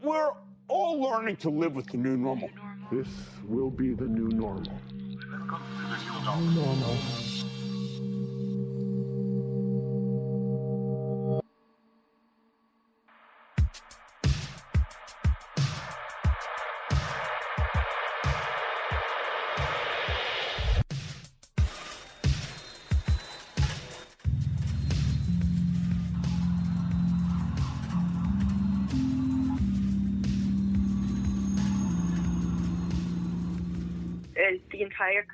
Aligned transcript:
We're 0.00 0.30
all 0.68 1.00
learning 1.00 1.36
to 1.38 1.50
live 1.50 1.74
with 1.74 1.86
the 1.88 1.96
new 1.96 2.16
normal. 2.16 2.50
This 2.92 3.08
will 3.48 3.70
be 3.70 3.94
the 3.94 4.04
new 4.04 4.28
normal. 4.28 4.78
New 4.90 5.38
normal. 6.54 6.96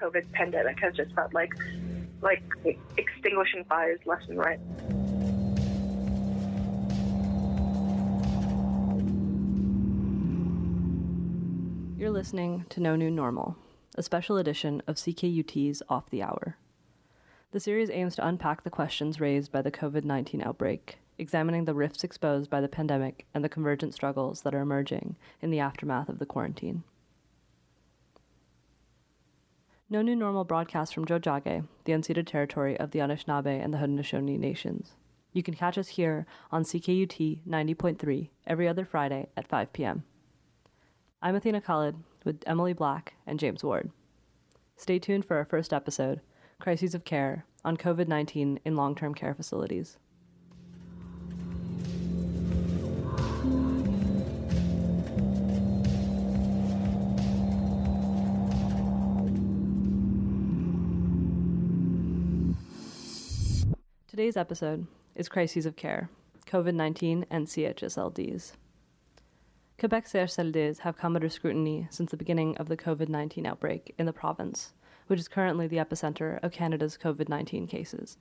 COVID 0.09 0.33
pandemic 0.33 0.79
has 0.81 0.95
just 0.95 1.15
felt 1.15 1.35
like 1.35 1.53
like 2.23 2.43
extinguishing 2.97 3.65
fires 3.69 4.01
left 4.07 4.29
and 4.29 4.39
right. 4.39 4.59
You're 11.97 12.11
listening 12.11 12.65
to 12.71 12.81
No 12.81 12.97
New 12.97 13.11
Normal, 13.11 13.57
a 13.97 14.03
special 14.03 14.37
edition 14.37 14.83
of 14.87 14.97
CKUT's 14.97 15.83
Off 15.89 16.11
the 16.11 16.23
Hour. 16.23 16.57
The 17.53 17.61
series 17.61 17.91
aims 17.91 18.17
to 18.17 18.27
unpack 18.27 18.65
the 18.65 18.71
questions 18.71 19.21
raised 19.21 19.53
by 19.53 19.63
the 19.63 19.71
COVID 19.71 20.05
19 20.05 20.43
outbreak, 20.43 20.99
examining 21.19 21.67
the 21.67 21.75
rifts 21.75 22.03
exposed 22.03 22.51
by 22.51 22.61
the 22.61 22.69
pandemic 22.69 23.27
and 23.35 23.45
the 23.45 23.49
convergent 23.49 23.95
struggles 23.95 24.43
that 24.43 24.55
are 24.55 24.61
emerging 24.61 25.17
in 25.43 25.51
the 25.51 25.61
aftermath 25.61 26.09
of 26.09 26.19
the 26.19 26.27
quarantine. 26.27 26.83
No 29.91 30.03
New 30.03 30.15
Normal 30.15 30.45
broadcasts 30.45 30.93
from 30.93 31.07
Tiohtià:ke, 31.07 31.65
the 31.85 31.93
unceded 31.93 32.27
territory 32.27 32.79
of 32.79 32.91
the 32.91 32.99
Anishinaabe 32.99 33.65
and 33.65 33.73
the 33.73 33.79
Haudenosaunee 33.79 34.39
nations. 34.39 34.97
You 35.33 35.43
can 35.43 35.55
catch 35.55 35.79
us 35.79 35.89
here 35.89 36.27
on 36.53 36.63
CKUT 36.63 37.39
90.3 37.49 38.29
every 38.47 38.69
other 38.69 38.85
Friday 38.85 39.29
at 39.35 39.49
5 39.49 39.73
p.m. 39.73 40.05
I'm 41.23 41.35
Athena 41.35 41.63
Khalid 41.63 41.97
with 42.23 42.43
Emily 42.47 42.75
Black 42.75 43.15
and 43.27 43.41
James 43.41 43.65
Ward. 43.65 43.91
Stay 44.77 44.99
tuned 44.99 45.25
for 45.25 45.39
our 45.39 45.47
first 45.47 45.73
episode, 45.73 46.21
Crises 46.61 46.95
of 46.95 47.07
Care, 47.07 47.47
on 47.65 47.79
COVID 47.79 48.09
19 48.09 48.61
in 48.63 48.77
long 48.77 48.95
term 48.95 49.15
care 49.15 49.35
facilities. 49.35 49.97
Today's 64.19 64.37
episode 64.37 64.89
is 65.15 65.29
Crises 65.29 65.65
of 65.65 65.77
Care, 65.77 66.11
COVID 66.49 66.75
19 66.75 67.25
and 67.31 67.47
CHSLDs. 67.47 68.55
Quebec 69.79 70.07
CHSLDs 70.07 70.81
have 70.81 70.99
come 70.99 71.15
under 71.15 71.29
scrutiny 71.29 71.87
since 71.91 72.11
the 72.11 72.17
beginning 72.17 72.57
of 72.57 72.67
the 72.67 72.77
COVID 72.77 73.09
19 73.09 73.47
outbreak 73.47 73.95
in 73.97 74.07
the 74.07 74.13
province, 74.13 74.73
which 75.07 75.21
is 75.21 75.29
currently 75.29 75.69
the 75.69 75.77
epicenter 75.77 76.43
of 76.43 76.51
Canada's 76.51 76.99
COVID 77.01 77.29
19 77.29 77.69
cases. 77.69 78.19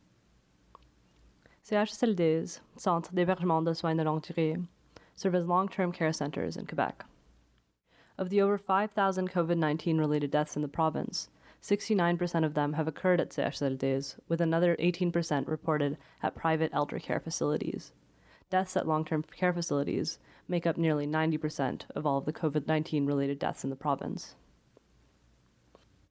CHSLDs, 1.68 2.60
Centres 2.78 3.10
d'hébergement 3.10 3.66
de 3.66 3.74
soins 3.74 3.98
de 3.98 4.04
longue 4.04 4.22
durée, 4.22 4.68
serve 5.16 5.34
as 5.34 5.48
long 5.48 5.68
term 5.68 5.92
care 5.92 6.14
centres 6.14 6.56
in 6.56 6.68
Quebec. 6.68 7.06
Of 8.20 8.30
the 8.30 8.40
over 8.40 8.60
5,000 8.60 9.32
COVID 9.32 9.58
19 9.58 9.98
related 9.98 10.30
deaths 10.30 10.56
in 10.56 10.62
the 10.62 10.68
province, 10.68 11.30
69% 11.62 12.46
of 12.46 12.54
them 12.54 12.74
have 12.74 12.88
occurred 12.88 13.20
at 13.20 13.32
CHSLDs, 13.32 14.18
with 14.28 14.42
another 14.42 14.76
18% 14.78 15.48
reported 15.48 15.98
at 16.22 16.36
private 16.36 16.72
elder 16.74 17.00
care 17.00 17.20
facilities. 17.20 17.92
Deaths 18.50 18.78
at 18.78 18.88
long 18.88 19.04
term 19.04 19.24
care 19.24 19.54
facilities 19.54 20.20
make 20.48 20.66
up 20.66 20.78
nearly 20.78 21.06
90% 21.06 21.84
of 21.96 22.06
all 22.06 22.18
of 22.18 22.26
the 22.26 22.34
COVID 22.34 22.68
19 22.68 23.06
related 23.06 23.40
deaths 23.40 23.64
in 23.64 23.70
the 23.70 23.76
province. 23.76 24.36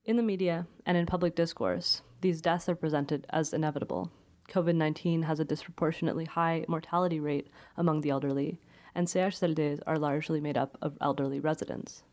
In 0.05 0.17
the 0.17 0.23
media 0.23 0.67
and 0.85 0.95
in 0.97 1.05
public 1.05 1.35
discourse, 1.35 2.01
these 2.21 2.41
deaths 2.41 2.69
are 2.69 2.75
presented 2.75 3.25
as 3.29 3.53
inevitable. 3.53 4.11
COVID 4.49 4.75
19 4.75 5.23
has 5.23 5.39
a 5.39 5.45
disproportionately 5.45 6.25
high 6.25 6.65
mortality 6.67 7.19
rate 7.19 7.49
among 7.75 8.01
the 8.01 8.09
elderly, 8.11 8.59
and 8.95 9.07
CHSLDs 9.07 9.81
are 9.85 9.97
largely 9.97 10.39
made 10.39 10.57
up 10.57 10.77
of 10.81 10.97
elderly 11.01 11.39
residents. 11.39 12.03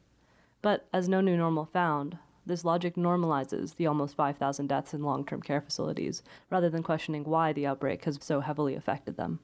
But 0.63 0.89
as 0.93 1.09
No 1.09 1.21
New 1.21 1.37
Normal 1.37 1.67
found, 1.67 2.19
this 2.47 2.65
logic 2.65 2.97
normalizes 2.97 3.77
the 3.77 3.87
almost 3.87 4.17
5,000 4.17 4.67
deaths 4.67 4.93
in 4.93 5.03
long 5.03 5.25
term 5.25 5.41
care 5.41 5.61
facilities, 5.61 6.23
rather 6.51 6.69
than 6.69 6.83
questioning 6.83 7.25
why 7.25 7.53
the 7.53 7.67
outbreak 7.67 8.05
has 8.05 8.19
so 8.21 8.41
heavily 8.41 8.75
affected 8.75 9.17
them. 9.17 9.41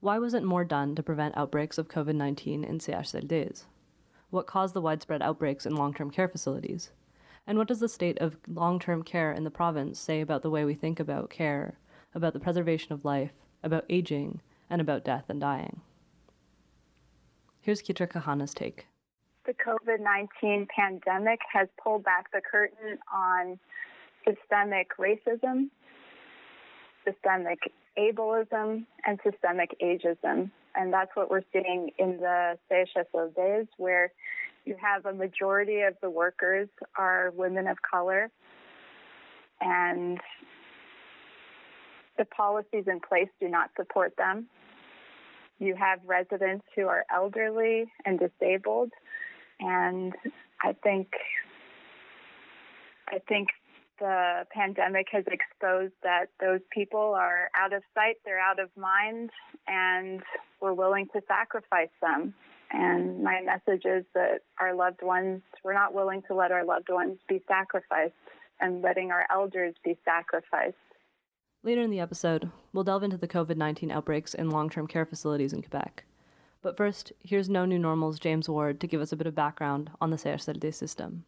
Why 0.00 0.18
wasn't 0.18 0.46
more 0.46 0.64
done 0.64 0.94
to 0.94 1.02
prevent 1.02 1.36
outbreaks 1.36 1.78
of 1.78 1.88
COVID 1.88 2.14
19 2.14 2.64
in 2.64 2.78
CHSLDs? 2.78 3.64
What 4.30 4.46
caused 4.46 4.74
the 4.74 4.80
widespread 4.80 5.22
outbreaks 5.22 5.66
in 5.66 5.76
long 5.76 5.94
term 5.94 6.10
care 6.10 6.28
facilities? 6.28 6.90
And 7.46 7.58
what 7.58 7.68
does 7.68 7.80
the 7.80 7.88
state 7.88 8.18
of 8.18 8.38
long 8.48 8.78
term 8.78 9.02
care 9.02 9.32
in 9.32 9.44
the 9.44 9.50
province 9.50 9.98
say 9.98 10.20
about 10.20 10.42
the 10.42 10.50
way 10.50 10.64
we 10.64 10.74
think 10.74 10.98
about 10.98 11.30
care, 11.30 11.78
about 12.14 12.32
the 12.32 12.40
preservation 12.40 12.92
of 12.92 13.04
life, 13.04 13.32
about 13.62 13.84
aging, 13.88 14.40
and 14.70 14.80
about 14.80 15.04
death 15.04 15.24
and 15.28 15.40
dying? 15.40 15.82
Here's 17.60 17.82
Kitra 17.82 18.08
Cahana's 18.08 18.54
take 18.54 18.86
the 19.46 19.54
COVID 19.54 20.00
19 20.00 20.66
pandemic 20.74 21.40
has 21.52 21.68
pulled 21.82 22.04
back 22.04 22.30
the 22.32 22.40
curtain 22.40 22.98
on 23.12 23.58
systemic 24.26 24.88
racism, 24.98 25.68
systemic 27.04 27.58
ableism, 27.98 28.84
and 29.06 29.18
systemic 29.22 29.70
ageism. 29.82 30.50
And 30.74 30.92
that's 30.92 31.10
what 31.14 31.30
we're 31.30 31.44
seeing 31.52 31.90
in 31.98 32.16
the 32.16 32.58
CHSLDs, 32.70 33.68
where 33.76 34.12
you 34.64 34.76
have 34.80 35.06
a 35.06 35.12
majority 35.12 35.82
of 35.82 35.94
the 36.00 36.10
workers 36.10 36.68
are 36.96 37.32
women 37.36 37.68
of 37.68 37.76
color, 37.82 38.30
and 39.60 40.18
the 42.16 42.24
policies 42.24 42.84
in 42.86 43.00
place 43.00 43.28
do 43.40 43.48
not 43.48 43.70
support 43.76 44.14
them. 44.16 44.46
You 45.58 45.76
have 45.76 46.00
residents 46.04 46.64
who 46.74 46.88
are 46.88 47.04
elderly 47.14 47.84
and 48.04 48.18
disabled 48.18 48.90
and 49.60 50.12
I 50.62 50.74
think 50.82 51.08
I 53.08 53.18
think 53.28 53.48
the 54.00 54.44
pandemic 54.52 55.06
has 55.12 55.24
exposed 55.26 55.92
that 56.02 56.26
those 56.40 56.60
people 56.72 57.14
are 57.16 57.48
out 57.56 57.72
of 57.72 57.82
sight, 57.94 58.16
they're 58.24 58.40
out 58.40 58.58
of 58.58 58.70
mind, 58.76 59.30
and 59.68 60.22
we're 60.60 60.72
willing 60.72 61.06
to 61.12 61.20
sacrifice 61.28 61.92
them. 62.00 62.34
And 62.70 63.22
my 63.22 63.40
message 63.42 63.84
is 63.84 64.04
that 64.14 64.40
our 64.58 64.74
loved 64.74 65.02
ones, 65.02 65.42
we're 65.62 65.74
not 65.74 65.94
willing 65.94 66.22
to 66.28 66.34
let 66.34 66.50
our 66.50 66.64
loved 66.64 66.88
ones 66.88 67.18
be 67.28 67.40
sacrificed 67.46 68.14
and 68.60 68.82
letting 68.82 69.10
our 69.12 69.26
elders 69.30 69.74
be 69.84 69.96
sacrificed. 70.04 70.76
Later 71.62 71.82
in 71.82 71.90
the 71.90 72.00
episode, 72.00 72.50
we'll 72.72 72.84
delve 72.84 73.04
into 73.04 73.16
the 73.16 73.28
COVID 73.28 73.56
19 73.56 73.90
outbreaks 73.90 74.34
in 74.34 74.50
long 74.50 74.68
term 74.68 74.86
care 74.86 75.06
facilities 75.06 75.52
in 75.52 75.62
Quebec. 75.62 76.04
But 76.64 76.78
first, 76.78 77.12
here's 77.22 77.50
No 77.50 77.66
New 77.66 77.78
Normal's 77.78 78.18
James 78.18 78.48
Ward 78.48 78.80
to 78.80 78.86
give 78.86 79.02
us 79.02 79.12
a 79.12 79.16
bit 79.16 79.26
of 79.26 79.34
background 79.34 79.90
on 80.00 80.08
the 80.08 80.16
CHSLD 80.16 80.72
system. 80.72 81.24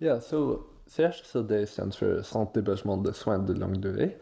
Yeah, 0.00 0.18
so 0.18 0.66
CHSLD 0.90 1.68
stands 1.68 1.94
for 1.94 2.20
Centre 2.24 2.60
d'hébergement 2.60 3.04
de 3.04 3.14
soins 3.14 3.46
de 3.46 3.54
longue 3.54 3.80
durée, 3.80 4.16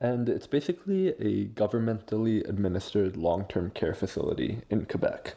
and 0.00 0.28
it's 0.28 0.48
basically 0.48 1.10
a 1.20 1.46
governmentally 1.46 2.46
administered 2.48 3.16
long 3.16 3.44
term 3.44 3.70
care 3.70 3.94
facility 3.94 4.62
in 4.68 4.84
Quebec 4.86 5.36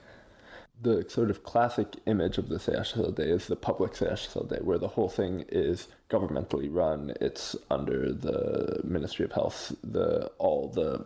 the 0.82 1.06
sort 1.10 1.30
of 1.30 1.44
classic 1.44 1.96
image 2.06 2.38
of 2.38 2.50
the 2.50 2.58
CHSLD 2.58 3.20
is 3.20 3.48
the 3.48 3.56
public 3.56 3.94
CHSLD, 3.94 4.62
where 4.62 4.78
the 4.78 4.90
whole 4.90 5.10
thing 5.10 5.46
is 5.50 5.88
governmentally 6.10 6.68
run. 6.72 7.14
It's 7.20 7.56
under 7.72 8.12
the 8.12 8.82
Ministry 8.84 9.26
of 9.26 9.32
Health. 9.32 9.76
The 9.84 10.32
all 10.38 10.70
the 10.70 11.06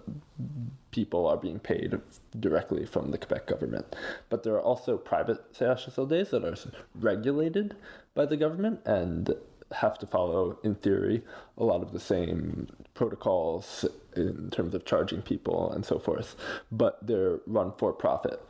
people 0.91 1.25
are 1.25 1.37
being 1.37 1.59
paid 1.59 1.99
directly 2.37 2.85
from 2.85 3.11
the 3.11 3.17
Quebec 3.17 3.47
government. 3.47 3.95
But 4.29 4.43
there 4.43 4.55
are 4.55 4.61
also 4.61 4.97
private 4.97 5.53
CHSLDs 5.53 6.31
that 6.31 6.43
are 6.43 6.57
regulated 6.95 7.75
by 8.13 8.25
the 8.25 8.37
government 8.37 8.81
and 8.85 9.33
have 9.71 9.97
to 9.99 10.05
follow, 10.05 10.59
in 10.63 10.75
theory, 10.75 11.23
a 11.57 11.63
lot 11.63 11.81
of 11.81 11.93
the 11.93 11.99
same 11.99 12.67
protocols 12.93 13.85
in 14.17 14.49
terms 14.49 14.75
of 14.75 14.83
charging 14.83 15.21
people 15.21 15.71
and 15.71 15.85
so 15.85 15.97
forth. 15.97 16.35
But 16.73 17.07
they're 17.07 17.39
run 17.47 17.71
for 17.77 17.93
profit 17.93 18.41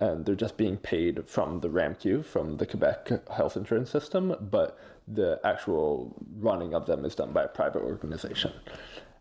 and 0.00 0.24
they're 0.24 0.34
just 0.34 0.56
being 0.56 0.76
paid 0.76 1.28
from 1.28 1.60
the 1.60 1.68
RAMQ, 1.68 2.24
from 2.24 2.56
the 2.56 2.66
Quebec 2.66 3.10
health 3.30 3.56
insurance 3.56 3.90
system, 3.90 4.34
but 4.40 4.78
the 5.06 5.40
actual 5.42 6.14
running 6.38 6.74
of 6.74 6.86
them 6.86 7.04
is 7.04 7.14
done 7.14 7.32
by 7.32 7.44
a 7.44 7.48
private 7.48 7.82
organization. 7.82 8.52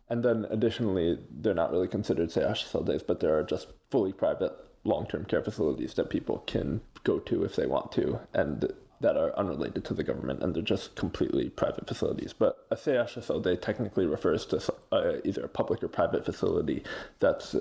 And 0.09 0.23
then 0.23 0.45
additionally, 0.49 1.19
they're 1.31 1.53
not 1.53 1.71
really 1.71 1.87
considered 1.87 2.29
CHSLDs, 2.29 3.05
but 3.07 3.19
there 3.19 3.37
are 3.37 3.43
just 3.43 3.67
fully 3.89 4.13
private 4.13 4.53
long-term 4.83 5.25
care 5.25 5.43
facilities 5.43 5.95
that 5.95 6.09
people 6.09 6.39
can 6.47 6.81
go 7.03 7.19
to 7.19 7.43
if 7.43 7.55
they 7.55 7.65
want 7.65 7.91
to 7.93 8.19
and 8.33 8.71
that 8.99 9.17
are 9.17 9.37
unrelated 9.37 9.85
to 9.85 9.93
the 9.93 10.03
government 10.03 10.41
and 10.41 10.55
they're 10.55 10.63
just 10.63 10.95
completely 10.95 11.49
private 11.49 11.87
facilities. 11.87 12.33
But 12.33 12.65
a 12.71 12.75
CHSLD 12.75 13.61
technically 13.61 14.05
refers 14.05 14.45
to 14.47 14.73
uh, 14.91 15.13
either 15.23 15.43
a 15.43 15.49
public 15.49 15.83
or 15.83 15.87
private 15.87 16.25
facility 16.25 16.83
that's 17.19 17.55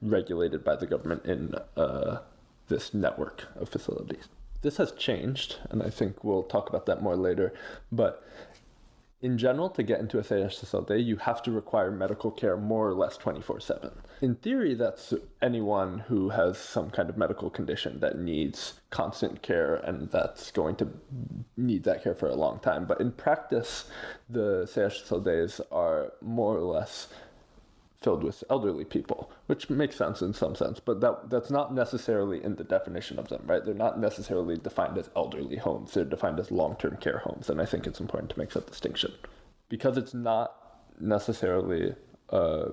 regulated 0.00 0.64
by 0.64 0.76
the 0.76 0.86
government 0.86 1.24
in 1.26 1.54
uh, 1.76 2.18
this 2.72 2.94
network 2.94 3.46
of 3.54 3.68
facilities. 3.68 4.28
This 4.62 4.78
has 4.78 4.92
changed, 4.92 5.56
and 5.70 5.82
I 5.82 5.90
think 5.90 6.24
we'll 6.24 6.44
talk 6.44 6.68
about 6.70 6.86
that 6.86 7.02
more 7.02 7.16
later. 7.16 7.52
But 7.90 8.24
in 9.20 9.36
general, 9.36 9.68
to 9.70 9.82
get 9.82 10.00
into 10.00 10.18
a 10.18 10.22
CHSLD, 10.22 11.04
you 11.04 11.16
have 11.16 11.42
to 11.42 11.52
require 11.52 11.90
medical 11.90 12.30
care 12.30 12.56
more 12.56 12.88
or 12.88 12.94
less 12.94 13.16
24 13.18 13.60
7. 13.60 13.90
In 14.22 14.36
theory, 14.36 14.74
that's 14.74 15.12
anyone 15.42 16.00
who 16.08 16.30
has 16.30 16.58
some 16.58 16.90
kind 16.90 17.10
of 17.10 17.18
medical 17.18 17.50
condition 17.50 18.00
that 18.00 18.18
needs 18.18 18.80
constant 18.90 19.42
care 19.42 19.74
and 19.74 20.10
that's 20.10 20.50
going 20.50 20.76
to 20.76 20.88
need 21.56 21.84
that 21.84 22.02
care 22.02 22.14
for 22.14 22.28
a 22.28 22.34
long 22.34 22.58
time. 22.60 22.86
But 22.86 23.00
in 23.00 23.12
practice, 23.12 23.90
the 24.30 24.64
CHSLDs 24.64 25.60
are 25.70 26.12
more 26.22 26.56
or 26.56 26.62
less 26.62 27.08
filled 28.02 28.24
with 28.24 28.44
elderly 28.50 28.84
people, 28.84 29.30
which 29.46 29.70
makes 29.70 29.96
sense 29.96 30.22
in 30.22 30.34
some 30.34 30.54
sense, 30.54 30.80
but 30.80 31.00
that 31.00 31.30
that's 31.30 31.50
not 31.50 31.74
necessarily 31.74 32.42
in 32.42 32.56
the 32.56 32.64
definition 32.64 33.18
of 33.18 33.28
them, 33.28 33.42
right? 33.46 33.64
They're 33.64 33.74
not 33.74 33.98
necessarily 33.98 34.56
defined 34.56 34.98
as 34.98 35.10
elderly 35.16 35.56
homes. 35.56 35.92
They're 35.92 36.04
defined 36.04 36.40
as 36.40 36.50
long-term 36.50 36.98
care 36.98 37.18
homes, 37.18 37.48
and 37.48 37.60
I 37.60 37.66
think 37.66 37.86
it's 37.86 38.00
important 38.00 38.30
to 38.30 38.38
make 38.38 38.50
that 38.50 38.66
distinction 38.66 39.12
because 39.68 39.96
it's 39.96 40.14
not 40.14 40.54
necessarily 41.00 41.94
a 42.28 42.70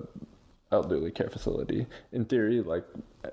elderly 0.72 1.10
care 1.10 1.28
facility. 1.28 1.86
In 2.12 2.24
theory, 2.24 2.60
like 2.60 2.84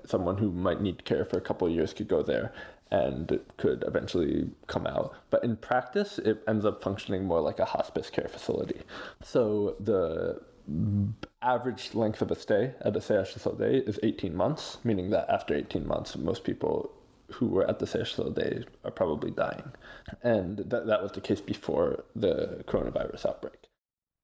someone 0.04 0.38
who 0.38 0.50
might 0.50 0.80
need 0.80 1.04
care 1.04 1.24
for 1.24 1.38
a 1.38 1.40
couple 1.40 1.68
years 1.68 1.92
could 1.92 2.08
go 2.08 2.22
there 2.22 2.52
and 2.90 3.38
could 3.58 3.84
eventually 3.86 4.50
come 4.66 4.86
out. 4.86 5.14
But 5.30 5.44
in 5.44 5.56
practice, 5.56 6.18
it 6.18 6.42
ends 6.48 6.64
up 6.64 6.82
functioning 6.82 7.24
more 7.24 7.40
like 7.40 7.58
a 7.58 7.64
hospice 7.64 8.10
care 8.10 8.28
facility. 8.28 8.80
So 9.22 9.76
the 9.78 10.40
average 11.42 11.94
length 11.94 12.20
of 12.20 12.30
a 12.30 12.34
stay 12.34 12.74
at 12.82 12.92
the 12.92 13.00
a 13.00 13.56
day 13.56 13.78
is 13.78 13.98
18 14.02 14.34
months, 14.34 14.78
meaning 14.84 15.10
that 15.10 15.28
after 15.30 15.54
18 15.54 15.86
months, 15.86 16.16
most 16.16 16.44
people 16.44 16.90
who 17.32 17.46
were 17.46 17.68
at 17.68 17.78
the 17.78 17.86
CHSLD 17.86 18.66
are 18.84 18.90
probably 18.90 19.30
dying. 19.30 19.72
And 20.22 20.58
that, 20.58 20.86
that 20.86 21.02
was 21.02 21.12
the 21.12 21.20
case 21.20 21.40
before 21.40 22.04
the 22.16 22.64
coronavirus 22.66 23.26
outbreak. 23.26 23.68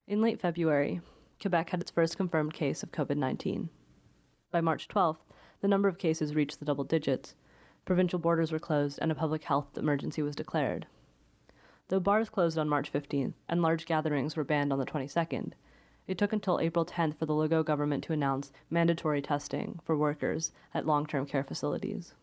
In 0.07 0.21
late 0.21 0.39
February, 0.39 1.01
Quebec 1.41 1.69
had 1.69 1.81
its 1.81 1.91
first 1.91 2.17
confirmed 2.17 2.53
case 2.53 2.83
of 2.83 2.91
COVID 2.91 3.17
19. 3.17 3.69
By 4.51 4.61
March 4.61 4.87
12th, 4.87 5.17
the 5.61 5.67
number 5.67 5.87
of 5.87 5.97
cases 5.97 6.35
reached 6.35 6.59
the 6.59 6.65
double 6.65 6.83
digits, 6.83 7.35
provincial 7.85 8.19
borders 8.19 8.51
were 8.51 8.59
closed, 8.59 8.99
and 9.01 9.11
a 9.11 9.15
public 9.15 9.43
health 9.43 9.77
emergency 9.77 10.21
was 10.21 10.35
declared. 10.35 10.87
Though 11.87 11.99
bars 11.99 12.29
closed 12.29 12.57
on 12.57 12.69
March 12.69 12.91
15th 12.91 13.33
and 13.47 13.61
large 13.61 13.85
gatherings 13.85 14.35
were 14.35 14.43
banned 14.43 14.73
on 14.73 14.79
the 14.79 14.85
22nd, 14.85 15.53
it 16.07 16.17
took 16.17 16.33
until 16.33 16.59
April 16.59 16.85
10th 16.85 17.17
for 17.17 17.25
the 17.25 17.33
Legault 17.33 17.65
government 17.65 18.03
to 18.03 18.13
announce 18.13 18.51
mandatory 18.69 19.21
testing 19.21 19.79
for 19.83 19.97
workers 19.97 20.51
at 20.73 20.85
long 20.85 21.05
term 21.05 21.25
care 21.25 21.43
facilities. 21.43 22.13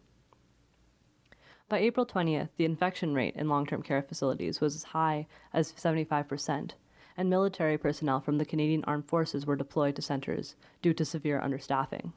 By 1.68 1.78
April 1.78 2.04
20th, 2.04 2.50
the 2.56 2.64
infection 2.64 3.14
rate 3.14 3.34
in 3.34 3.48
long 3.48 3.66
term 3.66 3.82
care 3.82 4.02
facilities 4.02 4.60
was 4.60 4.74
as 4.74 4.82
high 4.84 5.26
as 5.52 5.72
75%, 5.72 6.72
and 7.16 7.30
military 7.30 7.78
personnel 7.78 8.20
from 8.20 8.38
the 8.38 8.44
Canadian 8.44 8.84
Armed 8.84 9.08
Forces 9.08 9.46
were 9.46 9.56
deployed 9.56 9.96
to 9.96 10.02
centers 10.02 10.54
due 10.82 10.92
to 10.94 11.04
severe 11.04 11.40
understaffing. 11.40 12.12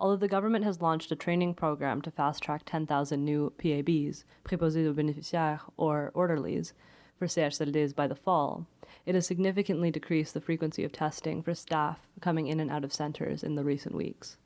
Although 0.00 0.16
the 0.16 0.28
government 0.28 0.64
has 0.64 0.80
launched 0.80 1.10
a 1.10 1.16
training 1.16 1.54
program 1.54 2.00
to 2.02 2.10
fast 2.10 2.42
track 2.42 2.62
10,000 2.64 3.24
new 3.24 3.52
PABs, 3.58 4.24
préposés 4.44 4.86
aux 4.86 4.94
bénéficiaires, 4.94 5.60
or 5.76 6.12
orderlies, 6.14 6.72
for 7.18 7.26
CHSLDs 7.26 7.94
by 7.94 8.06
the 8.06 8.14
fall, 8.14 8.66
it 9.06 9.14
has 9.14 9.26
significantly 9.26 9.90
decreased 9.90 10.34
the 10.34 10.40
frequency 10.40 10.84
of 10.84 10.92
testing 10.92 11.42
for 11.42 11.54
staff 11.54 12.06
coming 12.20 12.46
in 12.46 12.60
and 12.60 12.70
out 12.70 12.84
of 12.84 12.92
centers 12.92 13.42
in 13.42 13.54
the 13.54 13.64
recent 13.64 13.94
weeks. 13.94 14.36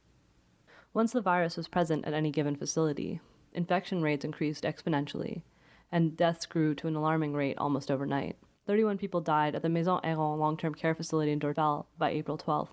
Once 0.95 1.13
the 1.13 1.21
virus 1.21 1.57
was 1.57 1.69
present 1.69 2.05
at 2.05 2.13
any 2.13 2.31
given 2.31 2.55
facility, 2.55 3.21
infection 3.55 4.03
rates 4.03 4.25
increased 4.25 4.65
exponentially, 4.65 5.43
and 5.91 6.17
deaths 6.17 6.47
grew 6.47 6.75
to 6.75 6.89
an 6.89 6.97
alarming 6.97 7.33
rate 7.33 7.57
almost 7.59 7.91
overnight. 7.91 8.37
31 8.67 8.99
people 8.99 9.21
died 9.21 9.55
at 9.55 9.63
the 9.63 9.69
Maison 9.69 10.01
Herron 10.05 10.39
long 10.39 10.57
term 10.57 10.75
care 10.75 10.95
facility 10.95 11.33
in 11.33 11.41
Dorval 11.41 11.87
by 11.99 12.11
April 12.11 12.39
12th. 12.39 12.69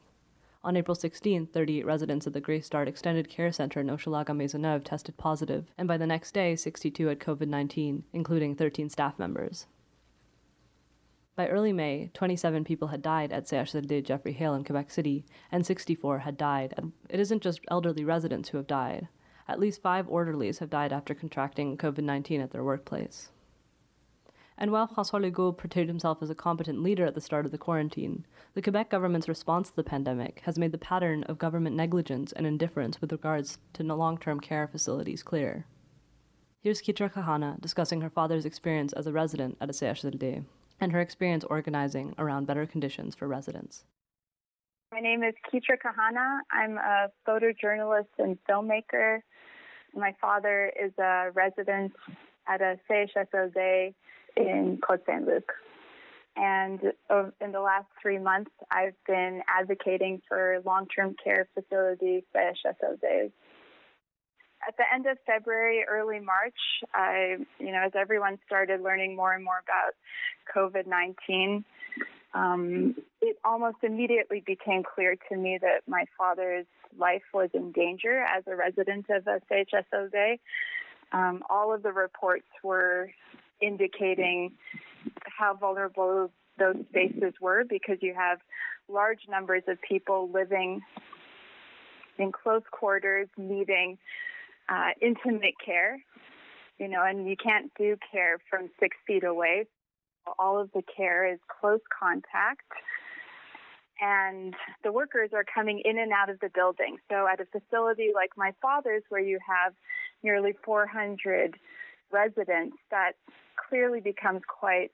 On 0.62 0.76
April 0.76 0.94
16, 0.94 1.48
38 1.48 1.86
residents 1.86 2.28
at 2.28 2.34
the 2.34 2.42
Grace 2.42 2.68
Dart 2.68 2.90
Extended 2.90 3.30
Care 3.30 3.52
Center 3.52 3.80
in 3.80 3.88
Hochelaga 3.88 4.36
Maisonneuve 4.36 4.84
tested 4.84 5.16
positive, 5.16 5.72
and 5.78 5.88
by 5.88 5.96
the 5.96 6.06
next 6.06 6.34
day, 6.34 6.56
62 6.58 7.08
had 7.08 7.20
COVID 7.20 7.48
19, 7.48 8.04
including 8.12 8.56
13 8.56 8.90
staff 8.90 9.18
members. 9.18 9.68
By 11.40 11.48
early 11.48 11.72
May, 11.72 12.12
27 12.14 12.66
people 12.66 12.90
had 12.90 13.02
died 13.02 13.32
at 13.32 13.46
CHSLD 13.46 14.04
Jeffery 14.04 14.34
Hale 14.34 14.56
in 14.56 14.66
Quebec 14.66 14.92
City, 14.92 15.24
and 15.50 15.66
64 15.66 16.20
had 16.20 16.36
died. 16.36 16.74
And 16.76 16.92
it 17.08 17.18
isn't 17.18 17.42
just 17.42 17.62
elderly 17.72 18.04
residents 18.04 18.50
who 18.50 18.58
have 18.58 18.68
died. 18.68 19.08
At 19.48 19.58
least 19.58 19.82
five 19.82 20.10
orderlies 20.10 20.60
have 20.60 20.70
died 20.70 20.92
after 20.92 21.16
contracting 21.16 21.78
COVID 21.78 22.04
19 22.04 22.42
at 22.42 22.52
their 22.52 22.66
workplace. 22.66 23.30
And 24.58 24.70
while 24.70 24.88
Francois 24.88 25.20
Legault 25.20 25.58
portrayed 25.58 25.88
himself 25.88 26.18
as 26.22 26.30
a 26.30 26.36
competent 26.36 26.84
leader 26.84 27.06
at 27.06 27.16
the 27.16 27.22
start 27.22 27.46
of 27.46 27.54
the 27.54 27.58
quarantine, 27.58 28.26
the 28.54 28.62
Quebec 28.62 28.90
government's 28.90 29.30
response 29.30 29.70
to 29.70 29.76
the 29.78 29.82
pandemic 29.82 30.42
has 30.44 30.60
made 30.60 30.74
the 30.74 30.78
pattern 30.78 31.24
of 31.24 31.38
government 31.38 31.74
negligence 31.74 32.34
and 32.34 32.46
indifference 32.46 33.00
with 33.00 33.14
regards 33.14 33.60
to 33.72 33.84
long 33.84 34.18
term 34.18 34.42
care 34.42 34.68
facilities 34.68 35.24
clear. 35.24 35.68
Here's 36.60 36.82
Kitra 36.82 37.10
Cahana 37.14 37.62
discussing 37.62 38.02
her 38.02 38.10
father's 38.10 38.46
experience 38.46 38.92
as 38.92 39.08
a 39.08 39.14
resident 39.14 39.56
at 39.62 39.70
a 39.70 39.72
CHSLD 39.72 40.44
and 40.80 40.92
her 40.92 41.00
experience 41.00 41.44
organizing 41.50 42.14
around 42.18 42.48
better 42.48 42.66
conditions 42.66 43.16
for 43.16 43.28
residents. 43.28 43.84
My 44.92 45.00
name 45.00 45.24
is 45.24 45.36
Kitra 45.52 45.78
Cahana. 45.84 46.40
I'm 46.52 46.78
a 46.78 47.10
photojournalist 47.28 48.08
and 48.18 48.38
filmmaker. 48.50 49.20
My 49.94 50.16
father 50.20 50.72
is 50.82 50.92
a 50.98 51.30
resident 51.34 51.94
at 52.48 52.62
a 52.62 52.78
CHSLD 52.90 53.94
in 54.36 54.80
Côte 54.82 55.06
Saint 55.06 55.28
Luc. 55.28 55.44
And 56.36 56.80
in 57.42 57.52
the 57.52 57.60
last 57.60 57.88
three 58.02 58.18
months, 58.18 58.52
I've 58.72 58.96
been 59.06 59.42
advocating 59.48 60.22
for 60.28 60.62
long 60.66 60.88
term 60.88 61.16
care 61.24 61.48
facilities, 61.54 62.24
CHSLDs 62.36 63.32
at 64.70 64.78
the 64.78 64.84
end 64.94 65.08
of 65.08 65.18
February, 65.26 65.84
early 65.90 66.20
March, 66.20 66.54
I, 66.94 67.38
you 67.60 67.72
know, 67.72 67.82
as 67.84 67.94
everyone 67.96 68.38
started 68.46 68.82
learning 68.82 69.16
more 69.16 69.34
and 69.34 69.44
more 69.44 69.64
about 69.64 69.96
COVID 70.56 70.86
19, 70.86 71.66
um, 72.36 72.96
it 73.20 73.38
almost 73.44 73.78
immediately 73.82 74.44
became 74.46 74.84
clear 74.84 75.16
to 75.30 75.36
me 75.36 75.58
that 75.60 75.82
my 75.88 76.06
father's 76.16 76.68
life 77.00 77.24
was 77.34 77.50
in 77.56 77.72
danger 77.72 78.24
as 78.24 78.44
a 78.46 78.56
resident 78.56 79.08
of 79.10 79.24
CHSLD. 79.26 80.38
Um, 81.14 81.42
all 81.50 81.74
of 81.74 81.82
the 81.82 81.92
reports 81.92 82.46
were 82.64 83.10
indicating 83.60 84.52
how 85.26 85.56
vulnerable 85.56 86.30
those 86.60 86.76
spaces 86.90 87.34
were 87.42 87.64
because 87.68 87.98
you 88.02 88.14
have 88.14 88.38
large 88.88 89.22
numbers 89.28 89.64
of 89.68 89.82
people 89.82 90.30
living 90.32 90.82
in 92.20 92.32
close 92.32 92.62
quarters, 92.70 93.28
needing 93.36 93.98
uh, 94.70 94.90
intimate 95.02 95.56
care, 95.64 95.98
you 96.78 96.88
know, 96.88 97.04
and 97.04 97.28
you 97.28 97.36
can't 97.36 97.72
do 97.78 97.98
care 98.12 98.38
from 98.50 98.70
six 98.80 98.96
feet 99.08 99.24
away. 99.24 99.66
All 100.38 100.60
of 100.60 100.70
the 100.74 100.84
care 100.96 101.32
is 101.32 101.40
close 101.60 101.82
contact. 101.98 102.68
And 104.02 104.54
the 104.84 104.94
workers 104.94 105.32
are 105.34 105.44
coming 105.44 105.82
in 105.84 105.98
and 105.98 106.14
out 106.14 106.30
of 106.30 106.40
the 106.40 106.50
building. 106.54 106.98
So, 107.12 107.28
at 107.28 107.42
a 107.42 107.46
facility 107.46 108.12
like 108.16 108.30
my 108.38 108.54
father's, 108.62 109.04
where 109.10 109.22
you 109.22 109.40
have 109.46 109.74
nearly 110.24 110.54
400 110.64 111.58
residents, 112.10 112.78
that 112.92 113.14
clearly 113.68 114.00
becomes 114.00 114.42
quite 114.48 114.92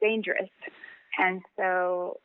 dangerous. 0.00 0.50
And 1.18 1.42
so, 1.56 2.20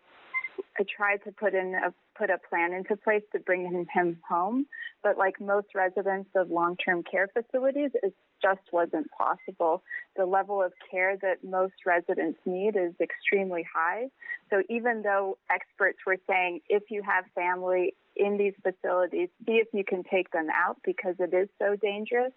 I 0.77 0.83
tried 0.95 1.23
to 1.23 1.31
put 1.31 1.55
in 1.55 1.73
a 1.73 1.91
put 2.17 2.29
a 2.29 2.37
plan 2.49 2.73
into 2.73 2.95
place 2.95 3.23
to 3.33 3.39
bring 3.39 3.87
him, 3.93 4.17
home, 4.27 4.65
but 5.03 5.17
like 5.17 5.39
most 5.39 5.67
residents 5.75 6.29
of 6.35 6.49
long-term 6.49 7.03
care 7.09 7.27
facilities, 7.27 7.91
it 8.03 8.13
just 8.41 8.61
wasn't 8.71 9.07
possible. 9.11 9.83
The 10.15 10.25
level 10.25 10.61
of 10.61 10.73
care 10.89 11.17
that 11.17 11.43
most 11.43 11.73
residents 11.85 12.39
need 12.45 12.75
is 12.75 12.93
extremely 12.99 13.65
high. 13.73 14.07
So 14.49 14.63
even 14.69 15.01
though 15.01 15.37
experts 15.49 15.99
were 16.05 16.17
saying 16.27 16.61
if 16.69 16.83
you 16.89 17.01
have 17.03 17.25
family 17.35 17.95
in 18.15 18.37
these 18.37 18.53
facilities, 18.61 19.29
see 19.45 19.53
if 19.53 19.67
you 19.73 19.83
can 19.83 20.03
take 20.03 20.31
them 20.31 20.47
out 20.53 20.77
because 20.83 21.15
it 21.19 21.33
is 21.33 21.49
so 21.59 21.75
dangerous. 21.75 22.33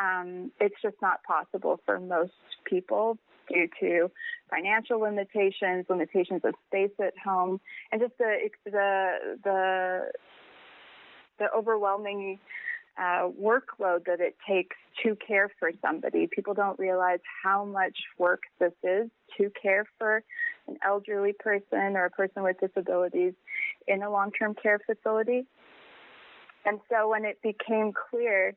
Um, 0.00 0.50
it's 0.60 0.80
just 0.82 0.96
not 1.02 1.22
possible 1.24 1.80
for 1.84 2.00
most 2.00 2.32
people 2.64 3.18
due 3.52 3.68
to 3.80 4.10
financial 4.50 5.00
limitations, 5.00 5.86
limitations 5.88 6.42
of 6.44 6.54
space 6.68 6.90
at 7.00 7.14
home, 7.22 7.60
and 7.90 8.00
just 8.00 8.16
the 8.18 8.50
the 8.64 9.38
the 9.44 10.12
the 11.38 11.46
overwhelming 11.56 12.38
uh, 12.98 13.28
workload 13.40 14.04
that 14.06 14.20
it 14.20 14.36
takes 14.46 14.76
to 15.02 15.16
care 15.26 15.50
for 15.58 15.70
somebody. 15.80 16.26
People 16.26 16.54
don't 16.54 16.78
realize 16.78 17.20
how 17.42 17.64
much 17.64 17.96
work 18.18 18.42
this 18.60 18.72
is 18.82 19.08
to 19.38 19.50
care 19.60 19.86
for 19.98 20.22
an 20.68 20.76
elderly 20.84 21.32
person 21.32 21.96
or 21.96 22.04
a 22.04 22.10
person 22.10 22.42
with 22.42 22.60
disabilities 22.60 23.32
in 23.88 24.02
a 24.02 24.10
long-term 24.10 24.54
care 24.62 24.78
facility. 24.84 25.46
And 26.64 26.78
so 26.90 27.08
when 27.08 27.24
it 27.24 27.40
became 27.42 27.92
clear 28.10 28.54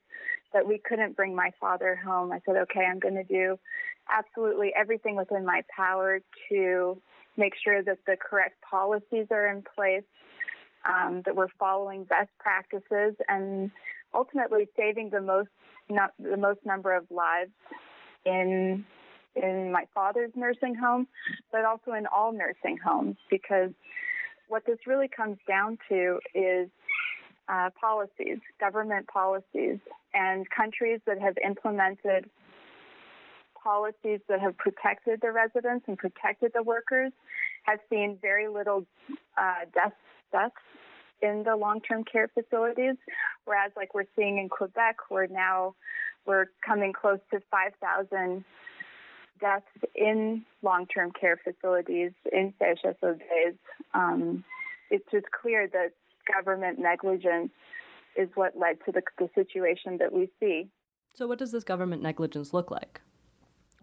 that 0.53 0.67
we 0.67 0.77
couldn't 0.77 1.15
bring 1.15 1.35
my 1.35 1.51
father 1.59 1.95
home, 1.95 2.31
I 2.31 2.39
said, 2.45 2.55
okay, 2.57 2.85
I'm 2.85 2.99
going 2.99 3.15
to 3.15 3.23
do 3.23 3.57
absolutely 4.09 4.71
everything 4.75 5.15
within 5.15 5.45
my 5.45 5.61
power 5.75 6.19
to 6.49 7.01
make 7.37 7.53
sure 7.63 7.83
that 7.83 7.97
the 8.05 8.15
correct 8.17 8.55
policies 8.61 9.27
are 9.31 9.47
in 9.47 9.63
place, 9.75 10.03
um, 10.87 11.21
that 11.25 11.35
we're 11.35 11.49
following 11.59 12.03
best 12.05 12.29
practices, 12.39 13.15
and 13.27 13.71
ultimately 14.13 14.67
saving 14.77 15.09
the 15.09 15.21
most 15.21 15.49
not, 15.89 16.11
the 16.17 16.37
most 16.37 16.59
number 16.65 16.95
of 16.95 17.05
lives 17.11 17.51
in 18.25 18.85
in 19.35 19.71
my 19.71 19.83
father's 19.93 20.31
nursing 20.35 20.75
home, 20.75 21.07
but 21.51 21.65
also 21.65 21.91
in 21.91 22.05
all 22.07 22.31
nursing 22.31 22.77
homes 22.83 23.17
because 23.29 23.71
what 24.47 24.65
this 24.65 24.77
really 24.87 25.09
comes 25.09 25.37
down 25.47 25.77
to 25.89 26.19
is 26.33 26.69
uh, 27.49 27.69
policies, 27.79 28.37
government 28.59 29.07
policies, 29.07 29.79
and 30.13 30.49
countries 30.49 30.99
that 31.05 31.19
have 31.19 31.35
implemented 31.43 32.29
policies 33.65 34.19
that 34.29 34.39
have 34.39 34.55
protected 34.57 35.19
the 35.21 35.31
residents 35.31 35.85
and 35.87 35.97
protected 35.97 36.51
the 36.53 36.63
workers 36.63 37.11
have 37.63 37.79
seen 37.89 38.17
very 38.21 38.47
little 38.47 38.85
uh, 39.37 39.65
deaths, 39.73 39.95
deaths 40.31 40.55
in 41.21 41.43
the 41.43 41.55
long-term 41.55 42.03
care 42.03 42.29
facilities, 42.33 42.95
whereas 43.45 43.71
like 43.75 43.93
we're 43.93 44.05
seeing 44.15 44.37
in 44.37 44.47
Quebec, 44.49 44.97
where 45.09 45.27
now 45.27 45.73
we're 46.25 46.45
coming 46.65 46.93
close 46.93 47.19
to 47.31 47.41
5,000 47.49 48.45
deaths 49.41 49.65
in 49.95 50.45
long-term 50.61 51.11
care 51.19 51.39
facilities 51.43 52.11
in 52.31 52.53
CHSLDs. 52.61 53.57
Um, 53.93 54.43
it's 54.91 55.05
just 55.11 55.25
clear 55.41 55.67
that 55.73 55.91
government 56.31 56.77
negligence 56.79 57.51
is 58.15 58.29
what 58.35 58.57
led 58.57 58.77
to 58.85 58.91
the, 58.91 59.01
the 59.17 59.29
situation 59.35 59.97
that 59.97 60.13
we 60.13 60.29
see. 60.39 60.67
So, 61.13 61.27
what 61.27 61.39
does 61.39 61.51
this 61.51 61.63
government 61.63 62.01
negligence 62.01 62.53
look 62.53 62.71
like? 62.71 63.01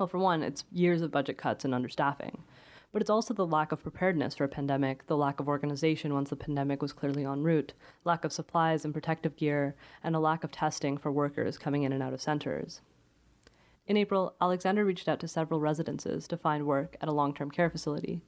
Well, 0.03 0.09
for 0.09 0.19
one, 0.19 0.43
it's 0.43 0.65
years 0.73 1.01
of 1.01 1.13
budget 1.13 1.39
cuts 1.39 1.65
and 1.65 1.73
understaffing. 1.73 2.41
But 2.91 3.03
it's 3.03 3.09
also 3.09 3.35
the 3.35 3.47
lack 3.47 3.71
of 3.71 3.85
preparedness 3.85 4.35
for 4.35 4.43
a 4.43 4.49
pandemic, 4.49 5.07
the 5.07 5.17
lack 5.17 5.39
of 5.39 5.47
organization 5.47 6.13
once 6.13 6.31
the 6.31 6.35
pandemic 6.35 6.83
was 6.83 6.93
clearly 6.93 7.25
en 7.25 7.45
route, 7.45 7.73
lack 8.03 8.25
of 8.25 8.33
supplies 8.33 8.85
and 8.85 8.93
protective 8.93 9.37
gear, 9.37 9.77
and 10.03 10.17
a 10.17 10.19
lack 10.19 10.43
of 10.43 10.51
testing 10.51 10.99
for 10.99 11.13
workers 11.13 11.57
coming 11.57 11.85
in 11.85 11.93
and 11.93 12.03
out 12.03 12.13
of 12.13 12.21
centers. 12.21 12.81
In 13.87 13.97
April, 13.97 14.35
Alexandra 14.41 14.85
reached 14.85 15.07
out 15.07 15.21
to 15.21 15.29
several 15.29 15.61
residences 15.61 16.27
to 16.27 16.37
find 16.37 16.67
work 16.67 16.97
at 17.01 17.09
a 17.09 17.13
long 17.13 17.33
term 17.33 17.49
care 17.49 17.71
facility. 17.71 18.23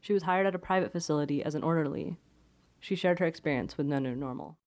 She 0.00 0.14
was 0.14 0.24
hired 0.24 0.48
at 0.48 0.56
a 0.56 0.58
private 0.58 0.90
facility 0.90 1.44
as 1.44 1.54
an 1.54 1.62
orderly. 1.62 2.16
She 2.80 2.96
shared 2.96 3.20
her 3.20 3.26
experience 3.26 3.78
with 3.78 3.86
New 3.86 4.16
Normal. 4.16 4.58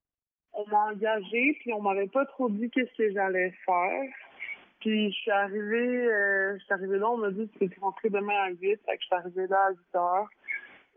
On 0.53 0.63
m'a 0.71 0.93
engagée, 0.93 1.59
puis 1.59 1.73
on 1.73 1.81
m'avait 1.81 2.07
pas 2.07 2.25
trop 2.37 2.49
dit 2.49 2.69
qu'est-ce 2.71 2.95
que 2.97 3.11
j'allais 3.11 3.51
faire. 3.65 4.09
Puis 4.79 5.11
je 5.11 5.17
suis 5.17 5.31
arrivée, 5.31 6.07
euh, 6.07 6.57
je 6.57 6.63
suis 6.63 6.73
arrivée 6.73 6.99
là, 6.99 7.09
on 7.09 7.17
m'a 7.17 7.31
dit 7.31 7.49
que 7.59 7.65
tu 7.65 7.79
rentrer 7.79 8.09
demain 8.09 8.35
à 8.45 8.49
8, 8.49 8.59
fait 8.61 8.75
que 8.77 9.01
je 9.01 9.05
suis 9.05 9.15
arrivée 9.15 9.47
là 9.47 9.67
à 9.67 9.71
8 9.71 9.77
heures. 9.95 10.29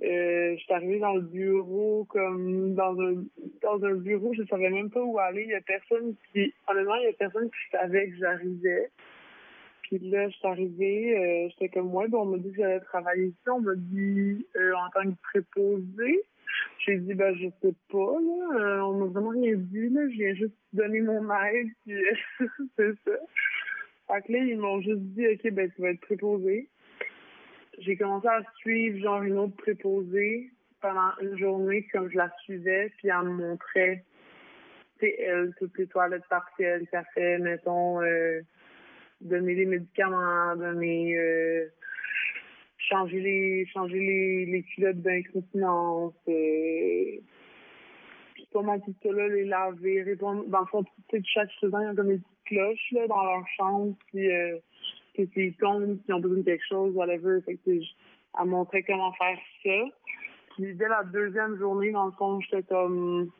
Euh, 0.03 0.57
je 0.57 0.63
suis 0.63 0.73
arrivée 0.73 0.99
dans 0.99 1.15
le 1.15 1.21
bureau, 1.21 2.07
comme 2.09 2.75
dans 2.75 2.99
un 3.01 3.23
dans 3.63 3.85
un 3.85 3.95
bureau, 3.95 4.33
je 4.33 4.45
savais 4.45 4.71
même 4.71 4.91
pas 4.91 5.03
où 5.03 5.19
aller. 5.19 5.43
Il 5.43 5.51
y 5.51 5.55
a 5.55 5.61
personne 5.61 6.15
qui, 6.33 6.55
honnêtement, 6.69 6.95
il 6.97 7.05
y 7.05 7.09
a 7.09 7.13
personne 7.13 7.51
qui 7.51 7.71
savait 7.77 8.09
que 8.09 8.17
j'arrivais. 8.17 8.91
Puis 9.83 9.99
là, 9.99 10.29
je 10.29 10.37
suis 10.37 10.47
arrivée, 10.47 11.19
euh, 11.19 11.49
j'étais 11.51 11.69
comme 11.69 11.89
moi, 11.89 12.07
on 12.13 12.25
m'a 12.25 12.39
dit 12.39 12.51
que 12.51 12.57
j'allais 12.59 12.81
travailler 12.81 13.27
ici. 13.27 13.49
On 13.49 13.61
m'a 13.61 13.75
dit 13.75 14.47
euh, 14.57 14.73
en 14.75 14.89
tant 14.91 15.11
que 15.11 15.17
préposée. 15.23 16.23
J'ai 16.87 16.97
dit, 16.99 17.15
ben, 17.15 17.35
je 17.35 17.49
sais 17.61 17.75
pas, 17.91 17.99
là. 17.99 18.59
Euh, 18.59 18.81
on 18.81 18.95
m'a 18.95 19.07
vraiment 19.07 19.31
rien 19.31 19.55
dit, 19.57 19.89
là. 19.91 20.09
Je 20.09 20.17
viens 20.17 20.35
juste 20.35 20.55
donner 20.73 21.01
mon 21.01 21.29
aide, 21.31 21.69
puis 21.85 21.95
c'est 22.77 22.93
ça. 23.05 23.13
Là, 24.11 24.39
ils 24.39 24.59
m'ont 24.59 24.81
juste 24.81 25.01
dit, 25.01 25.27
OK, 25.29 25.53
ben, 25.53 25.71
tu 25.71 25.83
vas 25.83 25.91
être 25.91 26.01
préposé. 26.01 26.69
J'ai 27.79 27.97
commencé 27.97 28.27
à 28.27 28.43
suivre, 28.59 28.99
genre, 28.99 29.23
une 29.23 29.39
autre 29.39 29.57
préposée 29.57 30.51
pendant 30.81 31.13
une 31.21 31.39
journée, 31.39 31.87
comme 31.93 32.11
je 32.11 32.17
la 32.17 32.31
suivais, 32.43 32.93
puis 32.99 33.09
elle 33.09 33.29
me 33.29 33.33
montrait, 33.33 34.05
sais, 35.01 35.15
elle, 35.19 35.55
toutes 35.59 35.77
les 35.79 35.87
toilettes 35.87 36.27
partielles 36.29 36.87
qu'elle 36.91 37.05
fait, 37.15 37.39
mettons, 37.39 38.03
euh, 38.03 38.41
donner 39.21 39.55
les 39.55 39.67
médicaments, 39.67 40.57
donner, 40.57 41.17
euh, 41.17 41.69
changer 42.79 43.21
les, 43.21 43.67
changer 43.67 43.99
les, 43.99 44.47
les 44.47 44.63
culottes 44.63 45.03
d'incontinence, 45.03 46.15
euh, 46.29 47.17
puis 48.51 48.59
comment 48.59 48.79
tout 48.81 48.95
ça 49.03 49.13
là, 49.13 49.29
les 49.29 49.45
laver, 49.45 50.03
répondre, 50.03 50.45
dans 50.49 50.61
le 50.61 50.67
fond, 50.67 50.85
chaque 51.25 51.51
saison, 51.61 51.79
ils 51.81 51.91
ont 51.91 51.95
comme 51.95 52.09
des 52.09 52.19
petites 52.19 52.45
cloches, 52.47 52.93
là, 52.93 53.07
dans 53.07 53.25
leur 53.25 53.47
chambre, 53.57 53.95
puis, 54.09 54.31
euh, 54.31 54.59
que 55.15 55.27
s'ils 55.33 55.55
tombent, 55.55 55.99
s'ils 56.05 56.15
ont 56.15 56.21
besoin 56.21 56.39
de 56.39 56.43
quelque 56.43 56.67
chose, 56.69 56.95
whatever, 56.95 57.41
fait 57.43 57.57
que, 57.57 57.71
elle 57.71 58.47
montrait 58.47 58.83
comment 58.83 59.13
faire 59.13 59.39
ça. 59.65 59.85
Puis 60.55 60.75
dès 60.75 60.89
la 60.89 61.05
deuxième 61.05 61.57
journée, 61.59 61.91
dans 61.93 62.07
le 62.07 62.13
fond, 62.13 62.41
j'étais 62.41 62.63
comme, 62.65 63.31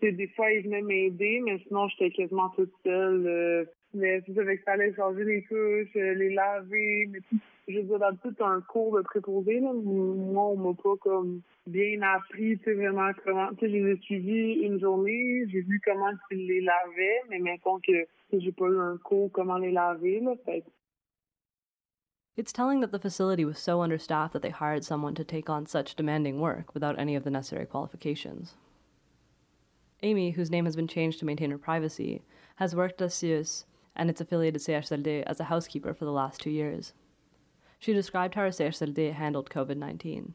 des 0.00 0.28
fois, 0.28 0.50
ils 0.52 0.64
venaient 0.64 0.82
m'aider, 0.82 1.40
mais 1.44 1.58
sinon, 1.66 1.88
j'étais 1.88 2.10
quasiment 2.10 2.48
toute 2.50 2.72
seule, 2.84 3.26
euh, 3.26 3.64
mais 3.94 4.22
c'est 4.26 4.34
ça, 4.34 4.44
fait 4.44 4.58
que 4.58 4.62
fallait 4.62 4.94
changer 4.94 5.24
les 5.24 5.42
couches, 5.42 5.96
euh, 5.96 6.14
les 6.14 6.34
laver, 6.34 7.08
mais 7.10 7.20
tout, 7.28 7.38
je 7.68 7.78
veux 7.78 7.82
dire, 7.84 7.98
dans 7.98 8.16
tout 8.16 8.34
un 8.44 8.60
cours 8.62 8.96
de 8.96 9.02
préposé, 9.02 9.60
là, 9.60 9.72
moi, 9.72 10.44
on 10.44 10.56
m'a 10.56 10.74
pas 10.74 10.96
comme 11.00 11.42
bien 11.66 12.00
appris, 12.02 12.58
tu 12.58 12.74
vraiment 12.74 13.10
comment, 13.24 13.48
tu 13.54 13.66
sais, 13.66 13.70
je 13.70 13.76
les 13.76 13.92
ai 13.92 13.96
suivis 13.98 14.52
une 14.62 14.80
journée, 14.80 15.44
j'ai 15.48 15.60
vu 15.60 15.80
comment 15.84 16.12
ils 16.30 16.46
les 16.46 16.60
lavaient, 16.60 17.22
mais 17.30 17.38
mettons 17.38 17.78
que 17.80 17.92
j'ai 18.32 18.52
pas 18.52 18.66
eu 18.66 18.78
un 18.78 18.96
cours 18.98 19.30
comment 19.32 19.58
les 19.58 19.72
laver, 19.72 20.20
là, 20.20 20.34
fait 20.44 20.64
It's 22.34 22.52
telling 22.52 22.80
that 22.80 22.92
the 22.92 22.98
facility 22.98 23.44
was 23.44 23.58
so 23.58 23.82
understaffed 23.82 24.32
that 24.32 24.40
they 24.40 24.48
hired 24.48 24.84
someone 24.84 25.14
to 25.16 25.24
take 25.24 25.50
on 25.50 25.66
such 25.66 25.94
demanding 25.94 26.40
work 26.40 26.72
without 26.72 26.98
any 26.98 27.14
of 27.14 27.24
the 27.24 27.30
necessary 27.30 27.66
qualifications. 27.66 28.54
Amy, 30.02 30.30
whose 30.30 30.50
name 30.50 30.64
has 30.64 30.74
been 30.74 30.88
changed 30.88 31.18
to 31.18 31.26
maintain 31.26 31.50
her 31.50 31.58
privacy, 31.58 32.22
has 32.56 32.74
worked 32.74 33.02
at 33.02 33.10
CIUS 33.10 33.64
and 33.96 34.10
its 34.10 34.20
affiliated 34.20 34.62
CHSLD 34.62 35.24
as 35.26 35.40
a 35.40 35.44
housekeeper 35.44 35.94
for 35.94 36.04
the 36.04 36.12
last 36.12 36.40
two 36.40 36.50
years. 36.50 36.92
She 37.78 37.92
described 37.92 38.34
how 38.34 38.42
her 38.42 38.48
CHSLD 38.48 39.12
handled 39.12 39.50
COVID 39.50 39.76
19. 39.76 40.34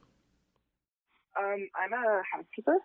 Um, 1.39 1.69
I'm 1.75 1.93
a 1.93 2.21
housekeeper, 2.33 2.77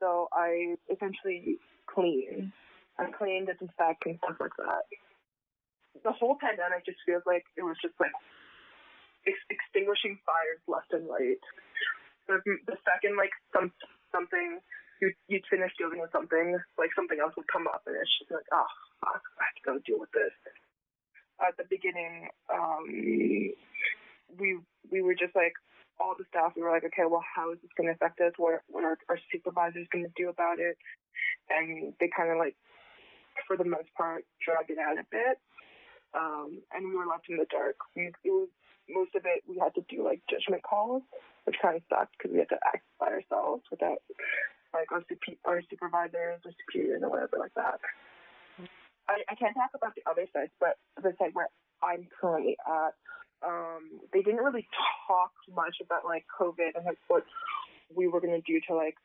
so 0.00 0.28
I 0.32 0.74
essentially 0.92 1.58
clean. 1.86 2.52
I 2.98 3.10
clean, 3.16 3.46
disinfect, 3.46 4.06
and 4.06 4.18
stuff 4.18 4.36
like 4.40 4.56
that. 4.58 4.82
The 6.02 6.12
whole 6.12 6.36
pandemic 6.40 6.84
just 6.84 6.98
feels 7.06 7.22
like 7.26 7.44
it 7.56 7.62
was 7.62 7.76
just 7.80 7.94
like 8.00 8.12
ex- 9.26 9.48
extinguishing 9.50 10.18
fires 10.26 10.62
left 10.66 10.92
and 10.92 11.08
right. 11.08 11.42
The, 12.26 12.40
the 12.66 12.76
second 12.84 13.16
like 13.16 13.30
some 13.54 13.72
something 14.12 14.60
you'd, 15.00 15.18
you'd 15.28 15.46
finish 15.50 15.72
dealing 15.78 16.00
with 16.00 16.12
something, 16.12 16.58
like 16.78 16.90
something 16.94 17.18
else 17.20 17.34
would 17.36 17.50
come 17.50 17.66
up, 17.66 17.82
and 17.86 17.96
it's 17.96 18.18
just 18.18 18.30
like, 18.30 18.46
oh, 18.52 18.70
fuck, 19.00 19.22
I 19.38 19.44
have 19.46 19.56
to 19.58 19.66
go 19.66 19.74
deal 19.84 20.00
with 20.00 20.12
this. 20.12 20.34
At 21.38 21.56
the 21.56 21.64
beginning, 21.70 22.28
um, 22.50 22.82
we 24.38 24.58
we 24.90 25.02
were 25.02 25.14
just 25.14 25.36
like 25.36 25.54
all 26.00 26.14
the 26.18 26.26
staff. 26.28 26.52
We 26.56 26.62
were 26.62 26.74
like, 26.74 26.84
okay, 26.90 27.06
well, 27.06 27.22
how 27.22 27.52
is 27.52 27.58
this 27.62 27.70
going 27.76 27.86
to 27.86 27.94
affect 27.94 28.20
us? 28.20 28.34
What 28.38 28.62
what 28.66 28.82
are 28.82 28.98
our 29.08 29.18
supervisors 29.30 29.86
going 29.92 30.04
to 30.04 30.18
do 30.18 30.28
about 30.28 30.58
it? 30.58 30.76
And 31.50 31.94
they 32.00 32.10
kind 32.10 32.30
of 32.30 32.38
like, 32.38 32.56
for 33.46 33.56
the 33.56 33.64
most 33.64 33.88
part, 33.96 34.26
drug 34.42 34.66
it 34.68 34.78
out 34.78 34.98
a 34.98 35.06
bit. 35.10 35.38
Um, 36.14 36.62
and 36.72 36.88
we 36.88 36.96
were 36.96 37.06
left 37.06 37.28
in 37.28 37.36
the 37.36 37.46
dark. 37.50 37.76
We, 37.94 38.10
was 38.24 38.48
most 38.88 39.14
of 39.14 39.22
it 39.26 39.44
we 39.46 39.60
had 39.60 39.74
to 39.74 39.84
do 39.88 40.02
like 40.04 40.22
judgment 40.30 40.62
calls, 40.62 41.02
which 41.44 41.56
kind 41.60 41.76
of 41.76 41.82
sucked 41.88 42.16
because 42.16 42.32
we 42.32 42.40
had 42.40 42.48
to 42.48 42.60
act 42.66 42.84
by 42.98 43.12
ourselves 43.12 43.62
without 43.70 44.00
like 44.74 44.90
our, 44.92 45.02
super, 45.08 45.32
our 45.44 45.62
supervisors 45.70 46.40
or 46.44 46.52
superiors 46.64 47.02
or 47.02 47.10
whatever 47.10 47.36
like 47.38 47.54
that. 47.54 47.80
I, 49.08 49.24
I 49.28 49.34
can't 49.34 49.54
talk 49.56 49.70
about 49.74 49.94
the 49.96 50.04
other 50.08 50.26
sites, 50.32 50.52
but 50.60 50.76
the 51.02 51.14
site 51.18 51.34
where 51.34 51.48
I'm 51.82 52.06
currently 52.20 52.56
at, 52.66 52.92
um, 53.40 54.00
they 54.12 54.20
didn't 54.20 54.44
really 54.44 54.66
talk 55.06 55.32
much 55.54 55.76
about 55.82 56.04
like 56.04 56.26
COVID 56.38 56.76
and 56.76 56.84
like 56.84 56.98
what 57.08 57.24
we 57.94 58.08
were 58.08 58.20
gonna 58.20 58.42
do 58.42 58.60
to 58.68 58.74
like 58.74 58.96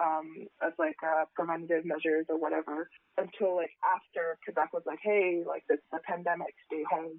um 0.00 0.48
as 0.64 0.72
like 0.78 0.96
uh 1.04 1.24
preventative 1.34 1.84
measures 1.84 2.24
or 2.30 2.38
whatever 2.40 2.88
until 3.18 3.56
like 3.56 3.72
after 3.84 4.38
Quebec 4.44 4.72
was 4.72 4.82
like, 4.86 5.00
Hey, 5.02 5.42
like 5.46 5.64
this 5.68 5.78
is 5.78 5.92
a 5.92 6.00
pandemic, 6.00 6.54
stay 6.66 6.82
home 6.90 7.18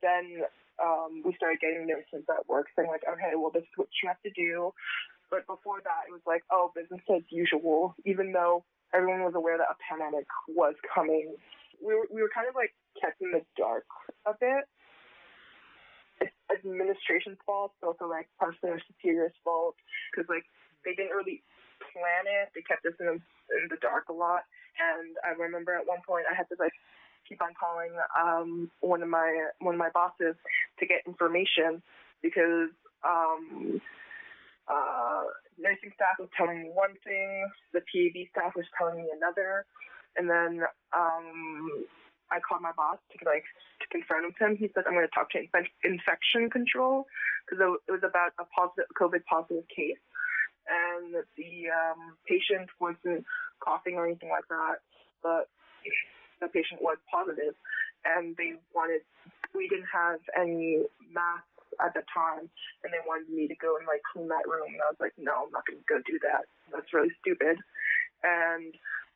then 0.00 0.40
um 0.80 1.22
we 1.24 1.34
started 1.34 1.60
getting 1.60 1.86
notices 1.86 2.24
at 2.30 2.48
work 2.48 2.66
saying 2.76 2.88
like, 2.88 3.04
Okay, 3.04 3.36
well 3.36 3.50
this 3.52 3.62
is 3.62 3.76
what 3.76 3.88
you 4.02 4.08
have 4.08 4.20
to 4.22 4.30
do 4.30 4.72
but 5.34 5.46
before 5.50 5.82
that 5.82 6.06
it 6.06 6.12
was 6.14 6.22
like, 6.26 6.46
Oh, 6.50 6.70
business 6.74 7.02
as 7.10 7.26
usual, 7.30 7.94
even 8.06 8.30
though 8.30 8.62
everyone 8.94 9.26
was 9.26 9.34
aware 9.34 9.58
that 9.58 9.66
a 9.66 9.78
pandemic 9.82 10.26
was 10.46 10.74
coming. 10.86 11.34
We 11.82 11.94
were 11.94 12.06
we 12.06 12.22
were 12.22 12.30
kind 12.30 12.46
of 12.46 12.54
like 12.54 12.70
kept 12.94 13.20
in 13.20 13.34
the 13.34 13.42
dark 13.58 13.84
a 14.24 14.32
bit. 14.38 14.64
It's 16.22 16.30
administration's 16.54 17.42
fault, 17.44 17.74
but 17.82 17.90
also 17.90 18.06
like 18.06 18.30
our 18.38 18.54
superiors' 18.62 19.34
fault 19.42 19.74
because 20.10 20.30
like 20.30 20.46
they 20.86 20.94
didn't 20.94 21.18
really 21.18 21.42
plan 21.90 22.30
it. 22.30 22.54
They 22.54 22.62
kept 22.62 22.86
us 22.86 22.94
in 23.02 23.10
in 23.10 23.64
the 23.68 23.82
dark 23.82 24.08
a 24.08 24.14
lot. 24.14 24.46
And 24.78 25.18
I 25.26 25.34
remember 25.34 25.74
at 25.74 25.86
one 25.86 26.00
point 26.06 26.30
I 26.30 26.34
had 26.34 26.48
to 26.54 26.56
like 26.58 26.72
keep 27.28 27.42
on 27.42 27.52
calling 27.58 27.90
um, 28.14 28.70
one 28.80 29.02
of 29.02 29.10
my 29.10 29.50
one 29.58 29.74
of 29.74 29.82
my 29.82 29.90
bosses 29.90 30.38
to 30.78 30.86
get 30.86 31.02
information 31.06 31.82
because 32.22 32.70
um, 33.02 33.82
uh, 34.68 35.24
nursing 35.58 35.92
staff 35.94 36.16
was 36.18 36.28
telling 36.36 36.62
me 36.62 36.70
one 36.72 36.96
thing, 37.04 37.48
the 37.72 37.80
PAB 37.80 38.28
staff 38.32 38.52
was 38.56 38.66
telling 38.78 38.96
me 38.96 39.08
another, 39.14 39.66
and 40.16 40.28
then 40.28 40.64
um, 40.96 41.84
I 42.30 42.40
called 42.40 42.62
my 42.62 42.72
boss 42.72 42.98
to 43.12 43.16
like 43.24 43.44
to 43.80 43.86
confront 43.92 44.26
with 44.26 44.38
him. 44.40 44.56
He 44.56 44.70
said 44.74 44.84
I'm 44.86 44.94
going 44.94 45.06
to 45.06 45.14
talk 45.14 45.30
to 45.36 45.40
inf- 45.40 45.76
infection 45.84 46.48
control 46.48 47.04
because 47.44 47.60
it 47.60 47.92
was 47.92 48.02
about 48.02 48.32
a 48.40 48.44
positive 48.56 48.88
COVID 48.96 49.24
positive 49.28 49.68
case, 49.68 50.00
and 50.68 51.12
the 51.36 51.68
um, 51.68 52.16
patient 52.26 52.70
wasn't 52.80 53.24
coughing 53.60 53.96
or 53.96 54.06
anything 54.06 54.30
like 54.30 54.48
that, 54.48 54.80
but 55.22 55.48
the 56.40 56.48
patient 56.48 56.80
was 56.80 56.96
positive, 57.12 57.54
and 58.04 58.36
they 58.36 58.54
wanted 58.74 59.04
we 59.54 59.68
didn't 59.68 59.92
have 59.92 60.18
any 60.36 60.82
masks 61.12 61.53
at 61.80 61.94
the 61.94 62.02
time, 62.12 62.46
and 62.82 62.90
they 62.92 63.02
wanted 63.06 63.30
me 63.30 63.48
to 63.48 63.56
go 63.56 63.76
and 63.78 63.86
like 63.86 64.02
clean 64.12 64.28
that 64.28 64.46
room, 64.46 64.74
and 64.74 64.82
I 64.82 64.90
was 64.92 65.00
like, 65.00 65.14
no, 65.16 65.46
I'm 65.46 65.54
not 65.54 65.66
going 65.66 65.80
to 65.80 65.88
go 65.88 65.98
do 66.04 66.18
that. 66.26 66.46
That's 66.70 66.92
really 66.92 67.14
stupid, 67.20 67.58
and 68.22 68.74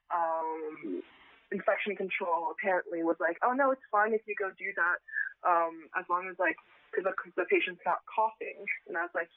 um 0.08 1.02
infection 1.50 1.96
control 1.96 2.52
apparently 2.52 3.00
was 3.02 3.16
like, 3.20 3.40
oh 3.40 3.52
no, 3.56 3.72
it's 3.72 3.88
fine 3.88 4.12
if 4.12 4.20
you 4.28 4.36
go 4.36 4.52
do 4.60 4.68
that, 4.76 5.00
um, 5.48 5.88
as 5.96 6.04
long 6.12 6.28
as 6.28 6.36
like, 6.36 6.56
because 6.92 7.08
the, 7.08 7.14
the 7.40 7.48
patient's 7.48 7.80
not 7.88 8.04
coughing. 8.04 8.60
And 8.84 8.96
I 8.96 9.08
was 9.08 9.14
like, 9.16 9.32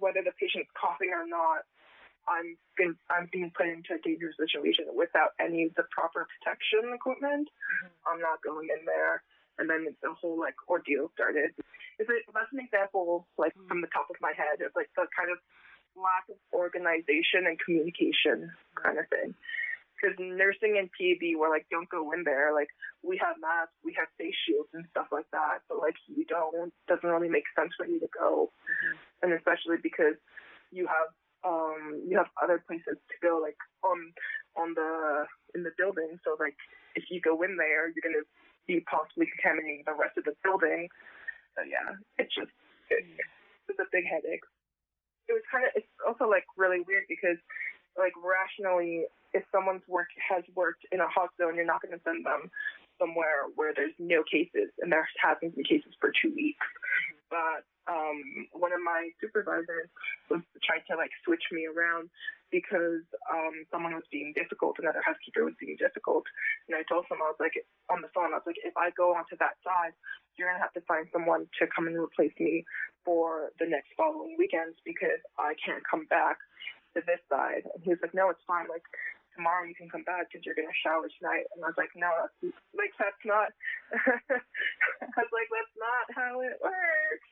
whether 0.00 0.24
the 0.24 0.32
patient's 0.40 0.72
coughing 0.72 1.12
or 1.12 1.28
not, 1.28 1.68
I'm 2.28 2.56
been, 2.76 2.96
I'm 3.12 3.28
being 3.28 3.52
put 3.52 3.68
into 3.68 3.96
a 3.96 4.00
dangerous 4.00 4.36
situation 4.40 4.88
without 4.92 5.36
any 5.40 5.68
of 5.68 5.76
the 5.76 5.84
proper 5.92 6.24
protection 6.28 6.96
equipment. 6.96 7.48
Mm-hmm. 7.48 7.92
I'm 8.08 8.20
not 8.20 8.40
going 8.40 8.68
in 8.72 8.84
there. 8.84 9.20
And 9.58 9.68
then 9.68 9.86
the 10.02 10.14
whole 10.14 10.38
like 10.38 10.54
ordeal 10.68 11.10
started. 11.14 11.50
It's 11.98 12.08
a, 12.08 12.16
that's 12.32 12.52
an 12.52 12.60
example 12.60 13.26
like 13.36 13.54
mm-hmm. 13.54 13.68
from 13.68 13.80
the 13.80 13.90
top 13.90 14.06
of 14.10 14.16
my 14.20 14.32
head 14.36 14.62
of 14.62 14.70
like 14.76 14.90
the 14.94 15.06
kind 15.10 15.30
of 15.30 15.38
lack 15.98 16.30
of 16.30 16.38
organization 16.54 17.50
and 17.50 17.58
communication 17.58 18.50
kind 18.78 18.98
of 18.98 19.08
thing 19.10 19.34
because 19.98 20.14
nursing 20.18 20.78
and 20.78 20.88
PAB 20.94 21.34
were 21.34 21.50
like, 21.50 21.66
don't 21.70 21.88
go 21.90 22.12
in 22.12 22.22
there. 22.22 22.54
Like, 22.54 22.68
we 23.02 23.18
have 23.18 23.34
masks, 23.40 23.74
we 23.82 23.94
have 23.98 24.06
face 24.16 24.34
shields 24.46 24.70
and 24.72 24.86
stuff 24.90 25.10
like 25.10 25.26
that, 25.32 25.66
but 25.68 25.78
like, 25.78 25.98
you 26.06 26.24
don't. 26.24 26.72
Doesn't 26.86 27.08
really 27.08 27.28
make 27.28 27.44
sense 27.58 27.72
for 27.76 27.86
you 27.86 27.98
to 28.00 28.08
go, 28.14 28.50
mm-hmm. 28.50 28.96
and 29.22 29.32
especially 29.34 29.76
because 29.82 30.14
you 30.70 30.86
have 30.86 31.10
um 31.46 32.02
you 32.08 32.16
have 32.16 32.28
other 32.42 32.62
places 32.66 32.98
to 32.98 33.16
go, 33.22 33.38
like 33.42 33.58
on 33.82 34.12
on 34.56 34.74
the 34.74 35.26
in 35.54 35.62
the 35.62 35.74
building. 35.76 36.18
So 36.24 36.36
like, 36.38 36.56
if 36.94 37.04
you 37.10 37.20
go 37.20 37.42
in 37.42 37.56
there, 37.56 37.90
you're 37.90 38.02
gonna 38.02 38.26
be 38.68 38.84
possibly 38.84 39.26
contaminating 39.32 39.82
the 39.88 39.96
rest 39.96 40.20
of 40.20 40.28
the 40.28 40.36
building. 40.44 40.86
So 41.56 41.64
yeah, 41.64 41.96
it's 42.20 42.30
just 42.30 42.52
it, 42.92 43.02
it's 43.66 43.80
a 43.80 43.88
big 43.90 44.04
headache. 44.04 44.44
It 45.26 45.34
was 45.34 45.42
kind 45.50 45.64
of 45.64 45.72
it's 45.74 45.88
also 46.04 46.28
like 46.28 46.44
really 46.60 46.84
weird 46.84 47.08
because 47.08 47.40
like 47.96 48.14
rationally 48.20 49.08
if 49.34 49.42
someone's 49.50 49.84
work 49.88 50.08
has 50.16 50.44
worked 50.54 50.84
in 50.92 51.00
a 51.00 51.08
hot 51.08 51.32
zone, 51.40 51.56
you're 51.56 51.68
not 51.68 51.82
going 51.82 51.92
to 51.92 52.00
send 52.04 52.24
them 52.24 52.52
somewhere 52.98 53.48
where 53.54 53.72
there's 53.74 53.96
no 53.98 54.22
cases 54.26 54.70
and 54.80 54.92
there 54.92 55.08
hasn't 55.22 55.54
been 55.54 55.64
cases 55.64 55.94
for 56.00 56.12
two 56.12 56.34
weeks. 56.34 56.66
But 57.30 57.64
um, 57.88 58.48
one 58.52 58.72
of 58.72 58.80
my 58.84 59.10
supervisors 59.20 59.88
was 60.28 60.40
trying 60.64 60.84
to 60.90 60.96
like 60.96 61.12
switch 61.24 61.44
me 61.52 61.64
around 61.68 62.10
because 62.50 63.04
um, 63.28 63.64
someone 63.70 63.92
was 63.92 64.08
being 64.08 64.32
difficult, 64.32 64.80
another 64.80 65.04
housekeeper 65.04 65.44
was 65.44 65.56
being 65.60 65.76
difficult. 65.76 66.24
And 66.68 66.76
I 66.76 66.82
told 66.88 67.04
him, 67.08 67.20
I 67.20 67.28
was 67.28 67.40
like, 67.40 67.52
on 67.92 68.00
the 68.00 68.08
phone, 68.16 68.32
I 68.32 68.40
was 68.40 68.48
like, 68.48 68.60
if 68.64 68.72
I 68.76 68.88
go 68.96 69.12
onto 69.12 69.36
that 69.36 69.60
side, 69.60 69.92
you're 70.36 70.48
going 70.48 70.56
to 70.56 70.64
have 70.64 70.72
to 70.76 70.84
find 70.88 71.04
someone 71.12 71.44
to 71.60 71.68
come 71.68 71.86
and 71.88 71.96
replace 71.96 72.32
me 72.40 72.64
for 73.04 73.52
the 73.60 73.68
next 73.68 73.92
following 73.96 74.36
weekends 74.38 74.76
because 74.84 75.20
I 75.36 75.52
can't 75.60 75.84
come 75.84 76.08
back 76.08 76.40
to 76.96 77.04
this 77.04 77.20
side. 77.28 77.68
And 77.68 77.84
he 77.84 77.90
was 77.90 78.00
like, 78.00 78.14
no, 78.16 78.30
it's 78.30 78.44
fine. 78.48 78.64
Like, 78.68 78.86
tomorrow 79.38 79.62
you 79.62 79.78
can 79.78 79.86
come 79.86 80.02
back 80.02 80.26
because 80.26 80.42
you're 80.42 80.58
gonna 80.58 80.74
shower 80.82 81.06
tonight. 81.22 81.46
And 81.54 81.62
I 81.62 81.70
was 81.70 81.78
like, 81.78 81.94
no, 81.94 82.10
that's, 82.10 82.34
like 82.74 82.90
that's 82.98 83.22
not. 83.22 83.54
I 83.94 85.14
was 85.14 85.30
like, 85.30 85.46
that's 85.54 85.76
not 85.78 86.04
how 86.18 86.42
it 86.42 86.58
works. 86.58 87.28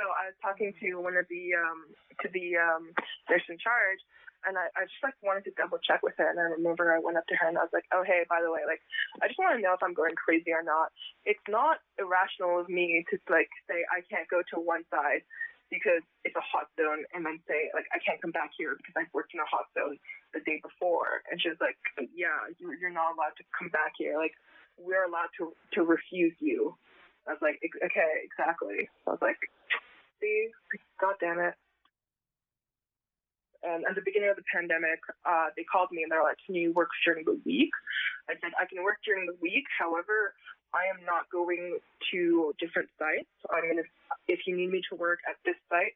So 0.00 0.08
I 0.08 0.32
was 0.32 0.36
talking 0.40 0.72
to 0.80 0.88
one 1.04 1.20
of 1.20 1.28
the 1.28 1.52
um 1.52 1.92
to 2.24 2.32
the 2.32 2.56
um 2.56 2.96
nurse 3.28 3.44
in 3.52 3.60
charge, 3.60 4.00
and 4.48 4.56
I, 4.56 4.72
I 4.72 4.88
just 4.88 5.04
like 5.04 5.16
wanted 5.20 5.44
to 5.52 5.54
double 5.60 5.76
check 5.84 6.00
with 6.00 6.16
her. 6.16 6.32
And 6.32 6.40
I 6.40 6.56
remember 6.56 6.88
I 6.88 7.04
went 7.04 7.20
up 7.20 7.28
to 7.28 7.36
her 7.36 7.48
and 7.52 7.60
I 7.60 7.68
was 7.68 7.76
like, 7.76 7.86
oh 7.92 8.00
hey, 8.00 8.24
by 8.32 8.40
the 8.40 8.48
way, 8.48 8.64
like 8.64 8.80
I 9.20 9.28
just 9.28 9.36
want 9.36 9.52
to 9.52 9.62
know 9.62 9.76
if 9.76 9.84
I'm 9.84 9.94
going 9.94 10.16
crazy 10.16 10.56
or 10.56 10.64
not. 10.64 10.88
It's 11.28 11.44
not 11.52 11.84
irrational 12.00 12.64
of 12.64 12.72
me 12.72 13.04
to 13.12 13.20
like 13.28 13.52
say 13.68 13.84
I 13.92 14.00
can't 14.08 14.28
go 14.32 14.40
to 14.56 14.56
one 14.56 14.88
side 14.88 15.28
because 15.68 16.04
it's 16.24 16.36
a 16.36 16.44
hot 16.44 16.68
zone 16.76 17.08
and 17.16 17.24
then 17.24 17.40
say 17.48 17.72
like 17.72 17.88
I 17.92 18.00
can't 18.00 18.20
come 18.20 18.32
back 18.32 18.52
here 18.56 18.76
because 18.76 18.92
I've 18.96 19.12
worked 19.16 19.32
in 19.32 19.40
a 19.40 19.48
hot 19.48 19.72
zone 19.72 19.96
the 20.34 20.40
day 20.40 20.60
before 20.62 21.22
and 21.30 21.40
she 21.40 21.48
was 21.48 21.58
like 21.60 21.76
yeah 22.14 22.48
you're 22.58 22.90
not 22.90 23.14
allowed 23.14 23.36
to 23.36 23.44
come 23.56 23.68
back 23.68 23.92
here 23.96 24.16
like 24.16 24.32
we're 24.78 25.04
allowed 25.04 25.30
to 25.36 25.52
to 25.72 25.82
refuse 25.82 26.34
you 26.40 26.74
I 27.28 27.32
was 27.32 27.42
like 27.42 27.60
okay 27.62 28.12
exactly 28.24 28.88
I 29.06 29.10
was 29.10 29.22
like 29.22 29.38
see 30.20 30.48
god 31.00 31.16
damn 31.20 31.38
it 31.38 31.54
and 33.62 33.86
at 33.86 33.94
the 33.94 34.02
beginning 34.02 34.28
of 34.28 34.34
the 34.34 34.46
pandemic, 34.50 34.98
uh, 35.24 35.54
they 35.56 35.62
called 35.62 35.94
me 35.94 36.02
and 36.02 36.10
they're 36.10 36.22
like, 36.22 36.38
"Can 36.44 36.54
you 36.56 36.72
work 36.72 36.90
during 37.04 37.24
the 37.24 37.38
week?" 37.46 37.70
I 38.28 38.34
said, 38.42 38.50
"I 38.58 38.66
can 38.66 38.82
work 38.82 38.98
during 39.06 39.26
the 39.26 39.38
week. 39.40 39.66
However, 39.78 40.34
I 40.74 40.88
am 40.90 41.04
not 41.04 41.30
going 41.30 41.78
to 42.10 42.54
different 42.58 42.88
sites. 42.98 43.30
I'm 43.50 43.68
gonna, 43.68 43.86
if 44.26 44.46
you 44.46 44.56
need 44.56 44.70
me 44.70 44.82
to 44.90 44.96
work 44.96 45.20
at 45.28 45.36
this 45.44 45.56
site, 45.68 45.94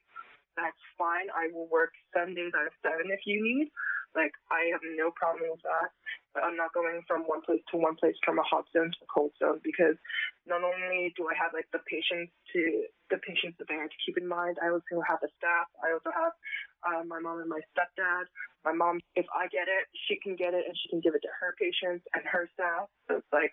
that's 0.56 0.78
fine. 0.96 1.28
I 1.34 1.48
will 1.52 1.66
work 1.66 1.92
seven 2.14 2.34
days 2.34 2.52
out 2.54 2.66
of 2.66 2.72
seven 2.82 3.10
if 3.10 3.26
you 3.26 3.42
need. 3.42 3.72
Like, 4.16 4.32
I 4.48 4.72
have 4.72 4.80
no 4.96 5.12
problem 5.12 5.52
with 5.52 5.60
that. 5.62 5.92
But 6.32 6.44
I'm 6.44 6.56
not 6.56 6.72
going 6.76 7.00
from 7.08 7.24
one 7.24 7.40
place 7.40 7.64
to 7.72 7.80
one 7.80 7.96
place 7.96 8.16
from 8.20 8.36
a 8.36 8.44
hot 8.44 8.68
zone 8.76 8.92
to 8.92 9.00
a 9.00 9.08
cold 9.08 9.32
zone 9.40 9.56
because 9.64 9.96
not 10.44 10.60
only 10.60 11.12
do 11.16 11.24
I 11.32 11.34
have 11.36 11.56
like 11.56 11.64
the 11.72 11.80
patients 11.88 12.28
to 12.52 12.60
the 13.08 13.16
patients 13.24 13.56
there 13.56 13.88
to 13.88 13.98
keep 14.04 14.20
in 14.20 14.28
mind, 14.28 14.60
I 14.60 14.68
also 14.68 15.00
have 15.00 15.24
the 15.24 15.32
staff. 15.40 15.64
I 15.80 15.96
also 15.96 16.12
have 16.12 16.36
uh, 16.84 17.02
my 17.08 17.24
mom 17.24 17.40
and 17.40 17.48
my 17.48 17.64
stepdad. 17.72 18.28
My 18.68 18.76
mom, 18.76 19.00
if 19.16 19.24
I 19.32 19.48
get 19.48 19.64
it, 19.64 19.88
she 20.04 20.20
can 20.20 20.36
get 20.36 20.52
it 20.52 20.68
and 20.68 20.76
she 20.76 20.92
can 20.92 21.00
give 21.00 21.16
it 21.16 21.24
to 21.24 21.32
her 21.40 21.56
patients 21.56 22.04
and 22.12 22.20
her 22.28 22.52
staff. 22.52 22.92
So 23.08 23.24
it's 23.24 23.32
like 23.32 23.52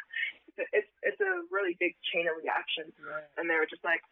it's 0.59 0.91
it's 1.07 1.21
a 1.23 1.33
really 1.55 1.79
big 1.79 1.95
chain 2.11 2.27
of 2.27 2.35
reaction. 2.35 2.91
Right. 2.99 3.23
And 3.39 3.47
they 3.47 3.55
were 3.55 3.69
just 3.69 3.85
like 3.87 4.03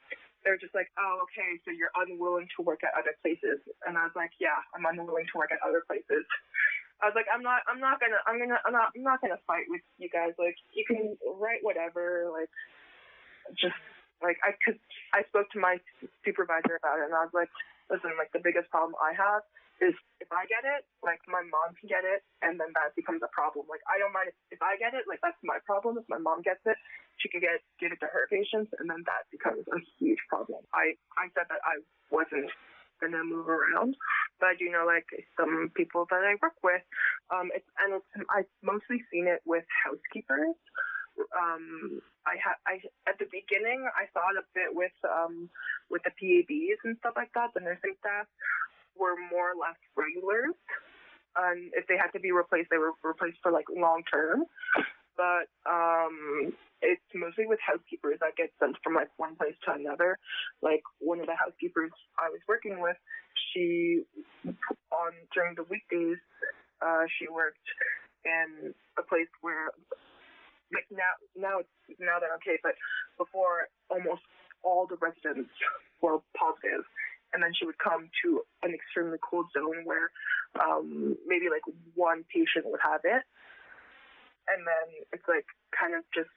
they 0.43 0.49
were 0.49 0.61
just 0.61 0.73
like, 0.73 0.89
oh, 0.97 1.21
okay, 1.29 1.57
so 1.63 1.69
you're 1.69 1.93
unwilling 1.93 2.49
to 2.57 2.65
work 2.65 2.81
at 2.81 2.93
other 2.97 3.13
places. 3.21 3.61
And 3.85 3.97
I 3.97 4.09
was 4.09 4.15
like, 4.17 4.33
yeah, 4.41 4.57
I'm 4.73 4.85
unwilling 4.85 5.29
to 5.29 5.35
work 5.37 5.53
at 5.53 5.61
other 5.61 5.85
places. 5.85 6.25
I 7.01 7.09
was 7.09 7.17
like, 7.17 7.29
I'm 7.33 7.41
not, 7.41 7.65
I'm 7.65 7.81
not 7.81 7.97
gonna, 7.97 8.21
I'm 8.29 8.37
gonna, 8.37 8.61
I'm 8.61 8.73
not, 8.73 8.93
I'm 8.93 9.05
not 9.05 9.21
gonna 9.21 9.41
fight 9.49 9.65
with 9.69 9.81
you 9.97 10.09
guys. 10.09 10.37
Like, 10.37 10.57
you 10.73 10.85
can 10.85 11.17
write 11.41 11.65
whatever. 11.65 12.29
Like, 12.29 12.49
just 13.57 13.77
like 14.21 14.37
I 14.45 14.53
could, 14.61 14.77
I 15.13 15.25
spoke 15.33 15.49
to 15.57 15.59
my 15.59 15.81
supervisor 16.21 16.77
about 16.77 17.01
it, 17.01 17.09
and 17.09 17.17
I 17.17 17.25
was 17.25 17.33
like, 17.33 17.49
listen, 17.89 18.13
like 18.21 18.29
the 18.33 18.43
biggest 18.45 18.69
problem 18.69 18.93
I 19.01 19.17
have 19.17 19.41
is 19.81 19.97
if 20.21 20.29
I 20.29 20.45
get 20.45 20.61
it, 20.61 20.85
like 21.01 21.19
my 21.25 21.41
mom 21.41 21.73
can 21.73 21.89
get 21.89 22.05
it, 22.05 22.21
and 22.45 22.61
then 22.61 22.69
that 22.77 22.93
becomes 22.93 23.25
a 23.25 23.31
problem. 23.33 23.65
Like 23.65 23.81
I 23.89 23.97
don't 23.97 24.13
mind 24.13 24.29
if, 24.29 24.37
if 24.53 24.61
I 24.61 24.77
get 24.77 24.93
it, 24.93 25.09
like 25.09 25.19
that's 25.25 25.37
my 25.41 25.57
problem. 25.65 25.97
If 25.97 26.05
my 26.05 26.21
mom 26.21 26.45
gets 26.45 26.61
it, 26.69 26.77
she 27.17 27.27
can 27.27 27.41
get 27.41 27.59
give 27.81 27.89
it 27.89 27.99
to 28.05 28.09
her 28.09 28.29
patients, 28.29 28.69
and 28.77 28.85
then 28.85 29.01
that 29.09 29.25
becomes 29.33 29.65
a 29.73 29.81
huge 29.97 30.21
problem. 30.29 30.61
I 30.71 30.93
I 31.17 31.33
said 31.33 31.49
that 31.49 31.65
I 31.65 31.81
wasn't 32.13 32.53
gonna 33.01 33.25
move 33.25 33.49
around, 33.49 33.97
but 34.37 34.61
you 34.61 34.69
know 34.69 34.85
like 34.85 35.09
some 35.33 35.73
people 35.73 36.05
that 36.13 36.21
I 36.21 36.37
work 36.37 36.55
with, 36.61 36.85
um, 37.33 37.49
it's 37.49 37.67
and 37.81 37.97
it's 37.97 38.09
I've 38.29 38.49
mostly 38.61 39.01
seen 39.09 39.25
it 39.25 39.41
with 39.49 39.65
housekeepers. 39.81 40.55
Um, 41.35 41.99
I 42.29 42.37
had 42.37 42.55
I 42.69 42.77
at 43.09 43.17
the 43.17 43.27
beginning 43.33 43.83
I 43.97 44.05
saw 44.13 44.29
it 44.29 44.39
a 44.39 44.45
bit 44.53 44.71
with 44.71 44.95
um 45.03 45.49
with 45.89 46.05
the 46.05 46.13
PABs 46.13 46.79
and 46.85 46.95
stuff 47.01 47.17
like 47.17 47.33
that, 47.33 47.51
the 47.57 47.65
nursing 47.65 47.97
staff 47.99 48.29
were 48.97 49.15
more 49.31 49.51
or 49.53 49.57
less 49.59 49.77
regulars. 49.95 50.55
And 51.35 51.71
if 51.73 51.87
they 51.87 51.95
had 51.95 52.11
to 52.13 52.19
be 52.19 52.31
replaced, 52.31 52.69
they 52.69 52.77
were 52.77 52.91
replaced 53.03 53.39
for 53.41 53.51
like 53.51 53.65
long 53.71 54.03
term. 54.11 54.43
But 55.15 55.47
um, 55.69 56.51
it's 56.81 57.01
mostly 57.13 57.45
with 57.45 57.59
housekeepers 57.61 58.17
that 58.19 58.35
get 58.35 58.49
sent 58.59 58.75
from 58.83 58.95
like 58.95 59.09
one 59.17 59.35
place 59.35 59.55
to 59.65 59.73
another. 59.73 60.17
Like 60.61 60.81
one 60.99 61.19
of 61.19 61.27
the 61.27 61.37
housekeepers 61.37 61.91
I 62.17 62.29
was 62.29 62.41
working 62.47 62.81
with, 62.81 62.97
she 63.53 64.03
on 64.91 65.13
during 65.33 65.55
the 65.55 65.63
weekdays, 65.69 66.19
uh, 66.81 67.05
she 67.19 67.29
worked 67.29 67.63
in 68.25 68.73
a 68.97 69.03
place 69.03 69.29
where 69.41 69.69
like 70.73 70.87
now 70.89 71.13
now 71.35 71.59
it's 71.59 71.99
now 71.99 72.17
they're 72.19 72.35
okay, 72.41 72.57
but 72.63 72.73
before 73.17 73.67
almost 73.89 74.23
all 74.63 74.87
the 74.87 74.97
residents 74.97 75.51
were 76.01 76.19
positive, 76.33 76.83
and 77.33 77.41
then 77.41 77.51
she 77.55 77.65
would 77.65 77.79
come 77.79 78.09
to 78.23 78.43
an 78.63 78.73
extremely 78.73 79.17
cold 79.23 79.47
zone 79.55 79.83
where 79.85 80.11
um, 80.59 81.15
maybe 81.25 81.47
like 81.47 81.63
one 81.95 82.23
patient 82.27 82.67
would 82.67 82.83
have 82.83 83.01
it, 83.03 83.23
and 84.51 84.61
then 84.67 84.87
it's 85.13 85.27
like 85.27 85.47
kind 85.71 85.95
of 85.95 86.03
just 86.13 86.31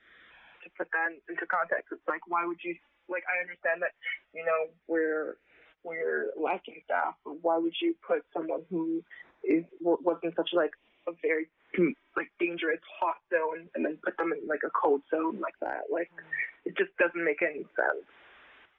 to 0.64 0.70
put 0.76 0.88
that 0.96 1.12
into 1.28 1.44
context, 1.46 1.92
it's 1.92 2.08
like 2.08 2.24
why 2.26 2.44
would 2.46 2.58
you 2.64 2.74
like 3.08 3.22
I 3.28 3.40
understand 3.44 3.84
that 3.84 3.92
you 4.32 4.44
know 4.44 4.72
we're 4.88 5.36
we're 5.84 6.32
lacking 6.40 6.80
staff, 6.84 7.14
but 7.24 7.36
why 7.44 7.58
would 7.58 7.76
you 7.80 7.94
put 8.00 8.24
someone 8.32 8.64
who 8.70 9.04
is 9.44 9.64
was 9.80 10.18
in 10.24 10.32
such 10.34 10.50
like 10.56 10.72
a 11.06 11.12
very 11.20 11.46
like 12.16 12.32
dangerous 12.40 12.80
hot 13.00 13.20
zone 13.28 13.68
and 13.74 13.84
then 13.84 13.98
put 14.02 14.16
them 14.16 14.32
in 14.32 14.48
like 14.48 14.64
a 14.64 14.72
cold 14.72 15.02
zone 15.12 15.38
like 15.40 15.58
that? 15.60 15.92
Like 15.92 16.10
it 16.64 16.76
just 16.76 16.96
doesn't 16.96 17.22
make 17.22 17.44
any 17.44 17.68
sense. 17.76 18.08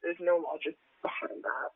There's 0.01 0.19
no 0.19 0.41
logic 0.41 0.75
behind 1.01 1.45
that. 1.45 1.71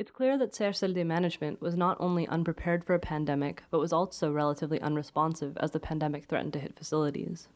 It's 0.00 0.10
clear 0.10 0.38
that 0.38 0.54
CHSLD 0.54 1.04
management 1.04 1.60
was 1.60 1.76
not 1.76 1.98
only 2.00 2.26
unprepared 2.26 2.84
for 2.84 2.94
a 2.94 2.98
pandemic, 2.98 3.64
but 3.70 3.80
was 3.80 3.92
also 3.92 4.32
relatively 4.32 4.80
unresponsive 4.80 5.58
as 5.58 5.72
the 5.72 5.78
pandemic 5.78 6.24
threatened 6.24 6.54
to 6.54 6.58
hit 6.58 6.74
facilities. 6.74 7.48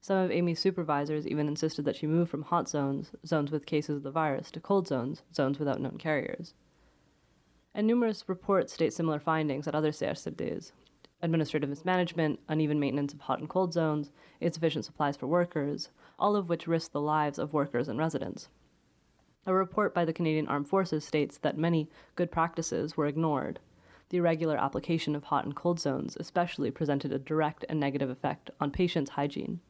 Some 0.00 0.18
of 0.18 0.30
Amy's 0.30 0.60
supervisors 0.60 1.26
even 1.26 1.48
insisted 1.48 1.84
that 1.86 1.96
she 1.96 2.06
move 2.06 2.30
from 2.30 2.42
hot 2.42 2.68
zones, 2.68 3.10
zones 3.26 3.50
with 3.50 3.66
cases 3.66 3.96
of 3.96 4.02
the 4.04 4.12
virus, 4.12 4.52
to 4.52 4.60
cold 4.60 4.86
zones, 4.86 5.24
zones 5.34 5.58
without 5.58 5.80
known 5.80 5.98
carriers. 5.98 6.54
And 7.74 7.84
numerous 7.84 8.28
reports 8.28 8.72
state 8.72 8.92
similar 8.92 9.18
findings 9.18 9.66
at 9.66 9.74
other 9.74 9.90
CHSLDs 9.90 10.70
administrative 11.20 11.68
mismanagement, 11.68 12.38
uneven 12.48 12.78
maintenance 12.78 13.12
of 13.12 13.22
hot 13.22 13.40
and 13.40 13.48
cold 13.48 13.72
zones, 13.72 14.12
insufficient 14.40 14.84
supplies 14.84 15.16
for 15.16 15.26
workers, 15.26 15.88
all 16.16 16.36
of 16.36 16.48
which 16.48 16.68
risk 16.68 16.92
the 16.92 17.00
lives 17.00 17.40
of 17.40 17.52
workers 17.52 17.88
and 17.88 17.98
residents. 17.98 18.48
A 19.46 19.54
report 19.54 19.94
by 19.94 20.04
the 20.04 20.12
Canadian 20.12 20.46
Armed 20.46 20.68
Forces 20.68 21.04
states 21.04 21.38
that 21.38 21.56
many 21.56 21.88
good 22.16 22.30
practices 22.30 22.96
were 22.96 23.06
ignored. 23.06 23.60
The 24.10 24.18
irregular 24.18 24.58
application 24.58 25.14
of 25.14 25.24
hot 25.24 25.44
and 25.44 25.56
cold 25.56 25.80
zones 25.80 26.16
especially 26.20 26.70
presented 26.70 27.12
a 27.12 27.18
direct 27.18 27.64
and 27.68 27.80
negative 27.80 28.10
effect 28.10 28.50
on 28.60 28.70
patients' 28.70 29.12
hygiene. 29.12 29.60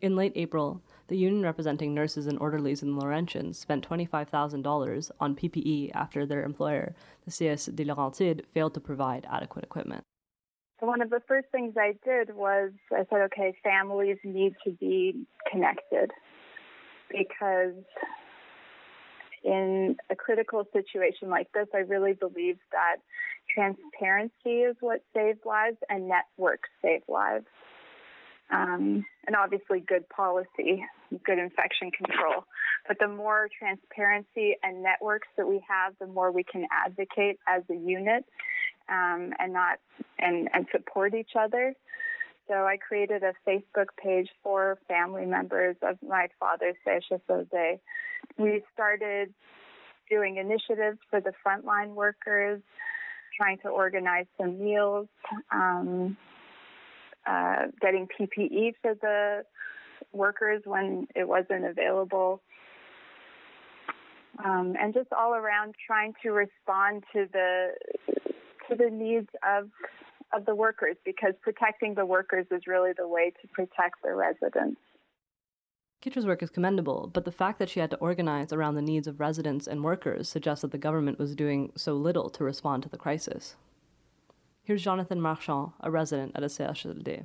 In 0.00 0.14
late 0.14 0.32
April, 0.36 0.82
the 1.08 1.16
union 1.16 1.42
representing 1.42 1.94
nurses 1.94 2.26
and 2.26 2.38
orderlies 2.38 2.82
in 2.82 2.94
Laurentians 2.94 3.56
spent 3.56 3.88
$25,000 3.88 5.10
on 5.18 5.34
PPE 5.34 5.90
after 5.94 6.26
their 6.26 6.44
employer, 6.44 6.94
the 7.24 7.30
CISSS 7.30 7.74
de 7.74 7.84
Laurentides, 7.84 8.42
failed 8.52 8.74
to 8.74 8.80
provide 8.80 9.26
adequate 9.30 9.64
equipment. 9.64 10.04
So 10.80 10.86
one 10.86 11.00
of 11.00 11.10
the 11.10 11.22
first 11.26 11.48
things 11.50 11.74
I 11.76 11.94
did 12.04 12.34
was 12.36 12.72
I 12.92 13.04
said, 13.10 13.20
okay, 13.32 13.56
families 13.62 14.18
need 14.24 14.54
to 14.64 14.72
be 14.72 15.26
connected 15.50 16.10
because 17.10 17.74
in 19.44 19.96
a 20.10 20.16
critical 20.16 20.66
situation 20.72 21.28
like 21.28 21.52
this, 21.52 21.68
I 21.74 21.78
really 21.78 22.14
believe 22.14 22.58
that 22.72 22.96
transparency 23.52 24.62
is 24.62 24.76
what 24.80 25.02
saves 25.14 25.38
lives 25.44 25.76
and 25.88 26.08
networks 26.08 26.68
save 26.82 27.02
lives. 27.08 27.46
Um, 28.50 29.04
and 29.26 29.36
obviously 29.36 29.80
good 29.80 30.08
policy, 30.08 30.84
good 31.24 31.38
infection 31.38 31.90
control. 31.90 32.44
But 32.86 32.98
the 33.00 33.08
more 33.08 33.48
transparency 33.58 34.56
and 34.62 34.82
networks 34.82 35.28
that 35.36 35.48
we 35.48 35.64
have, 35.68 35.94
the 35.98 36.06
more 36.06 36.30
we 36.30 36.44
can 36.44 36.66
advocate 36.70 37.38
as 37.48 37.62
a 37.70 37.74
unit 37.74 38.24
um, 38.88 39.32
and 39.38 39.52
not 39.52 39.78
and, 40.18 40.48
and 40.52 40.66
support 40.72 41.14
each 41.14 41.32
other. 41.38 41.74
So 42.48 42.54
I 42.54 42.76
created 42.76 43.22
a 43.22 43.32
Facebook 43.48 43.88
page 44.02 44.28
for 44.42 44.78
family 44.86 45.24
members 45.24 45.76
of 45.82 45.96
my 46.06 46.28
father's 46.38 46.76
CHSLD. 46.86 47.78
We 48.38 48.62
started 48.72 49.32
doing 50.10 50.36
initiatives 50.36 50.98
for 51.10 51.20
the 51.20 51.32
frontline 51.46 51.94
workers, 51.94 52.60
trying 53.36 53.58
to 53.58 53.68
organize 53.68 54.26
some 54.38 54.62
meals. 54.62 55.08
Um, 55.52 56.16
uh, 57.26 57.66
getting 57.80 58.06
PPE 58.06 58.74
for 58.82 58.94
the 59.00 59.44
workers 60.12 60.62
when 60.64 61.06
it 61.14 61.26
wasn't 61.26 61.64
available. 61.64 62.42
Um, 64.44 64.74
and 64.78 64.92
just 64.92 65.12
all 65.12 65.34
around 65.34 65.74
trying 65.86 66.12
to 66.22 66.30
respond 66.30 67.04
to 67.12 67.26
the 67.32 67.68
to 68.68 68.76
the 68.76 68.90
needs 68.90 69.28
of 69.46 69.70
of 70.34 70.44
the 70.44 70.54
workers 70.54 70.96
because 71.04 71.34
protecting 71.40 71.94
the 71.94 72.04
workers 72.04 72.46
is 72.50 72.62
really 72.66 72.90
the 72.96 73.06
way 73.06 73.32
to 73.40 73.48
protect 73.48 74.02
the 74.02 74.12
residents. 74.12 74.80
Kitra's 76.04 76.26
work 76.26 76.42
is 76.42 76.50
commendable, 76.50 77.08
but 77.14 77.24
the 77.24 77.32
fact 77.32 77.58
that 77.58 77.70
she 77.70 77.80
had 77.80 77.90
to 77.90 77.96
organize 77.96 78.52
around 78.52 78.74
the 78.74 78.82
needs 78.82 79.06
of 79.06 79.20
residents 79.20 79.66
and 79.66 79.82
workers 79.82 80.28
suggests 80.28 80.60
that 80.60 80.70
the 80.70 80.76
government 80.76 81.18
was 81.18 81.34
doing 81.34 81.72
so 81.76 81.94
little 81.94 82.28
to 82.28 82.44
respond 82.44 82.82
to 82.82 82.90
the 82.90 82.98
crisis. 82.98 83.56
Here's 84.64 84.82
Jonathan 84.82 85.18
Marchand, 85.18 85.70
a 85.80 85.90
resident 85.90 86.32
at 86.34 86.42
a 86.42 86.48
CHSLD. 86.48 87.24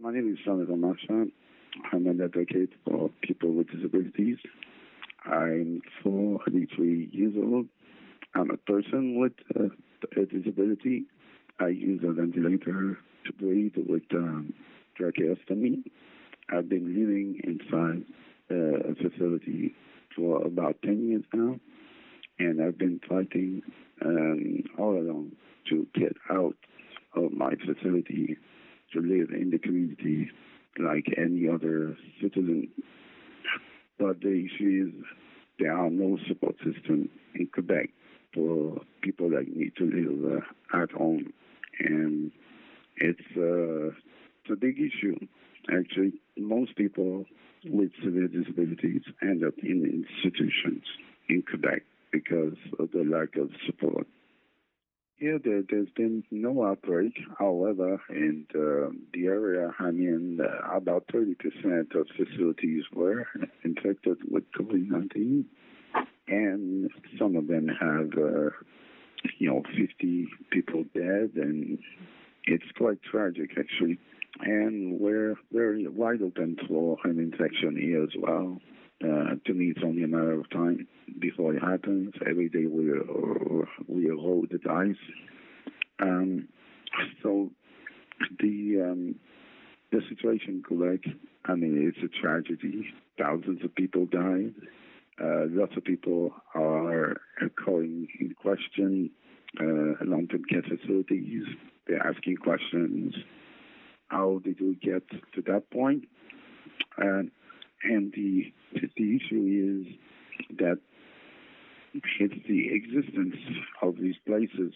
My 0.00 0.12
name 0.12 0.32
is 0.32 0.44
Jonathan 0.44 0.80
Marchand. 0.80 1.30
I'm 1.92 2.08
an 2.08 2.20
advocate 2.20 2.70
for 2.84 3.08
people 3.22 3.52
with 3.52 3.68
disabilities. 3.70 4.38
I'm 5.24 5.80
43 6.02 7.10
years 7.12 7.34
old. 7.36 7.66
I'm 8.34 8.50
a 8.50 8.56
person 8.56 9.20
with 9.20 9.34
a 9.54 10.26
disability. 10.26 11.04
I 11.60 11.68
use 11.68 12.00
a 12.02 12.10
ventilator 12.10 12.98
to 13.26 13.32
breathe 13.34 13.74
with 13.76 14.02
um, 14.12 14.54
tracheostomy. 14.98 15.84
I've 16.52 16.68
been 16.68 16.88
living 16.88 17.40
inside 17.44 18.04
uh, 18.50 18.90
a 18.90 18.94
facility 18.94 19.74
for 20.16 20.44
about 20.44 20.76
10 20.84 21.08
years 21.08 21.24
now, 21.32 21.56
and 22.38 22.60
I've 22.60 22.78
been 22.78 23.00
fighting 23.08 23.62
um, 24.04 24.64
all 24.78 24.98
along 24.98 25.32
to 25.68 25.86
get 25.94 26.16
out 26.30 26.56
of 27.14 27.32
my 27.32 27.52
facility 27.54 28.36
to 28.92 29.00
live 29.00 29.30
in 29.30 29.50
the 29.50 29.58
community 29.58 30.30
like 30.78 31.06
any 31.16 31.48
other 31.48 31.96
citizen. 32.20 32.68
But 33.98 34.20
the 34.20 34.46
issue 34.46 34.88
is 34.88 35.04
there 35.58 35.76
are 35.76 35.90
no 35.90 36.18
support 36.26 36.56
system 36.64 37.10
in 37.34 37.48
Quebec 37.52 37.90
for 38.34 38.80
people 39.02 39.30
that 39.30 39.46
need 39.54 39.76
to 39.76 39.84
live 39.84 40.42
uh, 40.42 40.82
at 40.82 40.90
home, 40.90 41.32
and 41.78 42.32
it's, 42.96 43.20
uh, 43.36 43.94
it's 44.42 44.50
a 44.50 44.56
big 44.56 44.78
issue. 44.78 45.16
Actually, 45.72 46.20
most 46.36 46.76
people 46.76 47.24
with 47.64 47.90
severe 48.02 48.28
disabilities 48.28 49.02
end 49.22 49.44
up 49.44 49.54
in 49.62 50.04
institutions 50.06 50.84
in 51.28 51.42
Quebec 51.42 51.82
because 52.12 52.56
of 52.78 52.90
the 52.92 53.04
lack 53.04 53.36
of 53.36 53.50
support. 53.66 54.06
Here, 55.16 55.38
there, 55.38 55.62
has 55.78 55.88
been 55.94 56.24
no 56.30 56.64
outbreak. 56.64 57.12
However, 57.38 58.00
in 58.08 58.46
the, 58.54 58.90
the 59.12 59.26
area 59.26 59.70
I'm 59.78 60.00
in, 60.00 60.40
uh, 60.40 60.74
about 60.74 61.08
30% 61.08 61.94
of 61.94 62.06
facilities 62.16 62.84
were 62.90 63.26
infected 63.62 64.16
with 64.30 64.44
COVID 64.58 64.88
19. 64.88 65.44
And 66.28 66.90
some 67.18 67.36
of 67.36 67.48
them 67.48 67.68
have, 67.68 68.12
uh, 68.16 68.50
you 69.38 69.50
know, 69.50 69.62
50 69.78 70.26
people 70.50 70.84
dead. 70.94 71.32
And 71.34 71.78
it's 72.44 72.64
quite 72.78 73.02
tragic, 73.02 73.50
actually. 73.58 73.98
And 74.40 75.00
we're 75.00 75.34
very 75.52 75.86
wide 75.88 76.22
open 76.22 76.56
for 76.68 76.96
an 77.04 77.18
infection 77.18 77.76
here 77.76 78.02
as 78.02 78.10
well. 78.18 78.58
Uh, 79.02 79.34
to 79.46 79.54
me, 79.54 79.72
it's 79.74 79.80
only 79.84 80.02
a 80.02 80.08
matter 80.08 80.38
of 80.38 80.48
time 80.50 80.86
before 81.18 81.54
it 81.54 81.60
happens. 81.60 82.12
Every 82.28 82.48
day 82.48 82.66
we 82.66 82.92
we 83.86 84.06
erode 84.06 84.50
the 84.50 84.58
dice. 84.58 84.94
Um, 86.00 86.48
so 87.22 87.50
the 88.38 88.90
um, 88.90 89.14
the 89.90 90.00
situation 90.08 90.62
in 90.70 91.00
I 91.46 91.54
mean, 91.54 91.92
it's 91.92 91.98
a 92.04 92.20
tragedy. 92.20 92.86
Thousands 93.18 93.64
of 93.64 93.74
people 93.74 94.06
died. 94.06 94.54
Uh, 95.20 95.46
lots 95.50 95.76
of 95.76 95.84
people 95.84 96.32
are 96.54 97.16
calling 97.62 98.08
in 98.20 98.34
question 98.40 99.10
uh, 99.58 100.04
long-term 100.04 100.44
care 100.48 100.62
facilities. 100.62 101.44
They're 101.86 102.06
asking 102.06 102.36
questions. 102.36 103.14
How 104.10 104.40
did 104.42 104.60
we 104.60 104.74
get 104.74 105.08
to 105.34 105.42
that 105.46 105.70
point? 105.70 106.08
And 106.98 107.30
and 107.84 108.12
the 108.12 108.52
the 108.96 109.16
issue 109.16 109.86
is 109.86 110.56
that 110.58 110.78
it's 112.18 112.34
the 112.46 112.74
existence 112.74 113.36
of 113.82 113.96
these 113.96 114.16
places. 114.26 114.72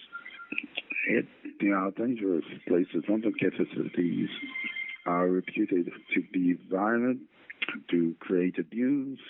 It, 1.08 1.26
they 1.60 1.68
are 1.68 1.90
dangerous 1.90 2.44
places. 2.66 3.04
Long-term 3.08 3.34
care 3.38 3.50
facilities 3.50 4.28
are 5.06 5.28
reputed 5.28 5.90
to 6.14 6.22
be 6.32 6.56
violent, 6.70 7.20
to 7.90 8.14
create 8.20 8.58
abuse, 8.58 9.20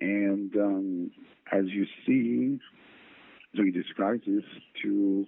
and 0.00 0.54
um, 0.56 1.10
as 1.52 1.64
you 1.66 1.86
see 2.06 2.60
during 3.54 3.72
this 3.72 3.84
to 4.82 5.26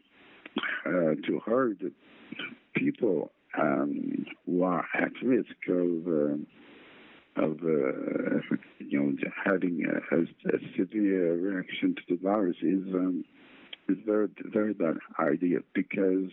uh, 0.87 1.14
to 1.27 1.40
hurt 1.44 1.79
people 2.74 3.31
um, 3.61 4.27
who 4.47 4.62
are 4.62 4.87
at 4.95 5.12
risk 5.23 5.57
of 5.69 6.07
uh, 6.09 6.37
of 7.37 7.59
uh, 7.62 8.40
you 8.79 9.01
know 9.01 9.12
having 9.45 9.85
a, 9.87 10.14
a, 10.14 10.21
a, 10.21 10.59
severe 10.77 11.35
reaction 11.35 11.95
to 11.95 12.03
the 12.09 12.21
virus 12.23 12.57
is 12.62 12.83
um, 12.95 13.25
is 13.88 13.97
very 14.07 14.29
very 14.53 14.73
bad 14.73 14.97
idea 15.19 15.59
because 15.75 16.31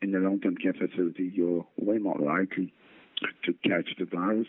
in 0.00 0.12
the 0.12 0.18
long 0.18 0.40
term 0.40 0.56
care 0.56 0.74
facility 0.74 1.30
you're 1.34 1.66
way 1.76 1.98
more 1.98 2.18
likely 2.18 2.72
to 3.44 3.52
catch 3.68 3.90
the 3.98 4.06
virus. 4.06 4.46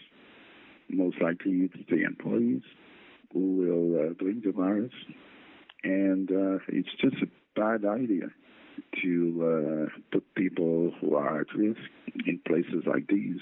Most 0.90 1.22
likely 1.22 1.70
it's 1.72 1.90
the 1.90 2.04
employees 2.04 2.64
who 3.34 3.58
will 3.58 4.10
uh, 4.10 4.14
bring 4.14 4.42
the 4.44 4.52
virus, 4.52 4.94
and 5.84 6.32
uh, 6.32 6.60
it's 6.68 6.90
just 7.00 7.16
a 7.22 7.28
bad 7.56 7.86
idea 7.86 8.30
to 9.02 9.88
uh, 9.90 10.00
put 10.12 10.36
people 10.36 10.92
who 11.00 11.16
are 11.16 11.42
at 11.42 11.54
risk 11.56 11.80
in 12.26 12.40
places 12.48 12.84
like 12.86 13.08
these. 13.08 13.42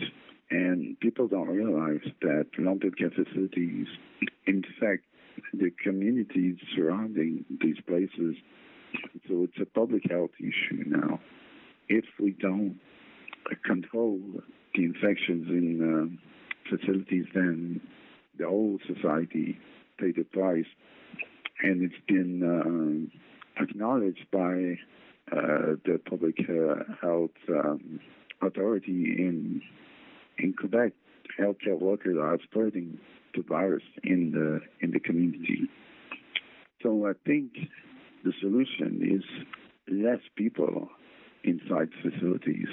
And 0.50 0.98
people 1.02 1.28
don't 1.28 1.50
realize 1.50 2.10
that 2.22 2.46
long-term 2.58 2.94
care 2.94 3.10
facilities, 3.12 3.88
in 4.46 4.64
fact, 4.80 5.04
the 5.54 5.72
communities 5.84 6.58
surrounding 6.76 7.46
these 7.62 7.78
places, 7.86 8.36
so 9.28 9.44
it's 9.44 9.60
a 9.62 9.66
public 9.66 10.04
health 10.10 10.32
issue 10.40 10.84
now. 10.86 11.20
If 11.90 12.06
we 12.20 12.32
don't 12.32 12.80
control 13.66 14.20
the 14.76 14.84
infections 14.84 15.48
in 15.50 15.82
um, 15.82 16.20
facilities, 16.70 17.26
then 17.34 17.82
the 18.38 18.46
whole 18.46 18.80
society 18.88 19.60
pays 20.00 20.16
the 20.18 20.24
price. 20.24 20.66
And 21.62 21.82
it's 21.82 22.06
been 22.08 23.10
uh, 23.60 23.62
acknowledged 23.62 24.26
by 24.32 24.38
uh, 24.40 24.76
the 25.32 26.00
public 26.10 26.38
uh, 26.50 26.84
health 27.02 27.32
um, 27.50 28.00
authority 28.42 29.16
in 29.18 29.62
in 30.38 30.54
Quebec. 30.54 30.94
Healthcare 31.40 31.80
workers 31.80 32.18
are 32.20 32.38
spreading 32.44 32.98
the 33.36 33.44
virus 33.44 33.84
in 34.04 34.32
the 34.32 34.60
in 34.82 34.92
the 34.92 35.00
community. 35.00 35.70
So 36.82 37.08
I 37.08 37.14
think 37.26 37.52
the 38.24 38.34
solution 38.40 39.02
is 39.04 39.24
less 39.90 40.22
people 40.36 40.90
inside 41.44 41.90
facilities. 42.02 42.68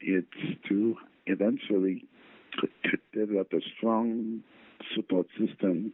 It's 0.00 0.26
to 0.68 0.96
eventually 1.26 2.04
develop 3.12 3.52
a 3.52 3.60
strong 3.76 4.42
support 4.94 5.26
system 5.38 5.92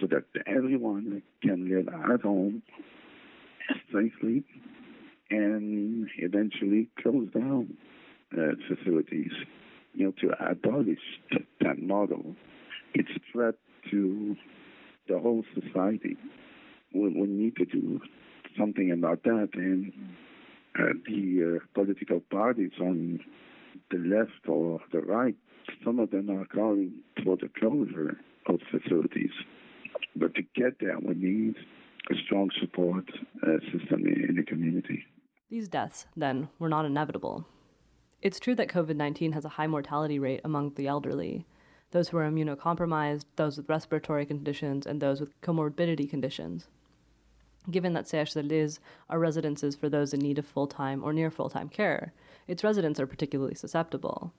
so 0.00 0.06
that 0.06 0.24
everyone 0.46 1.22
can 1.42 1.68
live 1.68 1.88
at 1.88 2.22
home 2.22 2.62
safely 3.92 4.44
and 5.30 6.08
eventually 6.18 6.88
close 7.00 7.28
down 7.34 7.76
uh, 8.32 8.52
facilities. 8.68 9.32
You 9.94 10.06
know, 10.06 10.12
to 10.20 10.50
abolish 10.50 10.98
that, 11.60 11.82
model, 11.82 12.36
it's 12.94 13.08
a 13.16 13.20
threat 13.32 13.54
to 13.90 14.36
the 15.08 15.18
whole 15.18 15.44
society. 15.54 16.16
We, 16.94 17.08
we 17.08 17.26
need 17.26 17.56
to 17.56 17.64
do 17.64 18.00
something 18.58 18.92
about 18.92 19.22
that, 19.24 19.50
and 19.54 19.92
uh, 20.78 20.92
the 21.06 21.58
uh, 21.58 21.64
political 21.74 22.20
parties 22.30 22.72
on 22.80 23.20
the 23.90 23.98
left 23.98 24.48
or 24.48 24.80
the 24.92 25.00
right, 25.00 25.34
some 25.84 25.98
of 25.98 26.10
them 26.10 26.30
are 26.30 26.46
calling 26.46 26.92
for 27.24 27.36
the 27.36 27.48
closure 27.58 28.18
of 28.46 28.60
facilities. 28.70 29.32
But 30.16 30.34
to 30.34 30.42
get 30.54 30.78
there, 30.80 30.98
we 31.00 31.14
need 31.14 31.56
a 32.10 32.14
strong 32.24 32.50
support 32.60 33.04
uh, 33.42 33.58
system 33.72 34.06
in 34.06 34.36
the 34.36 34.42
community. 34.42 35.04
These 35.50 35.68
deaths, 35.68 36.06
then, 36.14 36.50
were 36.58 36.68
not 36.68 36.84
inevitable. 36.84 37.46
It's 38.20 38.38
true 38.38 38.54
that 38.56 38.68
COVID 38.68 38.96
19 38.96 39.32
has 39.32 39.46
a 39.46 39.50
high 39.50 39.66
mortality 39.66 40.18
rate 40.18 40.42
among 40.44 40.74
the 40.74 40.86
elderly, 40.86 41.46
those 41.90 42.10
who 42.10 42.18
are 42.18 42.30
immunocompromised, 42.30 43.24
those 43.36 43.56
with 43.56 43.68
respiratory 43.68 44.26
conditions, 44.26 44.86
and 44.86 45.00
those 45.00 45.20
with 45.20 45.40
comorbidity 45.40 46.08
conditions. 46.08 46.68
Given 47.70 47.94
that 47.94 48.04
CHSLDs 48.04 48.78
are 49.08 49.18
residences 49.18 49.74
for 49.74 49.88
those 49.88 50.12
in 50.12 50.20
need 50.20 50.38
of 50.38 50.44
full 50.44 50.66
time 50.66 51.02
or 51.02 51.14
near 51.14 51.30
full 51.30 51.48
time 51.48 51.70
care, 51.70 52.12
its 52.46 52.62
residents 52.62 53.00
are 53.00 53.06
particularly 53.06 53.54
susceptible. 53.54 54.34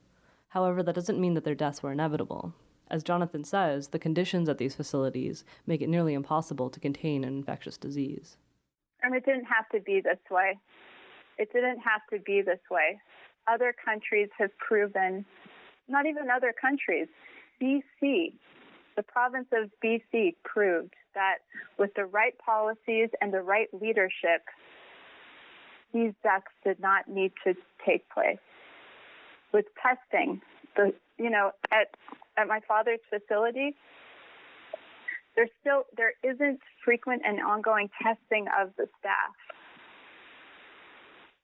However, 0.50 0.80
that 0.84 0.94
doesn't 0.94 1.20
mean 1.20 1.34
that 1.34 1.42
their 1.42 1.56
deaths 1.56 1.82
were 1.82 1.90
inevitable. 1.90 2.54
As 2.88 3.02
Jonathan 3.02 3.42
says, 3.42 3.88
the 3.88 3.98
conditions 3.98 4.48
at 4.48 4.58
these 4.58 4.76
facilities 4.76 5.44
make 5.66 5.82
it 5.82 5.88
nearly 5.88 6.14
impossible 6.14 6.70
to 6.70 6.78
contain 6.78 7.24
an 7.24 7.36
infectious 7.36 7.76
disease. 7.76 8.36
And 9.02 9.12
it 9.14 9.24
didn't 9.24 9.46
have 9.46 9.68
to 9.70 9.80
be 9.80 10.00
this 10.00 10.18
way. 10.30 10.58
It 11.40 11.50
didn't 11.54 11.78
have 11.78 12.02
to 12.12 12.18
be 12.18 12.42
this 12.42 12.60
way. 12.70 13.00
Other 13.48 13.74
countries 13.82 14.28
have 14.38 14.50
proven, 14.58 15.24
not 15.88 16.04
even 16.04 16.28
other 16.28 16.52
countries, 16.52 17.08
BC, 17.62 18.34
the 18.94 19.02
province 19.02 19.48
of 19.52 19.70
BC 19.82 20.34
proved 20.44 20.92
that 21.14 21.38
with 21.78 21.94
the 21.94 22.04
right 22.04 22.34
policies 22.44 23.08
and 23.22 23.32
the 23.32 23.40
right 23.40 23.68
leadership, 23.72 24.44
these 25.94 26.12
deaths 26.22 26.52
did 26.62 26.78
not 26.78 27.08
need 27.08 27.32
to 27.44 27.54
take 27.86 28.06
place. 28.10 28.36
With 29.52 29.64
testing, 29.82 30.42
the 30.76 30.92
you 31.16 31.30
know 31.30 31.52
at 31.72 31.88
at 32.36 32.48
my 32.48 32.60
father's 32.68 33.00
facility, 33.08 33.74
there's 35.36 35.50
still 35.60 35.84
there 35.96 36.12
isn't 36.22 36.60
frequent 36.84 37.22
and 37.24 37.40
ongoing 37.40 37.88
testing 38.02 38.46
of 38.60 38.70
the 38.76 38.86
staff 39.00 39.34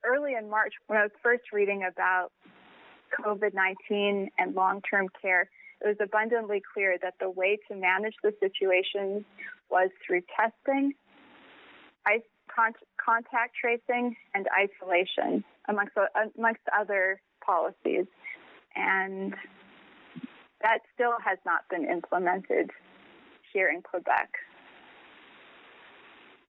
early 0.07 0.35
in 0.35 0.49
March, 0.49 0.75
when 0.87 0.99
I 0.99 1.03
was 1.03 1.13
first 1.23 1.45
reading 1.53 1.83
about 1.91 2.31
COVID 3.21 3.55
19 3.55 4.31
and 4.39 4.55
long 4.55 4.81
term 4.89 5.09
care, 5.21 5.49
it 5.81 5.87
was 5.87 5.97
abundantly 6.01 6.63
clear 6.75 6.97
that 7.03 7.15
the 7.21 7.31
way 7.31 7.59
to 7.69 7.77
manage 7.77 8.15
the 8.23 8.33
situation 8.41 9.25
was 9.71 9.91
through 10.07 10.23
testing, 10.35 10.95
contact 13.07 13.55
tracing, 13.61 14.17
and 14.35 14.47
isolation, 14.59 15.45
amongst, 15.69 15.95
amongst 16.37 16.63
other 16.77 17.21
policies. 17.45 18.07
And 18.75 19.35
that 20.63 20.79
still 20.95 21.15
has 21.25 21.39
not 21.47 21.63
been 21.71 21.85
implemented 21.85 22.71
here 23.53 23.69
in 23.69 23.83
Quebec 23.83 24.31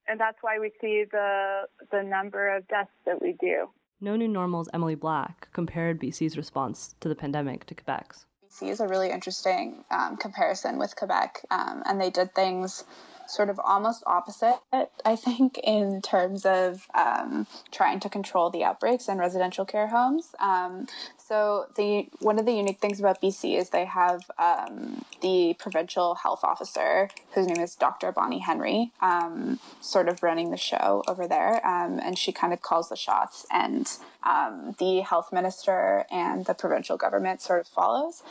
and 0.07 0.19
that's 0.19 0.37
why 0.41 0.59
we 0.59 0.71
see 0.81 1.05
the 1.11 1.63
the 1.91 2.03
number 2.03 2.55
of 2.55 2.67
deaths 2.67 2.91
that 3.05 3.21
we 3.21 3.33
do. 3.39 3.69
No 3.99 4.15
New 4.15 4.27
Normal's 4.27 4.69
Emily 4.73 4.95
Black 4.95 5.49
compared 5.53 5.99
BC's 5.99 6.37
response 6.37 6.95
to 6.99 7.09
the 7.09 7.15
pandemic 7.15 7.65
to 7.65 7.75
Quebec's. 7.75 8.25
BC 8.47 8.69
is 8.69 8.79
a 8.79 8.87
really 8.87 9.09
interesting 9.09 9.83
um, 9.91 10.17
comparison 10.17 10.77
with 10.77 10.95
Quebec, 10.95 11.41
um, 11.51 11.83
and 11.85 11.99
they 11.99 12.09
did 12.09 12.33
things 12.35 12.85
sort 13.27 13.49
of 13.49 13.59
almost 13.63 14.03
opposite, 14.05 14.59
I 15.05 15.15
think, 15.15 15.57
in 15.63 16.01
terms 16.01 16.45
of 16.45 16.87
um, 16.93 17.47
trying 17.71 17.99
to 18.01 18.09
control 18.09 18.49
the 18.49 18.63
outbreaks 18.63 19.07
in 19.07 19.17
residential 19.17 19.65
care 19.65 19.87
homes. 19.87 20.35
Um, 20.39 20.87
so 21.17 21.65
the 21.75 22.07
one 22.19 22.39
of 22.39 22.45
the 22.45 22.53
unique 22.53 22.79
things 22.79 22.99
about 22.99 23.21
BC 23.21 23.57
is 23.57 23.69
they 23.69 23.85
have 23.85 24.21
um, 24.39 25.03
the 25.21 25.55
provincial 25.59 26.15
health 26.15 26.43
officer, 26.43 27.09
whose 27.33 27.47
name 27.47 27.59
is 27.59 27.75
Dr. 27.75 28.11
Bonnie 28.13 28.39
Henry, 28.39 28.91
um, 29.01 29.59
sort 29.81 30.07
of 30.07 30.23
running 30.23 30.51
the 30.51 30.57
show 30.57 31.03
over 31.07 31.27
there, 31.27 31.65
um, 31.67 31.99
and 32.01 32.17
she 32.17 32.31
kind 32.31 32.53
of 32.53 32.61
calls 32.61 32.87
the 32.89 32.95
shots, 32.95 33.45
and 33.51 33.91
um, 34.23 34.75
the 34.79 35.01
health 35.01 35.33
minister 35.33 36.05
and 36.09 36.45
the 36.45 36.53
provincial 36.53 36.95
government 36.95 37.41
sort 37.41 37.59
of 37.59 37.67
follows. 37.67 38.23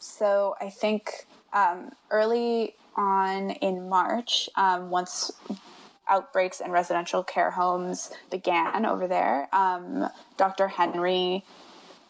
So 0.00 0.54
I 0.60 0.70
think 0.70 1.26
um, 1.52 1.92
early 2.10 2.74
on 2.96 3.50
in 3.50 3.88
March, 3.88 4.48
once 4.56 5.30
outbreaks 6.08 6.60
in 6.60 6.70
residential 6.70 7.22
care 7.22 7.50
homes 7.50 8.10
began 8.30 8.84
over 8.84 9.06
there. 9.06 9.48
Um, 9.52 10.08
Dr. 10.36 10.68
Henry 10.68 11.44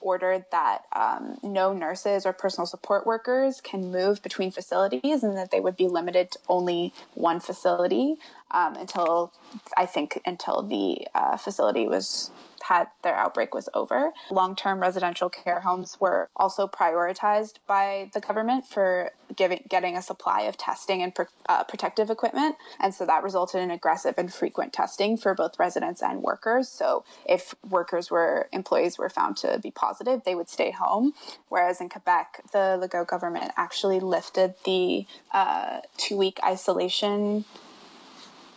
ordered 0.00 0.44
that 0.50 0.82
um, 0.92 1.38
no 1.44 1.72
nurses 1.72 2.26
or 2.26 2.32
personal 2.32 2.66
support 2.66 3.06
workers 3.06 3.60
can 3.60 3.92
move 3.92 4.20
between 4.20 4.50
facilities 4.50 5.22
and 5.22 5.36
that 5.36 5.52
they 5.52 5.60
would 5.60 5.76
be 5.76 5.86
limited 5.86 6.32
to 6.32 6.38
only 6.48 6.92
one 7.14 7.38
facility 7.38 8.16
um, 8.50 8.74
until 8.74 9.32
I 9.76 9.86
think 9.86 10.20
until 10.26 10.62
the 10.62 11.06
uh, 11.14 11.36
facility 11.36 11.86
was 11.86 12.32
had 12.72 12.88
their 13.02 13.14
outbreak 13.14 13.54
was 13.54 13.68
over. 13.74 14.12
Long 14.30 14.56
term 14.56 14.80
residential 14.80 15.28
care 15.28 15.60
homes 15.60 15.98
were 16.00 16.30
also 16.34 16.66
prioritized 16.66 17.56
by 17.66 18.10
the 18.14 18.20
government 18.20 18.66
for 18.66 19.10
giving, 19.36 19.62
getting 19.68 19.96
a 19.96 20.02
supply 20.02 20.42
of 20.42 20.56
testing 20.56 21.02
and 21.02 21.12
uh, 21.48 21.64
protective 21.64 22.08
equipment. 22.08 22.56
And 22.80 22.94
so 22.94 23.04
that 23.06 23.22
resulted 23.22 23.60
in 23.60 23.70
aggressive 23.70 24.14
and 24.16 24.32
frequent 24.32 24.72
testing 24.72 25.16
for 25.16 25.34
both 25.34 25.58
residents 25.58 26.02
and 26.02 26.22
workers. 26.22 26.68
So 26.68 27.04
if 27.26 27.54
workers 27.68 28.10
were, 28.10 28.48
employees 28.52 28.96
were 28.96 29.10
found 29.10 29.36
to 29.38 29.58
be 29.62 29.70
positive, 29.70 30.22
they 30.24 30.34
would 30.34 30.48
stay 30.48 30.70
home. 30.70 31.12
Whereas 31.48 31.80
in 31.80 31.90
Quebec, 31.90 32.42
the 32.52 32.78
Legault 32.80 33.06
government 33.06 33.52
actually 33.56 34.00
lifted 34.00 34.54
the 34.64 35.06
uh, 35.32 35.80
two 35.98 36.16
week 36.16 36.38
isolation 36.42 37.44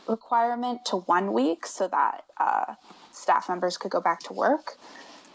requirement 0.08 0.86
to 0.86 0.98
one 0.98 1.34
week 1.34 1.66
so 1.66 1.88
that 1.88 2.24
uh, 2.38 2.76
staff 3.16 3.50
members 3.50 3.78
could 3.78 3.92
go 3.92 4.02
back 4.02 4.20
to 4.22 4.34
work. 4.34 4.78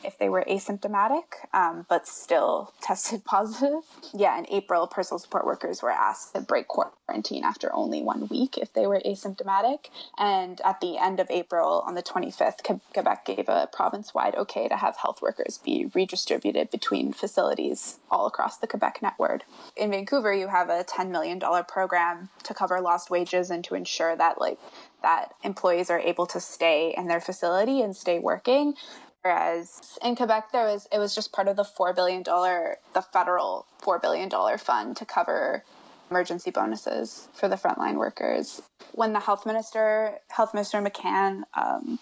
If 0.05 0.19
they 0.19 0.29
were 0.29 0.45
asymptomatic, 0.49 1.25
um, 1.53 1.87
but 1.89 2.07
still 2.07 2.73
tested 2.81 3.25
positive. 3.25 3.83
Yeah, 4.15 4.39
in 4.39 4.47
April, 4.51 4.87
personal 4.87 5.19
support 5.19 5.47
workers 5.47 5.83
were 5.83 5.91
asked 5.91 6.35
to 6.35 6.41
break 6.41 6.69
quarantine 6.69 7.45
after 7.45 7.73
only 7.75 8.03
one 8.03 8.29
week 8.29 8.59
if 8.59 8.73
they 8.73 8.87
were 8.87 9.01
asymptomatic. 9.05 9.87
And 10.19 10.61
at 10.63 10.81
the 10.81 10.99
end 10.99 11.21
of 11.21 11.31
April, 11.31 11.83
on 11.87 11.95
the 11.95 12.03
25th, 12.03 12.81
Quebec 12.93 13.25
gave 13.25 13.49
a 13.49 13.69
province 13.73 14.15
wide 14.15 14.35
okay 14.35 14.69
to 14.69 14.77
have 14.77 14.97
health 14.97 15.21
workers 15.23 15.59
be 15.63 15.91
redistributed 15.95 16.71
between 16.71 17.13
facilities 17.13 17.99
all 18.11 18.27
across 18.27 18.59
the 18.59 18.67
Quebec 18.67 19.01
network. 19.03 19.43
In 19.77 19.91
Vancouver, 19.91 20.33
you 20.33 20.49
have 20.49 20.69
a 20.69 20.85
$10 20.85 21.11
million 21.11 21.41
program 21.69 22.29
to 22.45 22.55
cover 22.55 22.81
lost 22.81 23.11
wages 23.11 23.51
and 23.51 23.65
to 23.65 23.75
ensure 23.75 24.17
that, 24.17 24.41
like, 24.41 24.59
that 25.03 25.35
employees 25.43 25.91
are 25.91 26.01
able 26.01 26.27
to 26.27 26.41
stay 26.41 26.95
in 26.97 27.09
their 27.09 27.21
facility 27.21 27.81
and 27.81 27.97
stay 27.97 28.19
working. 28.19 28.75
Whereas 29.22 29.98
in 30.02 30.16
Quebec, 30.16 30.52
there 30.52 30.64
was 30.66 30.88
it 30.92 30.98
was 30.98 31.14
just 31.14 31.33
part 31.33 31.48
of 31.48 31.56
the 31.56 31.64
four 31.64 31.92
billion 31.92 32.22
dollar, 32.22 32.76
the 32.94 33.02
federal 33.02 33.66
four 33.78 33.98
billion 33.98 34.28
dollar 34.28 34.56
fund 34.59 34.96
to 34.96 35.04
cover 35.04 35.64
emergency 36.11 36.50
bonuses 36.50 37.28
for 37.35 37.48
the 37.48 37.56
frontline 37.56 37.96
workers. 37.96 38.62
When 38.92 39.12
the 39.12 39.20
health 39.20 39.46
minister, 39.46 40.18
Health 40.28 40.54
Minister 40.54 40.80
McCann, 40.83 41.42
um, 41.54 41.98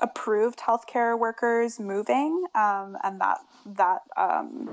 approved 0.00 0.58
healthcare 0.60 1.18
workers 1.18 1.78
moving, 1.80 2.44
um, 2.54 2.96
and 3.04 3.20
that 3.20 3.38
that 3.64 4.02
um, 4.16 4.68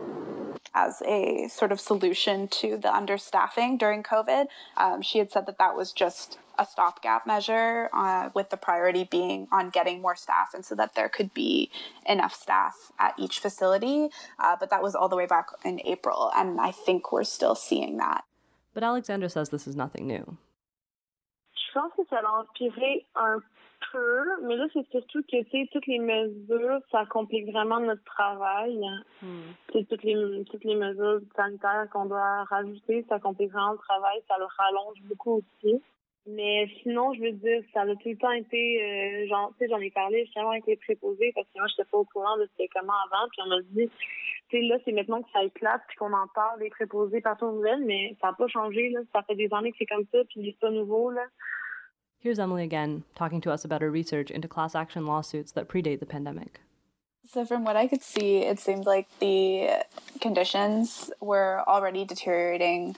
as 0.73 1.01
a 1.05 1.47
sort 1.49 1.71
of 1.71 1.79
solution 1.79 2.47
to 2.47 2.77
the 2.77 2.89
understaffing 2.89 3.77
during 3.77 4.03
COVID. 4.03 4.47
Um, 4.77 5.01
she 5.01 5.19
had 5.19 5.31
said 5.31 5.45
that 5.47 5.57
that 5.57 5.75
was 5.75 5.91
just 5.91 6.37
a 6.57 6.65
stopgap 6.65 7.25
measure, 7.25 7.89
uh, 7.93 8.29
with 8.33 8.49
the 8.49 8.57
priority 8.57 9.05
being 9.05 9.47
on 9.51 9.69
getting 9.69 10.01
more 10.01 10.15
staff, 10.15 10.53
and 10.53 10.65
so 10.65 10.75
that 10.75 10.93
there 10.93 11.07
could 11.07 11.33
be 11.33 11.71
enough 12.05 12.35
staff 12.35 12.91
at 12.99 13.13
each 13.17 13.39
facility. 13.39 14.09
Uh, 14.37 14.55
but 14.59 14.69
that 14.69 14.83
was 14.83 14.93
all 14.93 15.07
the 15.07 15.15
way 15.15 15.25
back 15.25 15.47
in 15.63 15.79
April, 15.85 16.31
and 16.35 16.59
I 16.59 16.71
think 16.71 17.11
we're 17.11 17.23
still 17.23 17.55
seeing 17.55 17.97
that. 17.97 18.25
But 18.73 18.83
Alexandra 18.83 19.29
says 19.29 19.49
this 19.49 19.67
is 19.67 19.75
nothing 19.75 20.05
new. 20.05 20.37
Je 21.69 21.73
pense 21.73 21.93
que 21.93 22.01
ça 22.09 22.19
a 22.19 22.41
empiré 22.41 23.05
un 23.15 23.39
peu, 23.91 24.25
mais 24.43 24.55
là, 24.55 24.65
c'est 24.73 24.87
surtout 24.89 25.21
que, 25.23 25.43
tu 25.43 25.49
sais, 25.51 25.69
toutes 25.71 25.87
les 25.87 25.99
mesures, 25.99 26.79
ça 26.91 27.05
complique 27.05 27.51
vraiment 27.51 27.79
notre 27.79 28.03
travail. 28.03 28.79
Hmm. 29.21 29.51
toutes 29.71 30.03
les, 30.03 30.43
toutes 30.49 30.63
les 30.63 30.75
mesures 30.75 31.19
sanitaires 31.35 31.87
qu'on 31.91 32.05
doit 32.05 32.43
rajouter, 32.45 33.05
ça 33.07 33.19
complique 33.19 33.51
vraiment 33.51 33.73
le 33.73 33.77
travail, 33.77 34.21
ça 34.27 34.35
le 34.37 34.45
rallonge 34.45 35.01
beaucoup 35.03 35.41
aussi. 35.41 35.81
Mais 36.35 36.67
sinon, 36.83 37.13
je 37.13 37.21
veux 37.21 37.31
dire, 37.31 37.63
ça 37.73 37.81
a 37.81 37.85
tout 37.95 38.09
le 38.09 38.17
temps 38.17 38.31
été, 38.31 38.83
euh, 38.83 39.27
genre, 39.27 39.51
tu 39.57 39.65
sais, 39.65 39.69
j'en 39.69 39.79
ai 39.79 39.89
parlé 39.89 40.25
justement 40.25 40.51
avec 40.51 40.67
les 40.67 40.75
préposés 40.75 41.31
parce 41.33 41.47
que 41.47 41.57
moi, 41.57 41.67
je 41.67 41.73
n'étais 41.73 41.89
pas 41.89 41.97
au 41.97 42.05
courant 42.05 42.37
de 42.37 42.47
c'était 42.51 42.69
comment 42.73 42.93
avant, 43.05 43.27
puis 43.31 43.41
on 43.45 43.49
m'a 43.49 43.61
dit, 43.61 43.89
tu 44.49 44.57
sais, 44.57 44.61
là, 44.61 44.77
c'est 44.85 44.91
maintenant 44.91 45.23
que 45.23 45.29
ça 45.33 45.43
éclate, 45.43 45.81
puis 45.87 45.97
qu'on 45.97 46.13
en 46.13 46.27
parle 46.35 46.59
des 46.59 46.69
préposés 46.69 47.21
partout 47.21 47.45
aux 47.45 47.53
nouvelles, 47.53 47.83
mais 47.83 48.15
ça 48.21 48.27
n'a 48.27 48.33
pas 48.33 48.47
changé, 48.47 48.89
là. 48.89 48.99
Ça 49.11 49.23
fait 49.23 49.35
des 49.35 49.51
années 49.53 49.71
que 49.71 49.77
c'est 49.79 49.87
comme 49.87 50.05
ça, 50.11 50.19
puis 50.29 50.41
c'est 50.45 50.59
pas 50.59 50.69
nouveau, 50.69 51.09
là. 51.09 51.23
Here's 52.21 52.37
Emily 52.37 52.63
again, 52.63 53.03
talking 53.15 53.41
to 53.41 53.51
us 53.51 53.65
about 53.65 53.81
her 53.81 53.89
research 53.89 54.29
into 54.29 54.47
class 54.47 54.75
action 54.75 55.05
lawsuits 55.05 55.53
that 55.53 55.65
predate 55.65 55.99
the 55.99 56.05
pandemic. 56.05 56.59
So, 57.25 57.45
from 57.45 57.63
what 57.63 57.75
I 57.75 57.87
could 57.87 58.01
see, 58.01 58.39
it 58.39 58.59
seemed 58.59 58.85
like 58.85 59.07
the 59.19 59.69
conditions 60.19 61.11
were 61.21 61.63
already 61.67 62.03
deteriorating 62.03 62.95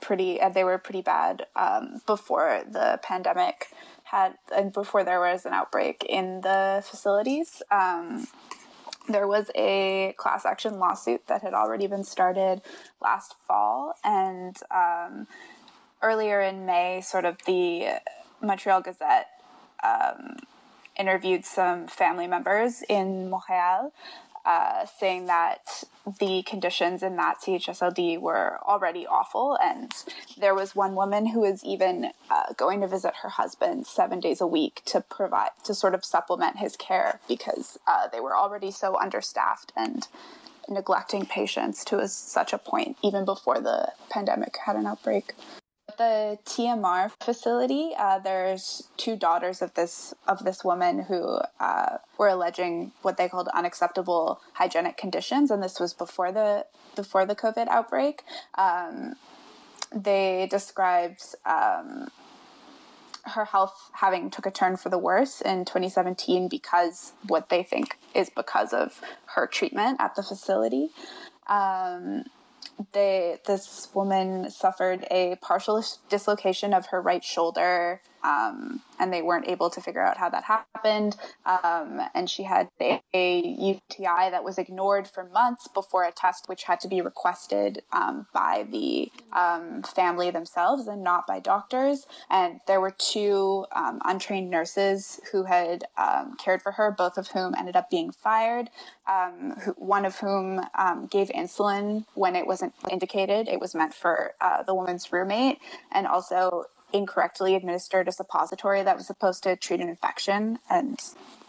pretty, 0.00 0.40
and 0.40 0.54
they 0.54 0.64
were 0.64 0.78
pretty 0.78 1.02
bad 1.02 1.46
um, 1.56 2.00
before 2.06 2.62
the 2.70 2.98
pandemic 3.02 3.66
had, 4.04 4.34
and 4.54 4.72
before 4.72 5.04
there 5.04 5.20
was 5.20 5.44
an 5.46 5.52
outbreak 5.52 6.04
in 6.08 6.40
the 6.42 6.82
facilities. 6.84 7.62
Um, 7.70 8.26
there 9.08 9.28
was 9.28 9.50
a 9.54 10.14
class 10.16 10.44
action 10.44 10.78
lawsuit 10.78 11.26
that 11.28 11.42
had 11.42 11.54
already 11.54 11.86
been 11.86 12.04
started 12.04 12.60
last 13.00 13.34
fall, 13.46 13.94
and 14.04 14.56
um, 14.70 15.26
earlier 16.02 16.40
in 16.40 16.66
May, 16.66 17.00
sort 17.00 17.24
of 17.24 17.36
the 17.46 18.00
Montreal 18.42 18.82
Gazette 18.82 19.28
um, 19.82 20.36
interviewed 20.98 21.44
some 21.44 21.86
family 21.86 22.26
members 22.26 22.82
in 22.88 23.30
Montreal, 23.30 23.92
uh, 24.46 24.86
saying 24.86 25.26
that 25.26 25.82
the 26.20 26.42
conditions 26.44 27.02
in 27.02 27.16
that 27.16 27.38
CHSLD 27.44 28.20
were 28.20 28.58
already 28.64 29.06
awful. 29.06 29.58
And 29.62 29.92
there 30.38 30.54
was 30.54 30.76
one 30.76 30.94
woman 30.94 31.26
who 31.26 31.40
was 31.40 31.64
even 31.64 32.12
uh, 32.30 32.52
going 32.56 32.80
to 32.80 32.86
visit 32.86 33.14
her 33.22 33.28
husband 33.28 33.86
seven 33.86 34.20
days 34.20 34.40
a 34.40 34.46
week 34.46 34.82
to 34.86 35.00
provide, 35.00 35.50
to 35.64 35.74
sort 35.74 35.94
of 35.94 36.04
supplement 36.04 36.58
his 36.58 36.76
care 36.76 37.18
because 37.26 37.76
uh, 37.88 38.06
they 38.06 38.20
were 38.20 38.36
already 38.36 38.70
so 38.70 38.96
understaffed 38.96 39.72
and 39.76 40.06
neglecting 40.68 41.26
patients 41.26 41.84
to 41.84 41.98
a, 41.98 42.08
such 42.08 42.52
a 42.52 42.58
point 42.58 42.96
even 43.02 43.24
before 43.24 43.60
the 43.60 43.92
pandemic 44.10 44.56
had 44.64 44.74
an 44.76 44.86
outbreak 44.86 45.32
the 45.96 46.38
TMR 46.44 47.10
facility, 47.22 47.92
uh, 47.98 48.18
there's 48.18 48.88
two 48.96 49.16
daughters 49.16 49.62
of 49.62 49.74
this 49.74 50.14
of 50.26 50.44
this 50.44 50.64
woman 50.64 51.04
who 51.04 51.38
uh, 51.60 51.98
were 52.18 52.28
alleging 52.28 52.92
what 53.02 53.16
they 53.16 53.28
called 53.28 53.48
unacceptable 53.54 54.40
hygienic 54.54 54.96
conditions, 54.96 55.50
and 55.50 55.62
this 55.62 55.80
was 55.80 55.94
before 55.94 56.32
the 56.32 56.66
before 56.94 57.26
the 57.26 57.34
COVID 57.34 57.68
outbreak. 57.68 58.22
Um, 58.56 59.14
they 59.94 60.48
described 60.50 61.22
um, 61.44 62.08
her 63.24 63.44
health 63.44 63.90
having 63.92 64.30
took 64.30 64.46
a 64.46 64.50
turn 64.50 64.76
for 64.76 64.88
the 64.88 64.98
worse 64.98 65.40
in 65.40 65.64
2017 65.64 66.48
because 66.48 67.12
what 67.26 67.48
they 67.48 67.62
think 67.62 67.98
is 68.14 68.30
because 68.30 68.72
of 68.72 69.00
her 69.34 69.46
treatment 69.46 70.00
at 70.00 70.14
the 70.14 70.22
facility. 70.22 70.90
Um, 71.48 72.24
they 72.92 73.38
this 73.46 73.88
woman 73.94 74.50
suffered 74.50 75.06
a 75.10 75.36
partial 75.36 75.82
dislocation 76.08 76.74
of 76.74 76.86
her 76.86 77.00
right 77.00 77.24
shoulder 77.24 78.00
um, 78.26 78.80
and 78.98 79.12
they 79.12 79.22
weren't 79.22 79.46
able 79.46 79.70
to 79.70 79.80
figure 79.80 80.02
out 80.02 80.16
how 80.16 80.28
that 80.28 80.42
happened. 80.42 81.16
Um, 81.44 82.00
and 82.14 82.28
she 82.28 82.42
had 82.42 82.68
a, 82.80 83.00
a, 83.14 83.40
UTI 83.40 84.30
that 84.30 84.42
was 84.42 84.58
ignored 84.58 85.06
for 85.06 85.24
months 85.24 85.68
before 85.68 86.04
a 86.04 86.10
test, 86.10 86.48
which 86.48 86.64
had 86.64 86.80
to 86.80 86.88
be 86.88 87.00
requested 87.00 87.82
um, 87.92 88.26
by 88.34 88.66
the 88.70 89.12
um, 89.32 89.82
family 89.82 90.30
themselves 90.30 90.88
and 90.88 91.04
not 91.04 91.26
by 91.26 91.38
doctors. 91.38 92.06
And 92.28 92.60
there 92.66 92.80
were 92.80 92.90
two 92.90 93.66
um, 93.72 94.00
untrained 94.04 94.50
nurses 94.50 95.20
who 95.30 95.44
had 95.44 95.84
um, 95.96 96.36
cared 96.36 96.62
for 96.62 96.72
her, 96.72 96.90
both 96.90 97.18
of 97.18 97.28
whom 97.28 97.54
ended 97.56 97.76
up 97.76 97.90
being 97.90 98.10
fired. 98.10 98.70
Who, 99.64 99.72
one 99.72 100.04
of 100.04 100.18
whom 100.18 100.60
gave 101.10 101.28
insulin 101.28 102.06
when 102.14 102.34
it 102.34 102.44
wasn't 102.44 102.74
indicated; 102.90 103.46
it 103.46 103.60
was 103.60 103.72
meant 103.72 103.94
for 103.94 104.32
uh, 104.40 104.64
the 104.64 104.74
woman's 104.74 105.12
roommate, 105.12 105.58
and 105.92 106.08
also 106.08 106.64
incorrectly 106.96 107.54
administered 107.54 108.08
a 108.08 108.12
suppository 108.12 108.82
that 108.82 108.96
was 108.96 109.06
supposed 109.06 109.42
to 109.44 109.56
treat 109.56 109.80
an 109.80 109.88
infection 109.88 110.58
and 110.70 111.00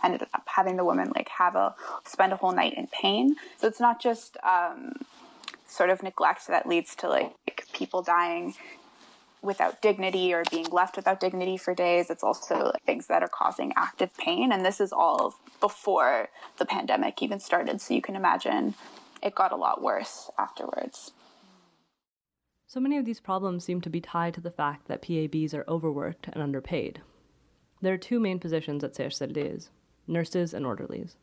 ended 0.04 0.22
up 0.34 0.44
having 0.46 0.78
the 0.78 0.86
woman 0.86 1.12
like 1.16 1.30
have 1.30 1.56
a 1.56 1.76
spend 2.06 2.34
a 2.34 2.36
whole 2.36 2.52
night 2.52 2.74
in 2.76 2.88
pain. 2.88 3.36
So 3.58 3.68
it's 3.68 3.80
not 3.80 4.02
just 4.02 4.38
um, 4.44 4.94
sort 5.68 5.90
of 5.90 6.04
neglect 6.04 6.48
that 6.48 6.68
leads 6.68 6.96
to 6.96 7.10
like 7.10 7.68
people 7.74 8.02
dying 8.02 8.56
without 9.42 9.82
dignity 9.82 10.34
or 10.34 10.44
being 10.50 10.68
left 10.72 10.96
without 10.96 11.20
dignity 11.20 11.58
for 11.58 11.74
days. 11.74 12.10
It's 12.10 12.24
also 12.24 12.72
like, 12.74 12.84
things 12.84 13.08
that 13.08 13.24
are 13.24 13.30
causing 13.30 13.72
active 13.76 14.16
pain. 14.18 14.52
And 14.52 14.66
this 14.66 14.80
is 14.80 14.92
all 14.92 15.36
before 15.60 16.30
the 16.58 16.66
pandemic 16.66 17.22
even 17.22 17.40
started. 17.40 17.82
So 17.82 17.94
you 17.94 18.02
can 18.02 18.16
imagine 18.16 18.76
it 19.22 19.36
got 19.36 19.52
a 19.52 19.56
lot 19.56 19.82
worse 19.82 20.30
afterwards. 20.38 21.12
So 22.70 22.82
many 22.82 22.98
of 22.98 23.06
these 23.06 23.22
problems 23.22 23.64
seem 23.64 23.80
to 23.80 23.90
be 23.90 24.02
tied 24.02 24.34
to 24.34 24.42
the 24.42 24.52
fact 24.52 24.90
that 24.90 25.02
PABs 25.02 25.54
are 25.54 25.64
overworked 25.70 26.28
and 26.28 26.44
underpaid. 26.44 27.02
There 27.82 27.94
are 27.94 27.98
two 27.98 28.20
main 28.20 28.40
positions 28.40 28.84
at 28.84 28.94
CHSLDs 28.94 29.70
nurses 30.06 30.54
and 30.54 30.66
orderlies. 30.66 31.16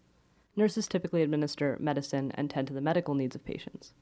Nurses 0.57 0.89
typically 0.89 1.23
administer 1.23 1.77
medicine 1.79 2.33
and 2.35 2.49
tend 2.49 2.69
to 2.69 2.75
the 2.75 2.81
medical 2.81 3.15
needs 3.15 3.35
of 3.35 3.45
patients. 3.45 3.93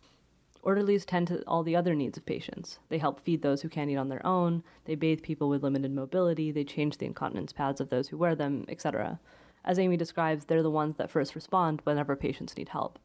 Orderlies 0.63 1.05
tend 1.05 1.27
to 1.29 1.43
all 1.49 1.65
the 1.65 1.75
other 1.75 1.97
needs 1.97 2.17
of 2.17 2.27
patients. 2.27 2.79
They 2.89 2.99
help 2.99 3.21
feed 3.21 3.43
those 3.43 3.63
who 3.63 3.69
can't 3.69 3.91
eat 3.91 3.97
on 3.97 4.09
their 4.09 4.25
own, 4.25 4.63
they 4.85 4.95
bathe 4.95 5.23
people 5.23 5.49
with 5.49 5.65
limited 5.65 5.93
mobility, 5.93 6.53
they 6.53 6.63
change 6.63 6.99
the 6.99 7.07
incontinence 7.07 7.53
pads 7.53 7.81
of 7.81 7.91
those 7.91 8.09
who 8.09 8.19
wear 8.19 8.37
them, 8.37 8.65
etc. 8.69 9.19
As 9.65 9.81
Amy 9.81 9.97
describes, 9.97 10.45
they're 10.45 10.63
the 10.63 10.71
ones 10.71 10.97
that 10.97 11.11
first 11.11 11.35
respond 11.35 11.81
whenever 11.83 12.15
patients 12.15 12.57
need 12.57 12.69
help. 12.69 13.01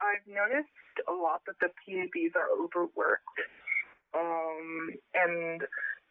I've 0.00 0.26
noticed 0.32 0.70
a 1.08 1.12
lot 1.12 1.42
that 1.46 1.58
the 1.60 1.70
PABs 1.84 2.34
are 2.36 2.50
overworked. 2.52 3.38
Um, 4.14 4.90
and 5.14 5.62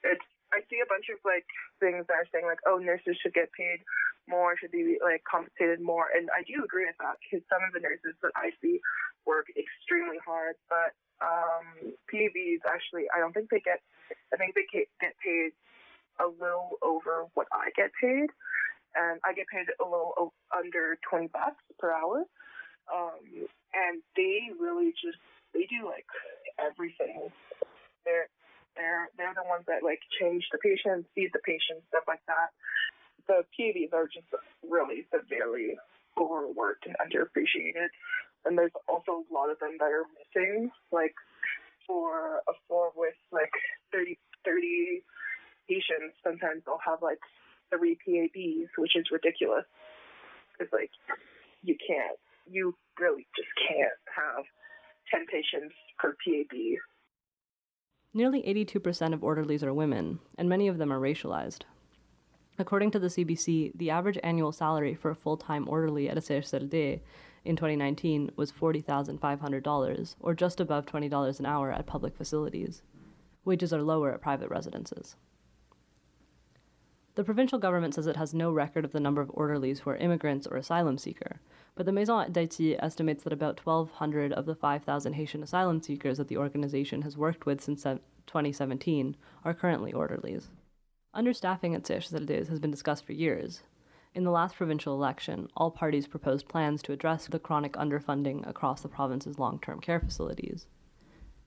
it's 0.04 0.26
I 0.52 0.66
see 0.70 0.82
a 0.82 0.90
bunch 0.90 1.14
of 1.14 1.22
like 1.22 1.46
things 1.80 2.08
that 2.10 2.18
are 2.18 2.30
saying 2.34 2.46
like, 2.46 2.64
oh, 2.66 2.78
nurses 2.82 3.18
should 3.22 3.38
get 3.38 3.54
paid 3.54 3.86
more, 4.28 4.58
should 4.58 4.72
be 4.72 4.98
like 5.04 5.22
compensated 5.30 5.82
more, 5.82 6.08
and 6.16 6.30
I 6.34 6.42
do 6.48 6.64
agree 6.64 6.86
with 6.86 6.98
that 7.02 7.22
because 7.22 7.46
some 7.50 7.62
of 7.62 7.74
the 7.74 7.82
nurses 7.82 8.18
that 8.22 8.34
I 8.36 8.50
see 8.62 8.80
work 9.26 9.46
extremely 9.54 10.18
hard, 10.26 10.56
but 10.70 10.98
um, 11.22 11.94
PABs 12.10 12.66
actually 12.66 13.06
I 13.14 13.20
don't 13.20 13.34
think 13.34 13.50
they 13.50 13.62
get 13.62 13.82
I 14.34 14.38
think 14.38 14.56
they 14.56 14.66
get 14.74 15.14
paid 15.22 15.52
a 16.20 16.28
little 16.28 16.78
over 16.82 17.28
what 17.34 17.48
I 17.52 17.70
get 17.76 17.92
paid. 18.02 18.30
and 18.96 19.20
I 19.24 19.34
get 19.34 19.48
paid 19.48 19.68
a 19.80 19.84
little 19.86 20.34
under 20.56 20.98
20 21.10 21.28
bucks 21.28 21.64
per 21.78 21.94
hour. 21.94 22.26
Um, 22.90 23.48
and 23.74 24.02
they 24.16 24.50
really 24.60 24.94
just 24.98 25.20
they 25.54 25.66
do 25.66 25.86
like 25.86 26.06
everything. 26.60 27.30
They're 28.06 28.30
they're 28.76 29.10
they're 29.18 29.36
the 29.36 29.48
ones 29.48 29.66
that 29.68 29.84
like 29.84 30.00
change 30.20 30.46
the 30.52 30.60
patients, 30.60 31.10
feed 31.16 31.32
the 31.34 31.44
patients, 31.44 31.86
stuff 31.90 32.06
like 32.08 32.24
that. 32.28 32.54
The 33.28 33.46
PABs 33.54 33.94
are 33.94 34.08
just 34.08 34.28
really 34.66 35.06
severely 35.14 35.78
overworked 36.18 36.86
and 36.86 36.96
underappreciated. 36.98 37.90
And 38.46 38.58
there's 38.58 38.74
also 38.88 39.26
a 39.28 39.34
lot 39.34 39.52
of 39.52 39.60
them 39.60 39.78
that 39.80 39.92
are 39.92 40.08
missing. 40.18 40.72
Like 40.92 41.14
for 41.86 42.42
a 42.48 42.54
floor 42.68 42.92
with 42.96 43.18
like 43.32 43.52
30, 43.92 44.18
30 44.46 45.04
patients, 45.68 46.16
sometimes 46.24 46.64
they'll 46.66 46.82
have 46.86 47.02
like 47.02 47.20
three 47.70 47.98
PABs, 48.06 48.70
which 48.78 48.96
is 48.96 49.06
ridiculous. 49.12 49.66
Because 50.54 50.72
like 50.74 50.92
you 51.64 51.76
can't, 51.76 52.18
you 52.52 52.76
really 53.00 53.28
just 53.36 53.50
can't 53.68 53.90
have 54.16 54.44
10 55.12 55.26
patients 55.28 55.76
per 55.98 56.16
PAB. 56.26 56.58
Nearly 58.14 58.42
82% 58.42 59.14
of 59.14 59.24
orderlies 59.24 59.64
are 59.64 59.74
women, 59.74 60.20
and 60.38 60.50
many 60.50 60.68
of 60.68 60.78
them 60.78 60.92
are 60.92 61.00
racialized. 61.00 61.62
According 62.58 62.92
to 62.92 63.00
the 63.00 63.08
CBC, 63.08 63.72
the 63.76 63.90
average 63.90 64.18
annual 64.24 64.52
salary 64.52 64.94
for 64.94 65.12
a 65.12 65.16
full 65.16 65.38
time 65.38 65.70
orderly 65.70 66.10
at 66.10 66.18
a 66.18 66.22
CHSLD 66.22 67.00
in 67.46 67.56
2019 67.56 68.32
was 68.36 68.52
$40,500, 68.52 70.16
or 70.20 70.34
just 70.34 70.60
above 70.60 70.86
$20 70.86 71.40
an 71.40 71.46
hour 71.46 71.72
at 71.72 71.86
public 71.86 72.18
facilities. 72.18 72.82
Wages 73.46 73.72
are 73.72 73.82
lower 73.82 74.12
at 74.12 74.22
private 74.22 74.50
residences. 74.50 75.16
The 77.16 77.24
provincial 77.24 77.60
government 77.60 77.96
says 77.96 78.08
it 78.08 78.18
has 78.18 78.34
no 78.34 78.52
record 78.52 78.86
of 78.86 78.92
the 78.92 79.00
number 79.00 79.22
of 79.22 79.32
orderlies 79.34 79.80
who 79.80 79.90
are 79.92 79.98
immigrants 79.98 80.48
or 80.48 80.58
asylum 80.58 80.98
seeker, 80.98 81.40
but 81.80 81.86
the 81.86 81.94
Maison 81.94 82.30
d'Haïti 82.30 82.76
estimates 82.84 83.24
that 83.24 83.32
about 83.32 83.66
1,200 83.66 84.34
of 84.34 84.46
the 84.46 84.54
5,000 84.54 85.14
Haitian 85.14 85.42
asylum 85.42 85.82
seekers 85.82 86.18
that 86.18 86.28
the 86.28 86.36
organization 86.36 87.04
has 87.04 87.16
worked 87.16 87.46
with 87.46 87.62
since 87.62 87.84
2017 87.84 89.16
are 89.46 89.54
currently 89.54 89.94
orderlies. 89.94 90.50
Understaffing 91.16 91.74
at 91.74 91.84
CHSLDs 91.84 92.50
has 92.50 92.60
been 92.60 92.70
discussed 92.70 93.06
for 93.06 93.14
years. 93.14 93.62
In 94.14 94.26
the 94.26 94.30
last 94.30 94.58
provincial 94.58 94.94
election, 94.94 95.48
all 95.56 95.72
parties 95.72 96.06
proposed 96.06 96.50
plans 96.50 96.82
to 96.82 96.92
address 96.92 97.28
the 97.28 97.40
chronic 97.40 97.72
underfunding 97.76 98.46
across 98.46 98.82
the 98.82 98.90
province's 98.90 99.40
long 99.40 99.58
term 99.58 99.80
care 99.80 100.02
facilities. 100.02 100.68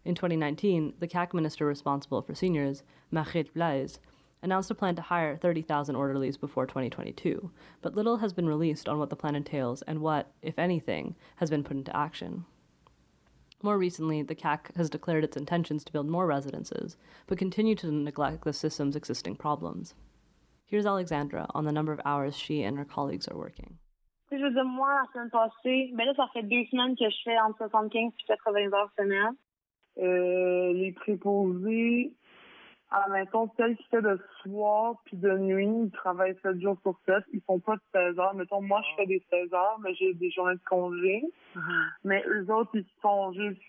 In 0.03 0.15
2019, 0.15 0.95
the 0.99 1.09
CAQ 1.09 1.35
minister 1.35 1.67
responsible 1.67 2.23
for 2.23 2.35
seniors, 2.35 2.85
Marguerite 3.11 3.55
Blais, 3.55 3.99
announced 4.43 4.71
a 4.71 4.75
plan 4.75 4.95
to 4.97 5.03
hire 5.03 5.37
30,000 5.37 5.95
orderlies 5.95 6.37
before 6.37 6.67
2022, 6.67 7.51
but 7.81 7.95
little 7.95 8.19
has 8.19 8.33
been 8.33 8.49
released 8.49 8.89
on 8.89 8.99
what 8.99 9.09
the 9.09 9.17
plan 9.17 9.35
entails 9.35 9.83
and 9.83 10.01
what, 10.01 10.33
if 10.43 10.59
anything, 10.59 11.15
has 11.37 11.49
been 11.49 11.65
put 11.65 11.77
into 11.77 11.97
action. 11.97 12.45
More 13.63 13.79
recently, 13.79 14.23
the 14.23 14.35
CAQ 14.35 14.75
has 14.77 14.91
declared 14.91 15.23
its 15.23 15.37
intentions 15.37 15.85
to 15.85 15.93
build 15.93 16.09
more 16.09 16.27
residences, 16.27 16.97
but 17.29 17.39
continue 17.39 17.77
to 17.77 17.93
neglect 17.93 18.45
the 18.45 18.53
system's 18.53 18.97
existing 18.97 19.37
problems. 19.37 19.95
Here's 20.67 20.87
Alexandra 20.87 21.47
on 21.55 21.65
the 21.65 21.73
number 21.73 21.93
of 21.93 22.01
hours 22.05 22.37
she 22.37 22.63
and 22.65 22.77
her 22.77 22.85
colleagues 22.85 23.29
are 23.29 23.37
working. 23.37 23.79
Je 24.33 24.39
veux 24.39 24.51
dire, 24.51 24.65
moi, 24.65 24.89
la 24.89 25.07
semaine 25.13 25.31
passée, 25.31 25.95
ben 25.95 26.07
là, 26.07 26.15
ça 26.17 26.27
fait 26.33 26.43
deux 26.43 26.65
semaines 26.71 26.97
que 26.97 27.05
je 27.09 27.17
fais 27.23 27.39
entre 27.39 27.69
75 27.69 28.13
et 28.19 28.27
80 28.27 28.73
heures 28.73 28.91
semaine. 28.99 29.37
Euh, 29.99 30.73
les 30.73 30.93
préposés, 30.93 32.15
mettons, 33.11 33.51
celle 33.57 33.77
qui 33.77 33.85
fait 33.85 34.03
de 34.03 34.19
soir 34.43 34.97
puis 35.05 35.17
de 35.17 35.37
nuit, 35.39 35.85
ils 35.85 35.91
travaillent 35.91 36.37
7 36.43 36.61
jours 36.61 36.77
sur 36.83 36.95
7. 37.07 37.25
Ils 37.33 37.41
font 37.43 37.59
pas 37.59 37.77
de 37.77 37.83
16 37.93 38.19
heures. 38.19 38.35
Mettons, 38.35 38.61
moi, 38.61 38.83
je 38.83 38.97
fais 38.97 39.07
des 39.07 39.23
16 39.31 39.55
heures, 39.55 39.79
mais 39.83 39.95
j'ai 39.95 40.13
des 40.15 40.31
journées 40.31 40.55
de 40.55 40.65
congé. 40.69 41.23
Mais 42.05 42.23
eux 42.27 42.53
autres, 42.53 42.71
ils 42.75 42.85
font 43.01 43.33
juste, 43.33 43.61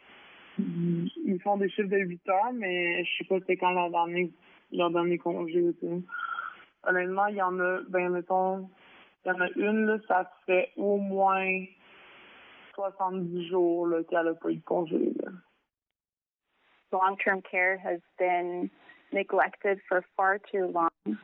ils 0.58 1.40
font 1.42 1.58
des 1.58 1.70
chiffres 1.70 1.90
de 1.90 1.98
8 1.98 2.30
heures, 2.30 2.54
mais 2.54 3.04
je 3.06 3.18
sais 3.18 3.24
pas 3.24 3.36
c'est 3.48 3.58
quand 3.58 3.72
leur 3.72 3.90
dernier, 3.90 4.32
leur 4.72 4.92
dernier 4.92 5.18
congé. 5.18 5.74
Honnêtement, 6.86 7.28
il 7.28 7.36
y 7.36 7.42
en 7.42 7.58
a, 7.60 7.80
ben, 7.88 8.10
mettons, 8.10 8.70
il 9.26 9.30
y 9.30 9.32
en 9.32 9.40
a 9.40 9.50
une, 9.56 9.86
là, 9.86 9.98
ça 10.08 10.30
fait 10.46 10.72
au 10.76 10.98
moins 10.98 11.64
70 12.76 13.48
jours, 13.48 13.88
là, 13.88 14.04
qu'elle 14.04 14.28
a 14.28 14.34
pas 14.34 14.50
eu 14.50 14.58
de 14.58 14.64
congé, 14.64 15.14
là. 15.22 15.32
Long-term 16.92 17.42
care 17.42 17.80
has 17.80 18.02
been 18.20 18.70
neglected 19.14 19.80
for 19.88 20.04
far 20.18 20.40
too 20.52 20.72
long. 20.74 21.18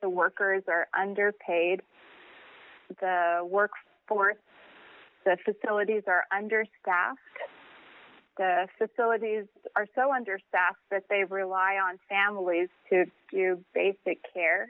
The 0.00 0.08
workers 0.08 0.62
are 0.68 0.86
underpaid. 0.98 1.82
The 3.00 3.40
workforce, 3.44 4.36
the 5.24 5.36
facilities 5.44 6.04
are 6.06 6.24
understaffed. 6.34 7.18
The 8.38 8.68
facilities 8.78 9.44
are 9.74 9.86
so 9.94 10.12
understaffed 10.14 10.78
that 10.90 11.04
they 11.10 11.24
rely 11.24 11.74
on 11.74 11.98
families 12.08 12.68
to 12.90 13.04
do 13.30 13.62
basic 13.74 14.20
care. 14.32 14.68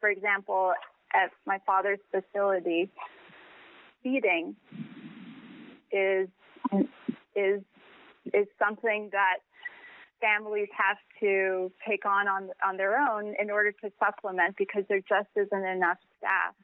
For 0.00 0.10
example, 0.10 0.72
at 1.14 1.30
my 1.46 1.60
father's 1.64 2.00
facility, 2.10 2.90
feeding 4.02 4.56
is 5.92 6.28
is 7.34 7.62
is 8.34 8.46
something 8.58 9.08
that 9.12 9.38
families 10.20 10.68
have 10.76 10.98
to 11.20 11.70
take 11.86 12.06
on, 12.06 12.28
on 12.28 12.50
on 12.66 12.76
their 12.76 12.98
own 12.98 13.34
in 13.40 13.50
order 13.50 13.72
to 13.72 13.90
supplement 13.98 14.56
because 14.56 14.84
there 14.88 15.00
just 15.00 15.28
isn't 15.36 15.64
enough 15.64 15.98
staff 16.18 16.54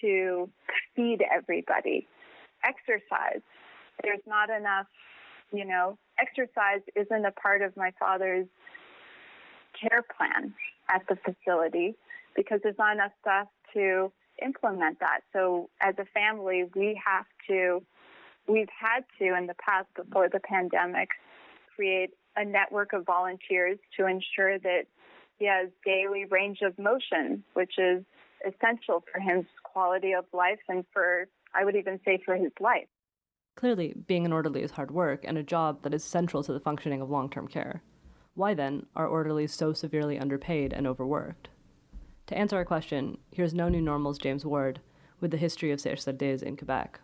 to 0.00 0.48
feed 0.94 1.22
everybody. 1.34 2.06
Exercise. 2.64 3.42
There's 4.02 4.22
not 4.26 4.50
enough, 4.50 4.86
you 5.52 5.64
know, 5.64 5.98
exercise 6.18 6.80
isn't 6.96 7.24
a 7.24 7.32
part 7.32 7.62
of 7.62 7.76
my 7.76 7.92
father's 7.98 8.46
care 9.80 10.04
plan 10.16 10.54
at 10.88 11.02
the 11.08 11.16
facility 11.16 11.94
because 12.36 12.60
there's 12.62 12.78
not 12.78 12.94
enough 12.94 13.12
staff 13.20 13.46
to 13.74 14.12
implement 14.44 14.98
that. 15.00 15.20
So 15.32 15.68
as 15.80 15.94
a 15.98 16.04
family, 16.06 16.64
we 16.74 17.00
have 17.04 17.26
to, 17.48 17.82
we've 18.48 18.68
had 18.78 19.04
to 19.18 19.36
in 19.36 19.46
the 19.46 19.54
past 19.54 19.88
before 19.94 20.28
the 20.28 20.40
pandemic, 20.40 21.08
create 21.74 22.10
a 22.36 22.44
network 22.44 22.92
of 22.92 23.04
volunteers 23.04 23.78
to 23.96 24.06
ensure 24.06 24.58
that 24.58 24.84
he 25.38 25.46
has 25.46 25.68
daily 25.84 26.24
range 26.24 26.60
of 26.62 26.78
motion, 26.78 27.42
which 27.54 27.78
is 27.78 28.04
essential 28.46 29.04
for 29.12 29.20
his 29.20 29.44
quality 29.62 30.12
of 30.12 30.24
life 30.32 30.60
and 30.68 30.84
for, 30.92 31.26
I 31.54 31.64
would 31.64 31.76
even 31.76 32.00
say, 32.04 32.20
for 32.24 32.36
his 32.36 32.52
life. 32.60 32.88
Clearly, 33.54 33.94
being 34.06 34.24
an 34.24 34.32
orderly 34.32 34.62
is 34.62 34.72
hard 34.72 34.90
work 34.90 35.24
and 35.24 35.36
a 35.36 35.42
job 35.42 35.82
that 35.82 35.94
is 35.94 36.02
central 36.02 36.42
to 36.42 36.52
the 36.52 36.60
functioning 36.60 37.02
of 37.02 37.10
long 37.10 37.28
term 37.28 37.48
care. 37.48 37.82
Why 38.34 38.54
then 38.54 38.86
are 38.96 39.06
orderlies 39.06 39.52
so 39.52 39.74
severely 39.74 40.18
underpaid 40.18 40.72
and 40.72 40.86
overworked? 40.86 41.50
To 42.28 42.38
answer 42.38 42.56
our 42.56 42.64
question, 42.64 43.18
here's 43.30 43.52
No 43.52 43.68
New 43.68 43.82
Normal's 43.82 44.16
James 44.16 44.46
Ward 44.46 44.80
with 45.20 45.32
the 45.32 45.36
history 45.36 45.70
of 45.70 45.80
CHSLDs 45.80 46.42
in 46.42 46.56
Quebec. 46.56 47.00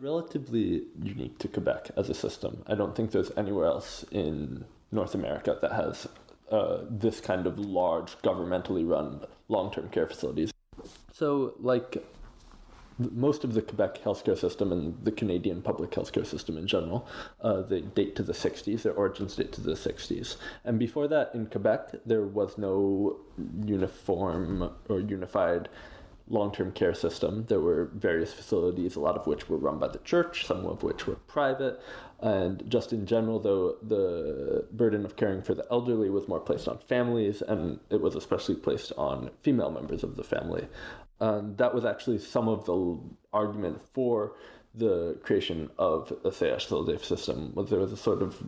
Relatively 0.00 0.82
unique 1.00 1.38
to 1.38 1.48
Quebec 1.48 1.90
as 1.96 2.10
a 2.10 2.14
system. 2.14 2.64
I 2.66 2.74
don't 2.74 2.96
think 2.96 3.12
there's 3.12 3.30
anywhere 3.36 3.66
else 3.66 4.04
in 4.10 4.64
North 4.90 5.14
America 5.14 5.56
that 5.62 5.72
has 5.72 6.08
uh, 6.50 6.78
this 6.90 7.20
kind 7.20 7.46
of 7.46 7.58
large 7.60 8.18
governmentally 8.18 8.88
run 8.88 9.24
long 9.48 9.72
term 9.72 9.88
care 9.90 10.08
facilities. 10.08 10.52
So, 11.12 11.54
like 11.60 12.02
most 12.98 13.44
of 13.44 13.54
the 13.54 13.62
Quebec 13.62 14.02
healthcare 14.02 14.38
system 14.38 14.72
and 14.72 15.04
the 15.04 15.10
Canadian 15.10 15.62
public 15.62 15.90
healthcare 15.90 16.26
system 16.26 16.56
in 16.56 16.66
general, 16.66 17.06
uh, 17.40 17.62
they 17.62 17.80
date 17.80 18.16
to 18.16 18.22
the 18.22 18.32
60s. 18.32 18.82
Their 18.82 18.94
origins 18.94 19.36
date 19.36 19.52
to 19.52 19.60
the 19.60 19.72
60s. 19.72 20.36
And 20.64 20.78
before 20.78 21.08
that, 21.08 21.30
in 21.34 21.46
Quebec, 21.46 22.00
there 22.06 22.22
was 22.22 22.56
no 22.58 23.20
uniform 23.64 24.70
or 24.88 25.00
unified 25.00 25.68
long 26.28 26.52
term 26.52 26.72
care 26.72 26.94
system. 26.94 27.44
There 27.48 27.60
were 27.60 27.90
various 27.94 28.32
facilities, 28.32 28.96
a 28.96 29.00
lot 29.00 29.16
of 29.16 29.26
which 29.26 29.48
were 29.48 29.58
run 29.58 29.78
by 29.78 29.88
the 29.88 29.98
church, 29.98 30.46
some 30.46 30.64
of 30.66 30.82
which 30.82 31.06
were 31.06 31.16
private. 31.16 31.80
And 32.20 32.68
just 32.70 32.92
in 32.92 33.04
general, 33.06 33.38
though, 33.38 33.76
the 33.82 34.66
burden 34.72 35.04
of 35.04 35.16
caring 35.16 35.42
for 35.42 35.54
the 35.54 35.66
elderly 35.70 36.08
was 36.08 36.26
more 36.26 36.40
placed 36.40 36.68
on 36.68 36.78
families, 36.78 37.42
and 37.42 37.80
it 37.90 38.00
was 38.00 38.14
especially 38.14 38.54
placed 38.54 38.92
on 38.96 39.30
female 39.42 39.70
members 39.70 40.02
of 40.02 40.16
the 40.16 40.24
family. 40.24 40.66
Um, 41.20 41.54
that 41.56 41.74
was 41.74 41.84
actually 41.84 42.18
some 42.18 42.48
of 42.48 42.64
the 42.64 42.98
argument 43.32 43.80
for 43.92 44.32
the 44.74 45.18
creation 45.22 45.70
of 45.78 46.08
the 46.22 46.30
CHSLD 46.30 47.04
system, 47.04 47.52
was 47.54 47.70
there 47.70 47.78
was 47.78 47.92
a 47.92 47.96
sort 47.96 48.22
of 48.22 48.42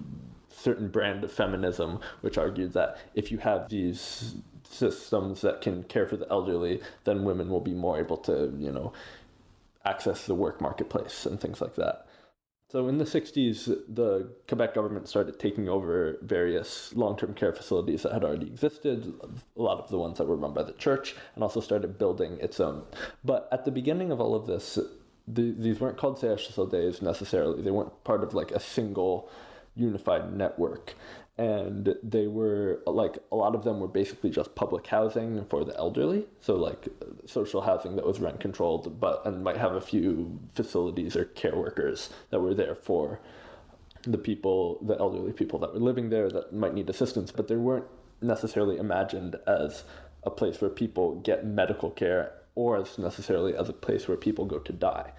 certain 0.51 0.89
brand 0.89 1.22
of 1.22 1.31
feminism 1.31 2.01
which 2.22 2.39
argued 2.39 2.72
that 2.72 2.99
if 3.14 3.31
you 3.31 3.39
have 3.39 3.68
these 3.68 4.37
systems 4.71 5.41
that 5.41 5.61
can 5.61 5.83
care 5.85 6.07
for 6.07 6.17
the 6.17 6.31
elderly, 6.31 6.81
then 7.05 7.25
women 7.25 7.49
will 7.49 7.61
be 7.61 7.75
more 7.75 7.99
able 7.99 8.17
to, 8.19 8.53
you 8.59 8.73
know, 8.73 8.93
access 9.85 10.27
the 10.27 10.35
work 10.35 10.61
marketplace 10.61 11.27
and 11.27 11.41
things 11.41 11.61
like 11.61 11.77
that. 11.77 12.07
So 12.69 12.89
in 12.89 12.99
the 12.99 13.05
60s, 13.05 13.67
the 13.89 14.29
Quebec 14.49 14.75
government 14.75 15.09
started 15.09 15.39
taking 15.39 15.69
over 15.69 16.19
various 16.23 16.93
long 16.97 17.17
term 17.17 17.33
care 17.33 17.53
facilities 17.53 18.03
that 18.03 18.12
had 18.12 18.25
already 18.25 18.47
existed, 18.47 19.14
a 19.57 19.62
lot 19.62 19.79
of 19.79 19.89
the 19.89 19.99
ones 19.99 20.19
that 20.19 20.27
were 20.27 20.37
run 20.37 20.53
by 20.53 20.64
the 20.64 20.73
church, 20.73 21.14
and 21.35 21.45
also 21.45 21.61
started 21.61 21.97
building 21.97 22.39
its 22.41 22.59
own. 22.59 22.83
But 23.25 23.49
at 23.53 23.64
the 23.64 23.71
beginning 23.71 24.11
of 24.11 24.21
all 24.21 24.35
of 24.35 24.47
this, 24.47 24.81
the, 25.29 25.55
these 25.57 25.79
weren't 25.79 25.97
called 25.97 26.19
CHSLDs 26.19 27.03
necessarily. 27.03 27.62
They 27.62 27.71
weren't 27.71 28.03
part 28.03 28.25
of 28.25 28.35
like 28.35 28.51
a 28.51 28.61
single 28.61 29.31
unified 29.77 30.33
network 30.33 30.95
and 31.39 31.95
they 32.03 32.26
were 32.26 32.80
like 32.87 33.18
a 33.30 33.37
lot 33.37 33.55
of 33.55 33.62
them 33.64 33.78
were 33.78 33.89
basically 33.89 34.30
just 34.30 34.55
public 34.55 34.87
housing 34.87 35.45
for 35.47 35.64
the 35.64 35.76
elderly. 35.76 36.26
So 36.41 36.57
like 36.57 36.89
social 37.26 37.61
housing 37.61 37.97
that 37.97 38.07
was 38.07 38.20
rent 38.20 38.41
controlled 38.41 38.99
but 38.99 39.24
and 39.26 39.45
might 39.45 39.59
have 39.59 39.72
a 39.72 39.80
few 39.80 40.39
facilities 40.55 41.14
or 41.14 41.26
care 41.26 41.55
workers 41.55 42.11
that 42.30 42.41
were 42.41 42.55
there 42.55 42.74
for 42.74 43.20
the 44.03 44.18
people 44.18 44.78
the 44.82 44.97
elderly 44.99 45.32
people 45.32 45.59
that 45.59 45.74
were 45.74 45.80
living 45.80 46.11
there 46.11 46.30
that 46.30 46.53
might 46.53 46.72
need 46.72 46.89
assistance 46.89 47.32
but 47.32 47.49
they 47.49 47.57
weren't 47.57 47.87
necessarily 48.22 48.78
imagined 48.78 49.37
as 49.47 49.84
a 50.22 50.30
place 50.30 50.61
where 50.61 50.70
people 50.70 51.16
get 51.16 51.45
medical 51.45 51.91
care 51.91 52.32
or 52.55 52.78
as 52.78 52.99
necessarily 52.99 53.55
as 53.55 53.68
a 53.68 53.72
place 53.72 54.09
where 54.09 54.16
people 54.16 54.45
go 54.45 54.59
to 54.59 54.72
die 54.72 55.12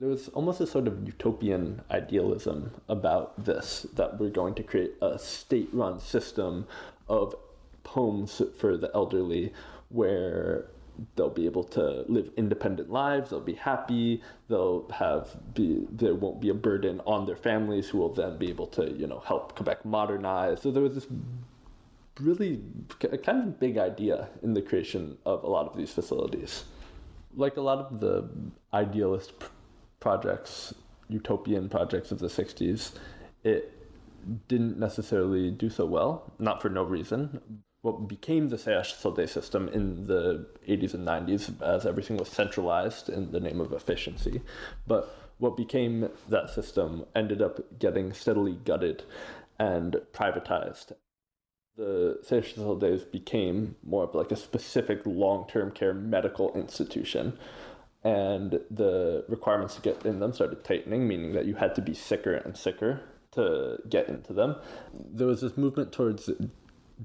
there 0.00 0.08
was 0.08 0.28
almost 0.28 0.60
a 0.60 0.66
sort 0.66 0.88
of 0.88 1.06
utopian 1.06 1.80
idealism 1.90 2.70
about 2.88 3.44
this 3.44 3.86
that 3.94 4.18
we're 4.18 4.30
going 4.30 4.54
to 4.54 4.62
create 4.62 4.92
a 5.00 5.18
state 5.18 5.68
run 5.72 6.00
system 6.00 6.66
of 7.08 7.34
homes 7.86 8.42
for 8.58 8.76
the 8.76 8.90
elderly 8.94 9.52
where 9.90 10.66
they'll 11.16 11.30
be 11.30 11.46
able 11.46 11.64
to 11.64 12.04
live 12.08 12.30
independent 12.36 12.90
lives 12.90 13.30
they'll 13.30 13.40
be 13.40 13.54
happy 13.54 14.22
they'll 14.48 14.88
have 14.90 15.36
be 15.54 15.86
there 15.90 16.14
won't 16.14 16.40
be 16.40 16.48
a 16.48 16.54
burden 16.54 17.00
on 17.06 17.26
their 17.26 17.36
families 17.36 17.88
who 17.88 17.98
will 17.98 18.12
then 18.12 18.36
be 18.36 18.48
able 18.48 18.66
to 18.66 18.90
you 18.92 19.06
know 19.06 19.20
help 19.20 19.54
quebec 19.56 19.84
modernize. 19.84 20.60
So 20.62 20.70
there 20.70 20.82
was 20.82 20.94
this 20.94 21.06
really 22.20 22.62
kind 23.22 23.42
of 23.42 23.58
big 23.58 23.76
idea 23.76 24.28
in 24.42 24.54
the 24.54 24.62
creation 24.62 25.18
of 25.26 25.42
a 25.42 25.48
lot 25.48 25.66
of 25.66 25.76
these 25.76 25.90
facilities. 25.92 26.64
Like 27.36 27.56
a 27.56 27.60
lot 27.60 27.78
of 27.78 27.98
the 27.98 28.28
idealist 28.72 29.32
projects, 30.04 30.74
utopian 31.08 31.70
projects 31.70 32.12
of 32.12 32.18
the 32.18 32.28
60s, 32.28 32.92
it 33.42 33.72
didn't 34.48 34.78
necessarily 34.78 35.50
do 35.50 35.70
so 35.70 35.86
well, 35.86 36.30
not 36.38 36.60
for 36.60 36.68
no 36.68 36.82
reason. 36.82 37.40
What 37.80 38.06
became 38.06 38.50
the 38.50 38.56
CHSLD 38.56 39.26
system 39.30 39.68
in 39.68 40.06
the 40.06 40.46
80s 40.68 40.92
and 40.92 41.08
90s, 41.08 41.42
as 41.62 41.86
everything 41.86 42.18
was 42.18 42.28
centralized 42.28 43.08
in 43.08 43.32
the 43.32 43.40
name 43.40 43.62
of 43.62 43.72
efficiency, 43.72 44.42
but 44.86 45.02
what 45.38 45.56
became 45.56 46.10
that 46.28 46.50
system 46.50 47.06
ended 47.16 47.40
up 47.40 47.78
getting 47.78 48.12
steadily 48.12 48.56
gutted 48.70 49.04
and 49.58 49.96
privatized. 50.12 50.92
The 51.78 52.18
CHSLDs 52.28 53.10
became 53.10 53.76
more 53.82 54.04
of 54.04 54.14
like 54.14 54.32
a 54.32 54.36
specific 54.36 55.00
long 55.06 55.48
term 55.48 55.70
care 55.70 55.94
medical 55.94 56.54
institution 56.54 57.38
and 58.04 58.60
the 58.70 59.24
requirements 59.28 59.74
to 59.76 59.80
get 59.80 60.04
in 60.04 60.20
them 60.20 60.32
started 60.32 60.62
tightening, 60.62 61.08
meaning 61.08 61.32
that 61.32 61.46
you 61.46 61.54
had 61.54 61.74
to 61.74 61.82
be 61.82 61.94
sicker 61.94 62.34
and 62.34 62.56
sicker 62.56 63.00
to 63.32 63.78
get 63.88 64.08
into 64.08 64.32
them. 64.32 64.56
There 64.92 65.26
was 65.26 65.40
this 65.40 65.56
movement 65.56 65.92
towards 65.92 66.30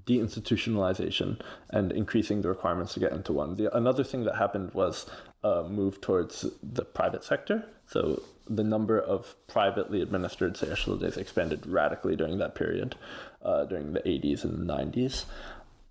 deinstitutionalization 0.06 1.40
and 1.72 1.92
increasing 1.92 2.42
the 2.42 2.50
requirements 2.50 2.94
to 2.94 3.00
get 3.00 3.12
into 3.14 3.34
one. 3.34 3.56
The, 3.56 3.76
another 3.76 4.04
thing 4.04 4.26
that 4.26 4.36
happened 4.36 4.72
was 4.74 5.06
a 5.44 5.64
move 5.64 6.02
towards 6.02 6.46
the 6.62 6.84
private 6.84 7.24
sector. 7.24 7.66
So 7.88 8.22
the 8.48 8.64
number 8.64 9.00
of 9.00 9.36
privately 9.48 10.02
administered 10.02 10.56
CHSLDs 10.56 11.18
expanded 11.18 11.66
radically 11.66 12.16
during 12.16 12.38
that 12.40 12.56
period, 12.56 12.96
uh, 13.44 13.66
during 13.66 13.94
the 13.94 14.02
80s 14.02 14.44
and 14.44 14.70
90s. 14.70 15.26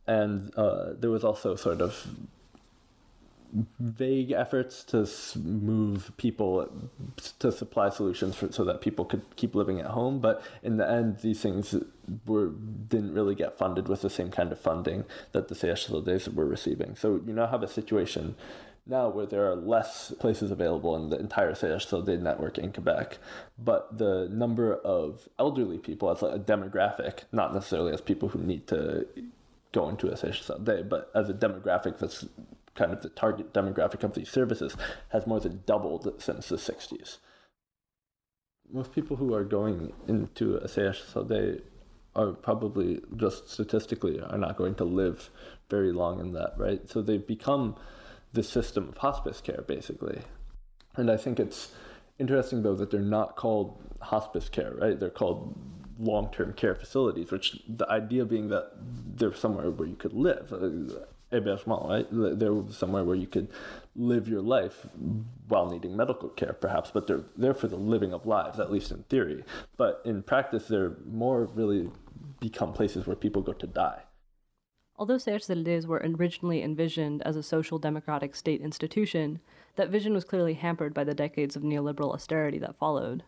And 0.06 0.54
uh, 0.56 0.92
there 0.98 1.11
was 1.11 1.24
also 1.24 1.56
sort 1.56 1.80
of 1.80 2.06
vague 3.78 4.32
efforts 4.32 4.84
to 4.84 5.09
move 5.38 6.12
people 6.16 6.68
to 7.38 7.51
supply 7.51 7.88
solutions 7.88 8.36
for, 8.36 8.53
so 8.53 8.64
that 8.64 8.80
people 8.80 9.05
could 9.05 9.22
keep 9.36 9.55
living 9.55 9.80
at 9.80 9.86
home 9.86 10.20
but 10.20 10.42
in 10.62 10.76
the 10.76 10.88
end 10.88 11.18
these 11.18 11.40
things 11.40 11.74
were 12.26 12.49
didn't 12.49 13.14
really 13.14 13.34
get 13.34 13.59
funded 13.59 13.88
with 13.88 14.03
the 14.03 14.11
same 14.11 14.30
kind 14.30 14.53
of 14.53 14.59
funding 14.59 15.05
that 15.32 15.49
the 15.49 15.55
CHSLDs 15.55 16.32
were 16.34 16.46
receiving. 16.46 16.96
So 16.96 17.20
you 17.26 17.32
now 17.32 17.46
have 17.46 17.62
a 17.62 17.68
situation 17.68 18.34
now 18.86 19.09
where 19.09 19.26
there 19.26 19.51
are 19.51 19.57
less 19.57 20.12
places 20.18 20.51
available 20.51 20.96
in 20.96 21.11
the 21.11 21.18
entire 21.18 21.53
CHSLD 21.53 22.20
network 22.20 22.57
in 22.59 22.72
Quebec, 22.72 23.18
but 23.59 23.99
the 23.99 24.28
number 24.32 24.74
of 24.74 25.28
elderly 25.38 25.78
people 25.78 26.11
as 26.11 26.22
a 26.22 26.38
demographic, 26.38 27.24
not 27.30 27.53
necessarily 27.53 27.92
as 27.92 28.01
people 28.01 28.30
who 28.30 28.38
need 28.38 28.66
to 28.68 29.07
go 29.72 29.88
into 29.90 30.09
a 30.09 30.14
CHSLD, 30.14 30.88
but 30.88 31.11
as 31.14 31.28
a 31.28 31.34
demographic 31.34 31.99
that's 31.99 32.24
kind 32.79 32.93
of 32.93 33.03
the 33.03 33.09
target 33.11 33.53
demographic 33.53 34.05
of 34.05 34.14
these 34.14 34.31
services 34.31 34.76
has 35.09 35.26
more 35.26 35.41
than 35.41 35.62
doubled 35.66 36.14
since 36.18 36.49
the 36.49 36.57
60s. 36.57 37.18
Most 38.70 38.93
people 38.93 39.16
who 39.16 39.35
are 39.35 39.45
going 39.45 39.93
into 40.07 40.57
a 40.57 40.68
so 40.68 41.22
they 41.22 41.61
are 42.14 42.33
probably 42.33 43.01
just 43.16 43.51
statistically 43.51 44.20
are 44.20 44.39
not 44.39 44.57
going 44.57 44.74
to 44.76 44.85
live 44.85 45.31
very 45.68 45.93
long 45.93 46.20
in 46.20 46.33
that, 46.33 46.53
right? 46.57 46.89
So 46.89 47.03
they've 47.03 47.26
become 47.26 47.76
the 48.33 48.43
system 48.43 48.89
of 48.89 48.99
hospice 48.99 49.41
care 49.41 49.64
basically. 49.66 50.20
And 50.97 51.11
I 51.11 51.16
think 51.16 51.41
it's 51.41 51.72
interesting 52.18 52.62
though 52.62 52.74
that 52.76 52.91
they're 52.91 53.01
not 53.01 53.37
called 53.37 53.76
hospice 54.01 54.49
care, 54.49 54.74
right? 54.74 54.99
They're 54.99 55.11
called 55.11 55.57
long-term 55.99 56.53
care 56.53 56.74
facilities, 56.74 57.31
which 57.33 57.61
the 57.68 57.91
idea 57.91 58.24
being 58.24 58.49
that 58.49 58.70
they're 59.16 59.35
somewhere 59.35 59.70
where 59.70 59.89
you 59.89 59.97
could 59.97 60.12
live 60.12 60.53
uh, 60.53 61.05
hébergement, 61.33 61.89
right? 61.89 62.07
They're 62.11 62.62
somewhere 62.70 63.05
where 63.05 63.16
you 63.16 63.26
could 63.26 63.49
live 63.97 64.29
your 64.29 64.43
life 64.43 64.87
while 65.49 65.68
needing 65.68 65.97
medical 65.97 66.29
care, 66.31 66.53
perhaps, 66.53 66.91
but 66.91 67.07
they're 67.07 67.24
there 67.37 67.55
for 67.55 67.68
the 67.68 67.76
living 67.76 68.12
of 68.12 68.26
lives, 68.26 68.59
at 68.59 68.72
least 68.72 68.91
in 68.91 69.03
theory. 69.05 69.45
But 69.76 70.03
in 70.05 70.22
practice, 70.22 70.68
they're 70.68 70.97
more 71.07 71.45
really 71.55 71.91
become 72.41 72.72
places 72.72 73.07
where 73.07 73.16
people 73.16 73.43
go 73.43 73.53
to 73.53 73.66
die. 73.66 74.03
Although 74.97 75.16
CHSLDs 75.16 75.87
were 75.87 76.03
originally 76.05 76.62
envisioned 76.62 77.22
as 77.22 77.37
a 77.37 77.43
social 77.43 77.79
democratic 77.79 78.35
state 78.35 78.61
institution, 78.61 79.39
that 79.76 79.91
vision 79.91 80.12
was 80.12 80.24
clearly 80.24 80.55
hampered 80.55 80.93
by 80.93 81.05
the 81.05 81.14
decades 81.14 81.55
of 81.55 81.62
neoliberal 81.62 82.12
austerity 82.12 82.59
that 82.59 82.79
followed. 82.79 83.22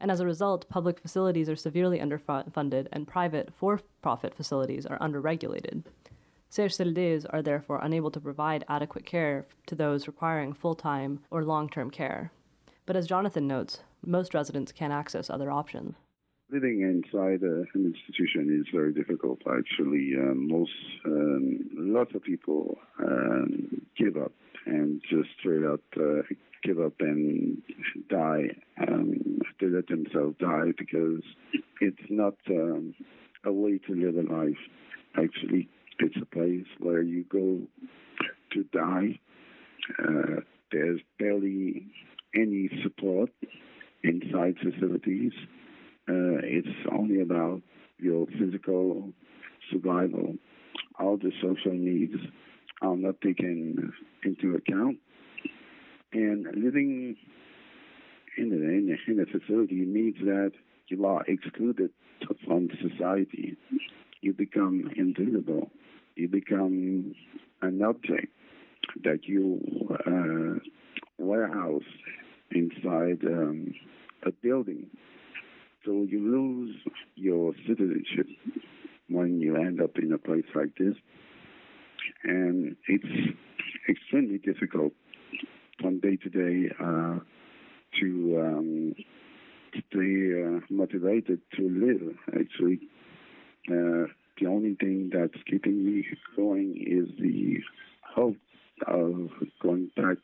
And 0.00 0.10
as 0.10 0.20
a 0.20 0.26
result, 0.26 0.68
public 0.68 0.98
facilities 0.98 1.50
are 1.50 1.56
severely 1.56 1.98
underfunded 1.98 2.86
and 2.92 3.06
private 3.06 3.52
for 3.54 3.80
profit 4.00 4.34
facilities 4.34 4.86
are 4.86 4.98
underregulated. 4.98 5.84
CHSLDs 6.50 7.26
are 7.30 7.42
therefore 7.42 7.80
unable 7.82 8.10
to 8.10 8.20
provide 8.20 8.64
adequate 8.68 9.04
care 9.04 9.46
to 9.66 9.74
those 9.74 10.06
requiring 10.06 10.52
full 10.52 10.74
time 10.74 11.20
or 11.30 11.44
long 11.44 11.68
term 11.68 11.90
care. 11.90 12.30
But 12.86 12.96
as 12.96 13.06
Jonathan 13.06 13.46
notes, 13.46 13.80
most 14.04 14.34
residents 14.34 14.72
can't 14.72 14.92
access 14.92 15.28
other 15.28 15.50
options. 15.50 15.96
Living 16.48 16.80
inside 16.80 17.42
uh, 17.42 17.64
an 17.74 17.92
institution 17.92 18.60
is 18.60 18.72
very 18.72 18.92
difficult. 18.92 19.40
Actually, 19.40 20.12
um, 20.16 20.46
most 20.48 20.70
um, 21.04 21.68
lots 21.74 22.14
of 22.14 22.22
people 22.22 22.78
um, 23.00 23.82
give 23.98 24.16
up 24.16 24.32
and 24.64 25.02
just 25.10 25.28
straight 25.40 25.64
up 25.64 25.80
uh, 25.96 26.22
give 26.62 26.78
up 26.78 26.94
and 27.00 27.62
die. 28.08 28.44
Um, 28.80 29.40
they 29.60 29.66
let 29.66 29.88
themselves 29.88 30.36
die 30.38 30.72
because 30.78 31.22
it's 31.80 32.10
not 32.10 32.34
um, 32.48 32.94
a 33.44 33.52
way 33.52 33.78
to 33.86 33.94
live 33.94 34.16
a 34.16 34.32
life. 34.32 34.58
Actually, 35.16 35.68
it's 35.98 36.16
a 36.20 36.26
place 36.26 36.66
where 36.78 37.02
you 37.02 37.24
go 37.24 37.60
to 38.52 38.64
die. 38.72 39.18
Uh, 39.98 40.40
there's 40.72 41.00
barely 41.18 41.86
any 42.34 42.68
support 42.82 43.30
inside 44.02 44.56
facilities. 44.62 45.32
Uh, 46.08 46.38
it's 46.42 46.68
only 46.92 47.20
about 47.20 47.62
your 47.98 48.26
physical 48.38 49.10
survival. 49.70 50.34
All 50.98 51.16
the 51.16 51.32
social 51.42 51.72
needs 51.72 52.14
are 52.82 52.96
not 52.96 53.20
taken 53.20 53.92
into 54.24 54.54
account. 54.54 54.98
And 56.12 56.46
living 56.54 57.16
in 58.38 58.52
a, 58.52 59.10
in 59.10 59.20
a 59.20 59.26
facility 59.26 59.84
means 59.84 60.16
that 60.20 60.52
you 60.88 61.04
are 61.04 61.24
excluded 61.26 61.90
from 62.44 62.68
society. 62.80 63.56
You 64.20 64.32
become 64.32 64.90
invisible 64.96 65.70
you 66.16 66.28
become 66.28 67.14
an 67.62 67.82
object 67.82 68.28
that 69.04 69.20
you 69.24 69.60
uh, 70.06 70.58
warehouse 71.18 71.82
inside 72.50 73.24
um, 73.24 73.72
a 74.24 74.32
building. 74.32 74.86
So 75.84 76.06
you 76.08 76.20
lose 76.20 76.76
your 77.14 77.52
citizenship 77.66 78.26
when 79.08 79.40
you 79.40 79.56
end 79.56 79.80
up 79.80 79.96
in 79.98 80.12
a 80.12 80.18
place 80.18 80.44
like 80.54 80.74
this. 80.78 80.94
And 82.24 82.76
it's 82.88 83.36
extremely 83.88 84.38
difficult 84.38 84.92
from 85.80 86.00
day 86.00 86.16
to 86.16 86.28
day 86.28 86.70
uh, 86.80 87.18
to 88.00 88.42
um, 88.44 88.94
stay 89.90 90.42
uh, 90.42 90.60
motivated 90.70 91.40
to 91.56 91.62
live. 91.62 92.16
Actually, 92.28 92.80
uh, 93.70 94.06
the 94.40 94.46
only 94.46 94.74
thing 94.74 95.10
that's 95.12 95.42
keeping 95.50 95.84
me 95.84 96.06
going 96.36 96.74
is 96.76 97.08
the 97.18 97.58
hope 98.02 98.36
of 98.86 99.30
going 99.62 99.90
back 99.96 100.18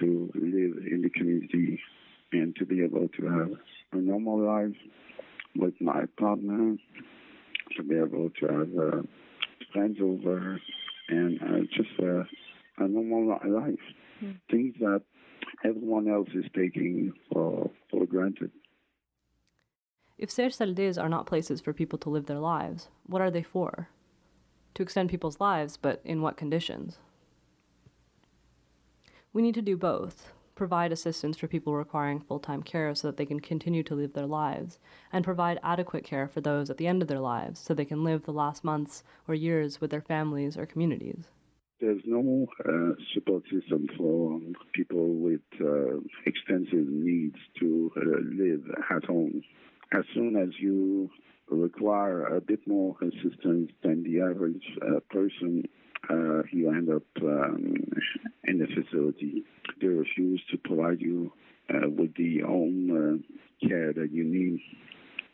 to 0.00 0.30
live 0.34 0.84
in 0.90 1.02
the 1.02 1.10
community 1.10 1.80
and 2.32 2.56
to 2.56 2.66
be 2.66 2.82
able 2.82 3.08
to 3.08 3.26
have 3.26 3.50
a 3.92 3.96
normal 3.96 4.40
life 4.40 4.76
with 5.54 5.74
my 5.80 6.04
partner, 6.18 6.76
to 7.76 7.82
be 7.82 7.96
able 7.96 8.30
to 8.40 8.46
have 8.46 8.68
uh, 8.78 9.02
friends 9.72 9.98
over, 10.02 10.58
and 11.08 11.40
uh, 11.42 11.60
just 11.76 11.90
uh, 12.00 12.24
a 12.78 12.88
normal 12.88 13.38
life. 13.44 13.78
Mm. 14.22 14.40
Things 14.50 14.74
that 14.80 15.02
everyone 15.64 16.08
else 16.08 16.28
is 16.34 16.44
taking 16.54 17.12
for, 17.32 17.70
for 17.90 18.06
granted. 18.06 18.50
If 20.22 20.30
CHSLDs 20.30 21.02
are 21.02 21.08
not 21.08 21.26
places 21.26 21.60
for 21.60 21.72
people 21.72 21.98
to 21.98 22.08
live 22.08 22.26
their 22.26 22.38
lives, 22.38 22.86
what 23.08 23.20
are 23.20 23.30
they 23.32 23.42
for? 23.42 23.88
To 24.74 24.82
extend 24.84 25.10
people's 25.10 25.40
lives, 25.40 25.76
but 25.76 26.00
in 26.04 26.22
what 26.22 26.36
conditions? 26.36 27.00
We 29.32 29.42
need 29.42 29.56
to 29.56 29.62
do 29.62 29.76
both 29.76 30.32
provide 30.54 30.92
assistance 30.92 31.36
for 31.36 31.48
people 31.48 31.74
requiring 31.74 32.20
full 32.20 32.38
time 32.38 32.62
care 32.62 32.94
so 32.94 33.08
that 33.08 33.16
they 33.16 33.26
can 33.26 33.40
continue 33.40 33.82
to 33.82 33.96
live 33.96 34.12
their 34.12 34.26
lives, 34.26 34.78
and 35.12 35.24
provide 35.24 35.58
adequate 35.60 36.04
care 36.04 36.28
for 36.28 36.40
those 36.40 36.70
at 36.70 36.76
the 36.76 36.86
end 36.86 37.02
of 37.02 37.08
their 37.08 37.18
lives 37.18 37.58
so 37.58 37.74
they 37.74 37.84
can 37.84 38.04
live 38.04 38.22
the 38.22 38.32
last 38.32 38.62
months 38.62 39.02
or 39.26 39.34
years 39.34 39.80
with 39.80 39.90
their 39.90 40.00
families 40.00 40.56
or 40.56 40.66
communities. 40.66 41.24
There's 41.80 42.02
no 42.06 42.46
uh, 42.64 42.94
support 43.12 43.42
system 43.50 43.88
for 43.98 44.38
people 44.72 45.14
with 45.14 45.40
uh, 45.60 45.98
extensive 46.26 46.86
needs 46.86 47.38
to 47.58 47.90
uh, 47.96 48.00
live 48.40 48.62
at 48.88 49.04
home. 49.06 49.42
As 49.96 50.04
soon 50.14 50.36
as 50.36 50.48
you 50.58 51.10
require 51.50 52.24
a 52.36 52.40
bit 52.40 52.66
more 52.66 52.96
assistance 53.02 53.70
than 53.82 54.02
the 54.04 54.22
average 54.22 54.62
uh, 54.80 55.00
person, 55.10 55.64
uh, 56.08 56.42
you 56.50 56.70
end 56.70 56.88
up 56.88 57.02
um, 57.22 57.74
in 58.44 58.58
the 58.58 58.66
facility. 58.66 59.44
They 59.80 59.88
refuse 59.88 60.42
to 60.50 60.56
provide 60.56 61.00
you 61.00 61.32
uh, 61.68 61.88
with 61.88 62.14
the 62.16 62.40
home 62.40 62.90
uh, 63.62 63.66
care 63.68 63.92
that 63.92 64.10
you 64.12 64.24
need. 64.24 64.60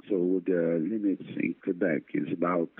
So 0.08 0.42
the 0.46 0.84
limits 0.90 1.22
in 1.36 1.54
Quebec 1.62 2.02
is 2.14 2.32
about 2.32 2.70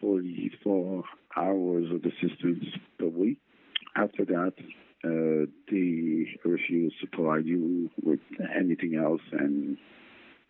44 0.00 1.04
hours 1.36 1.86
of 1.90 2.04
assistance 2.04 2.64
per 2.98 3.06
week. 3.08 3.38
After 3.96 4.24
that, 4.24 4.54
uh, 5.02 5.46
they 5.70 6.26
refuse 6.44 6.94
to 7.00 7.06
provide 7.12 7.46
you 7.46 7.90
with 8.02 8.20
anything 8.56 8.94
else. 8.94 9.22
And 9.32 9.76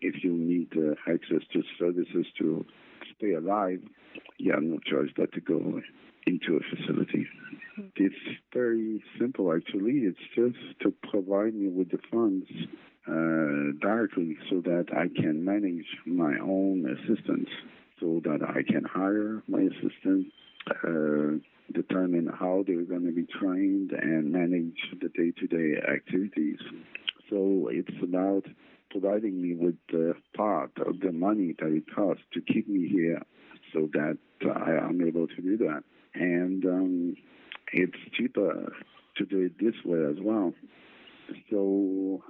if 0.00 0.24
you 0.24 0.32
need 0.32 0.72
uh, 0.76 0.94
access 1.10 1.46
to 1.52 1.62
services 1.78 2.26
to 2.38 2.64
stay 3.16 3.32
alive, 3.32 3.80
you 4.38 4.52
have 4.52 4.62
no 4.62 4.78
choice 4.78 5.10
but 5.16 5.32
to 5.32 5.40
go 5.40 5.80
into 6.26 6.58
a 6.58 6.76
facility. 6.76 7.26
It's 7.96 8.14
very 8.52 9.02
simple, 9.18 9.54
actually. 9.54 10.00
It's 10.08 10.18
just 10.34 10.80
to 10.82 10.92
provide 11.10 11.54
me 11.54 11.68
with 11.68 11.90
the 11.90 11.98
funds 12.10 12.46
uh, 13.08 13.78
directly 13.80 14.36
so 14.50 14.60
that 14.60 14.86
I 14.92 15.08
can 15.20 15.44
manage 15.44 15.86
my 16.06 16.34
own 16.42 16.84
assistants, 16.86 17.50
so 17.98 18.20
that 18.24 18.40
I 18.42 18.62
can 18.70 18.84
hire 18.84 19.42
my 19.48 19.60
assistant, 19.60 20.26
uh, 20.84 21.38
determine 21.72 22.28
how 22.38 22.64
they're 22.66 22.82
going 22.82 23.06
to 23.06 23.12
be 23.12 23.26
trained, 23.40 23.92
and 23.92 24.32
manage 24.32 24.78
the 25.00 25.08
day 25.08 25.32
to 25.40 25.46
day 25.46 25.80
activities. 25.90 26.58
So 27.30 27.68
it's 27.70 28.02
about 28.02 28.44
providing 28.90 29.40
me 29.40 29.54
with 29.54 29.76
the 29.90 30.14
part 30.36 30.72
of 30.86 31.00
the 31.00 31.12
money 31.12 31.54
that 31.58 31.68
it 31.68 31.84
costs 31.94 32.24
to 32.32 32.40
keep 32.40 32.68
me 32.68 32.88
here 32.88 33.22
so 33.72 33.88
that 33.92 34.18
I 34.42 34.72
am 34.72 35.00
able 35.06 35.28
to 35.28 35.42
do 35.42 35.56
that 35.58 35.82
and 36.14 36.64
um, 36.64 37.16
it's 37.72 37.98
cheaper 38.12 38.72
to 39.16 39.24
do 39.24 39.40
it 39.40 39.58
this 39.58 39.74
way 39.84 40.04
as 40.10 40.16
well. 40.20 40.52
So 41.50 42.22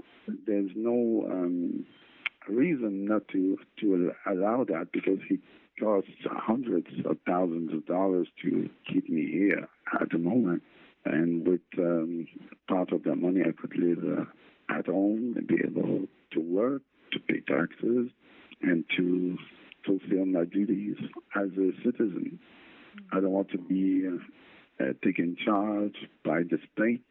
there's 0.47 0.71
no 0.75 1.27
um, 1.31 1.87
reason 2.49 3.07
not 3.07 3.29
to 3.29 3.59
to 3.81 4.13
allow 4.27 4.65
that 4.65 4.89
because 4.93 5.19
it 5.31 5.41
costs 5.79 6.11
hundreds 6.27 6.89
of 7.07 7.17
thousands 7.27 7.73
of 7.73 7.87
dollars 7.87 8.29
to 8.43 8.69
keep 8.87 9.09
me 9.09 9.31
here 9.31 9.69
at 10.01 10.11
the 10.11 10.19
moment. 10.19 10.63
And 11.07 11.47
with 11.47 11.61
um, 11.79 12.27
part 12.69 12.93
of 12.93 13.05
that 13.05 13.17
money, 13.17 13.41
I 13.41 13.53
could 13.53 13.75
live 13.75 14.05
uh, 14.05 14.77
at 14.79 14.87
home 14.87 15.35
and 15.37 15.47
be 15.47 15.57
able 15.65 16.07
to 16.33 16.41
work, 16.41 16.83
to 17.12 17.20
pay 17.20 17.41
taxes, 17.41 18.11
and 18.62 18.85
to 18.97 19.37
fulfill 19.85 20.26
my 20.26 20.45
duties 20.45 20.97
as 21.37 21.49
a 21.57 21.70
citizen. 21.85 22.39
I 23.12 23.20
don't 23.20 23.31
want 23.31 23.51
to 23.51 23.59
be 23.59 24.07
uh, 24.07 24.85
uh, 24.85 24.93
taken 25.05 25.37
charge 25.45 25.97
by 26.24 26.43
the 26.43 26.59
state. 26.72 27.03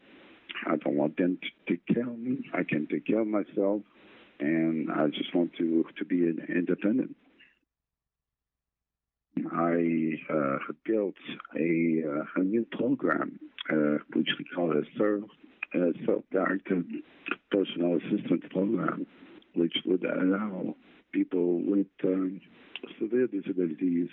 I 0.67 0.75
don't 0.77 0.95
want 0.95 1.17
them 1.17 1.39
to 1.41 1.73
take 1.73 1.85
care 1.87 2.07
of 2.07 2.17
me. 2.17 2.49
I 2.53 2.63
can 2.63 2.87
take 2.87 3.07
care 3.07 3.21
of 3.21 3.27
myself, 3.27 3.81
and 4.39 4.91
I 4.91 5.07
just 5.07 5.33
want 5.33 5.53
to 5.57 5.85
to 5.97 6.05
be 6.05 6.27
independent. 6.49 7.15
I 9.51 10.13
uh, 10.31 10.57
built 10.85 11.15
a, 11.55 12.03
uh, 12.05 12.23
a 12.35 12.43
new 12.43 12.65
program, 12.71 13.39
uh, 13.71 14.03
which 14.13 14.29
we 14.37 14.45
call 14.53 14.71
a 14.71 14.81
self, 14.97 15.29
uh, 15.75 15.91
self-directed 16.05 16.85
personal 17.51 17.97
assistance 17.97 18.43
program, 18.51 19.05
which 19.55 19.75
would 19.85 20.03
allow 20.03 20.75
people 21.11 21.61
with 21.65 21.87
um, 22.03 22.41
severe 22.99 23.27
disabilities 23.27 24.09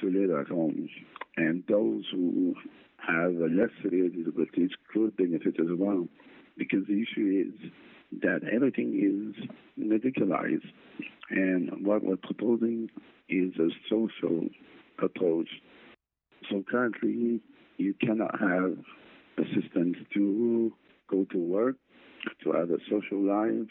to 0.00 0.10
live 0.10 0.30
at 0.38 0.48
home. 0.48 0.88
And 1.36 1.62
those 1.68 2.04
who 2.12 2.54
have 3.06 3.32
less 3.32 3.70
severe 3.82 4.08
disabilities 4.08 4.70
could 4.92 5.16
benefit 5.16 5.56
as 5.60 5.68
well. 5.76 6.06
Because 6.56 6.86
the 6.88 7.02
issue 7.02 7.46
is 7.46 7.70
that 8.22 8.40
everything 8.52 8.90
is 8.98 9.48
medicalized. 9.78 10.66
And 11.30 11.86
what 11.86 12.02
we're 12.02 12.16
proposing 12.16 12.90
is 13.28 13.52
a 13.58 13.68
social 13.88 14.48
approach. 15.02 15.48
So 16.50 16.64
currently, 16.68 17.40
you 17.76 17.94
cannot 18.00 18.40
have 18.40 18.76
assistance 19.38 19.96
to 20.14 20.72
go 21.08 21.24
to 21.32 21.38
work, 21.38 21.76
to 22.44 22.52
have 22.52 22.70
a 22.70 22.78
social 22.90 23.20
life, 23.20 23.68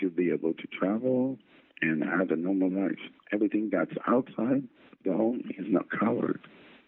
to 0.00 0.10
be 0.10 0.30
able 0.30 0.54
to 0.54 0.66
travel, 0.78 1.38
and 1.80 2.02
have 2.02 2.30
a 2.30 2.36
normal 2.36 2.70
life. 2.70 2.98
Everything 3.32 3.70
that's 3.72 3.92
outside 4.06 4.62
the 5.04 5.12
home 5.12 5.42
is 5.58 5.66
not 5.68 5.86
covered 5.90 6.40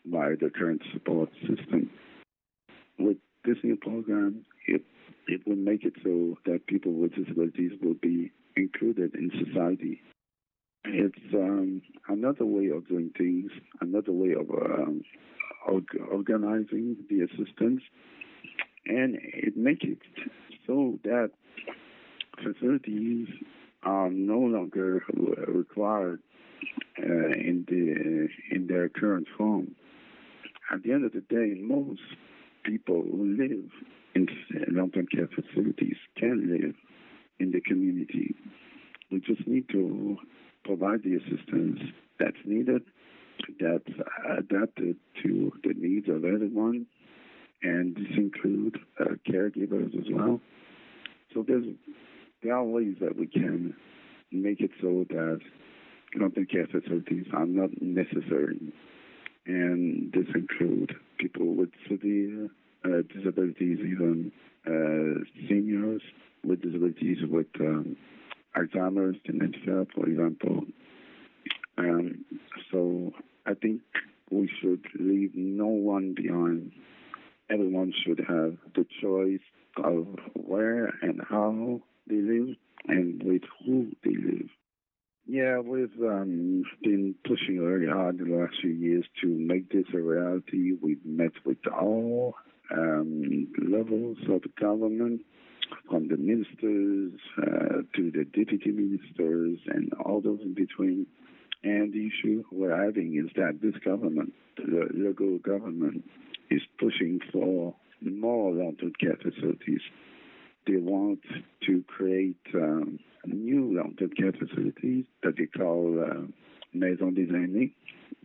by 0.07 0.31
the 0.41 0.51
current 0.51 0.83
support 0.93 1.31
system. 1.41 1.91
With 2.99 3.17
this 3.45 3.57
new 3.63 3.77
program, 3.77 4.45
it 4.67 4.83
it 5.27 5.47
will 5.47 5.57
make 5.57 5.85
it 5.85 5.95
so 6.03 6.37
that 6.45 6.67
people 6.67 6.93
with 6.93 7.15
disabilities 7.15 7.73
will 7.83 7.95
be 7.95 8.31
included 8.57 9.15
in 9.15 9.31
society. 9.45 10.01
It's 10.85 11.35
um, 11.35 11.81
another 12.09 12.45
way 12.45 12.69
of 12.69 12.87
doing 12.87 13.11
things, 13.17 13.51
another 13.81 14.13
way 14.13 14.33
of 14.33 14.51
um, 14.51 15.03
organizing 16.11 16.97
the 17.09 17.23
assistance, 17.23 17.81
and 18.87 19.19
it 19.23 19.57
makes 19.57 19.85
it 19.85 19.99
so 20.67 20.99
that 21.05 21.31
facilities 22.43 23.29
are 23.83 24.11
no 24.11 24.39
longer 24.39 25.05
required 25.49 26.21
uh, 26.99 27.03
in 27.03 27.65
the 27.69 28.29
in 28.55 28.67
their 28.67 28.89
current 28.89 29.27
form. 29.37 29.75
At 30.73 30.83
the 30.83 30.93
end 30.93 31.05
of 31.05 31.13
the 31.13 31.21
day, 31.21 31.55
most 31.61 32.01
people 32.65 33.03
who 33.03 33.37
live 33.39 33.71
in 34.15 34.27
long-term 34.69 35.07
care 35.15 35.29
facilities 35.29 35.97
can 36.17 36.51
live 36.51 36.75
in 37.39 37.51
the 37.53 37.61
community. 37.61 38.35
We 39.11 39.21
just 39.21 39.47
need 39.47 39.69
to 39.71 40.17
provide 40.65 41.03
the 41.03 41.17
assistance 41.17 41.81
that's 42.19 42.37
needed, 42.45 42.83
that's 43.61 43.85
adapted 44.39 44.97
to 45.23 45.53
the 45.63 45.75
needs 45.77 46.09
of 46.09 46.25
everyone, 46.25 46.87
and 47.65 47.97
this 47.97 48.17
includes 48.17 48.77
uh, 49.01 49.15
caregivers 49.29 49.99
as 49.99 50.07
well. 50.11 50.41
So 51.33 51.45
there's 51.47 51.65
there 52.43 52.55
are 52.55 52.65
ways 52.65 52.97
that 53.01 53.17
we 53.17 53.27
can 53.27 53.75
make 54.31 54.61
it 54.61 54.71
so 54.81 55.05
that 55.09 55.41
long-term 56.15 56.47
care 56.47 56.67
facilities 56.67 57.27
are 57.33 57.47
not 57.47 57.71
necessary. 57.81 58.61
And 59.47 60.13
this 60.13 60.27
includes 60.35 60.93
people 61.19 61.55
with 61.55 61.71
severe 61.91 62.49
uh, 62.85 63.03
disabilities, 63.15 63.79
even 63.81 64.31
uh, 64.67 65.25
seniors 65.49 66.03
with 66.45 66.63
disabilities 66.63 67.19
with 67.29 67.47
um, 67.61 67.97
Alzheimer's, 68.57 69.17
dementia, 69.25 69.87
for 69.95 70.07
example. 70.07 70.65
Um, 71.79 72.25
so 72.71 73.13
I 73.47 73.55
think 73.55 73.81
we 74.31 74.51
should 74.61 74.85
leave 74.99 75.33
no 75.35 75.67
one 75.67 76.15
behind. 76.15 76.73
Everyone 77.51 77.93
should 78.05 78.19
have 78.21 78.57
the 78.75 78.87
choice 79.03 79.41
of 79.83 80.07
where 80.35 80.93
and 81.03 81.21
how 81.29 81.81
they 82.07 82.17
live 82.17 82.57
and 82.87 83.23
with 83.23 83.43
who 83.65 83.93
they 84.05 84.15
live. 84.15 84.49
Yeah, 85.27 85.59
we've 85.61 85.99
um, 86.03 86.65
been 86.83 87.15
pushing 87.27 87.59
very 87.59 87.89
hard 87.89 88.21
in 88.21 88.31
the 88.31 88.37
last 88.37 88.55
few 88.61 88.71
years 88.71 89.05
to 89.23 89.27
make 89.27 89.71
this 89.73 89.87
a 89.95 89.99
reality. 89.99 90.73
We've 90.81 91.05
met 91.05 91.33
with 91.47 91.59
all 91.67 92.35
um, 92.71 93.49
levels 93.59 94.19
of 94.29 94.43
government, 94.61 95.23
from 95.89 96.09
the 96.09 96.17
ministers 96.17 97.13
uh, 97.39 97.83
to 97.97 98.11
the 98.11 98.25
deputy 98.25 98.71
ministers 98.71 99.59
and 99.67 99.93
all 100.05 100.21
those 100.21 100.41
in 100.43 100.55
between. 100.55 101.07
And 101.63 101.93
the 101.93 102.09
issue 102.09 102.45
we're 102.53 102.77
having 102.77 103.17
is 103.17 103.33
that 103.37 103.61
this 103.63 103.75
government, 103.85 104.35
the 104.57 104.89
local 104.93 105.39
government, 105.39 106.05
is 106.51 106.63
pushing 106.79 107.21
for 107.33 107.75
more 108.01 108.53
long-term 108.53 108.93
care 109.01 109.17
facilities. 109.17 109.81
They 110.67 110.77
want 110.77 111.21
to 111.67 111.85
create 111.87 112.37
um, 112.55 112.99
new 113.27 113.79
care 114.17 114.33
facilities 114.33 115.05
that 115.23 115.35
they 115.37 115.47
call 115.47 116.03
uh, 116.03 116.27
maison 116.73 117.15
des 117.15 117.27
aînés. 117.27 117.73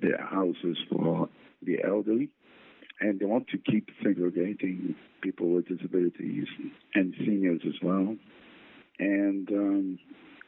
They're 0.01 0.25
houses 0.25 0.77
for 0.89 1.29
the 1.61 1.79
elderly. 1.85 2.29
And 3.01 3.19
they 3.19 3.25
want 3.25 3.47
to 3.49 3.57
keep 3.57 3.89
segregating 4.03 4.95
people 5.21 5.49
with 5.49 5.67
disabilities 5.67 6.47
and 6.95 7.13
seniors 7.19 7.61
as 7.65 7.75
well. 7.81 8.15
And 8.99 9.49
um, 9.51 9.99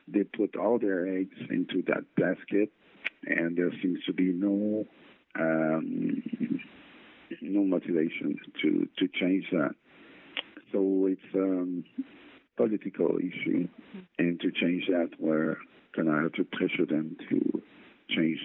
they 0.08 0.24
put 0.24 0.58
all 0.58 0.78
their 0.78 1.08
eggs 1.08 1.38
into 1.50 1.82
that 1.88 2.04
basket, 2.18 2.70
and 3.26 3.58
there 3.58 3.72
seems 3.82 4.00
to 4.06 4.14
be 4.14 4.34
no 4.34 4.86
um, 5.40 6.24
no 7.42 7.64
motivation 7.64 8.38
to, 8.62 8.88
to 8.98 9.08
change 9.20 9.46
that. 9.52 9.76
So 10.72 11.08
it's 11.10 11.36
um, 11.36 11.84
political 12.58 13.18
issue, 13.18 13.68
and 14.18 14.40
to 14.40 14.52
change 14.52 14.86
that, 14.88 15.10
we're 15.20 15.58
gonna 15.96 16.22
have 16.24 16.34
to 16.34 16.44
pressure 16.44 16.86
them 16.86 17.18
to 17.30 17.62
change. 18.10 18.40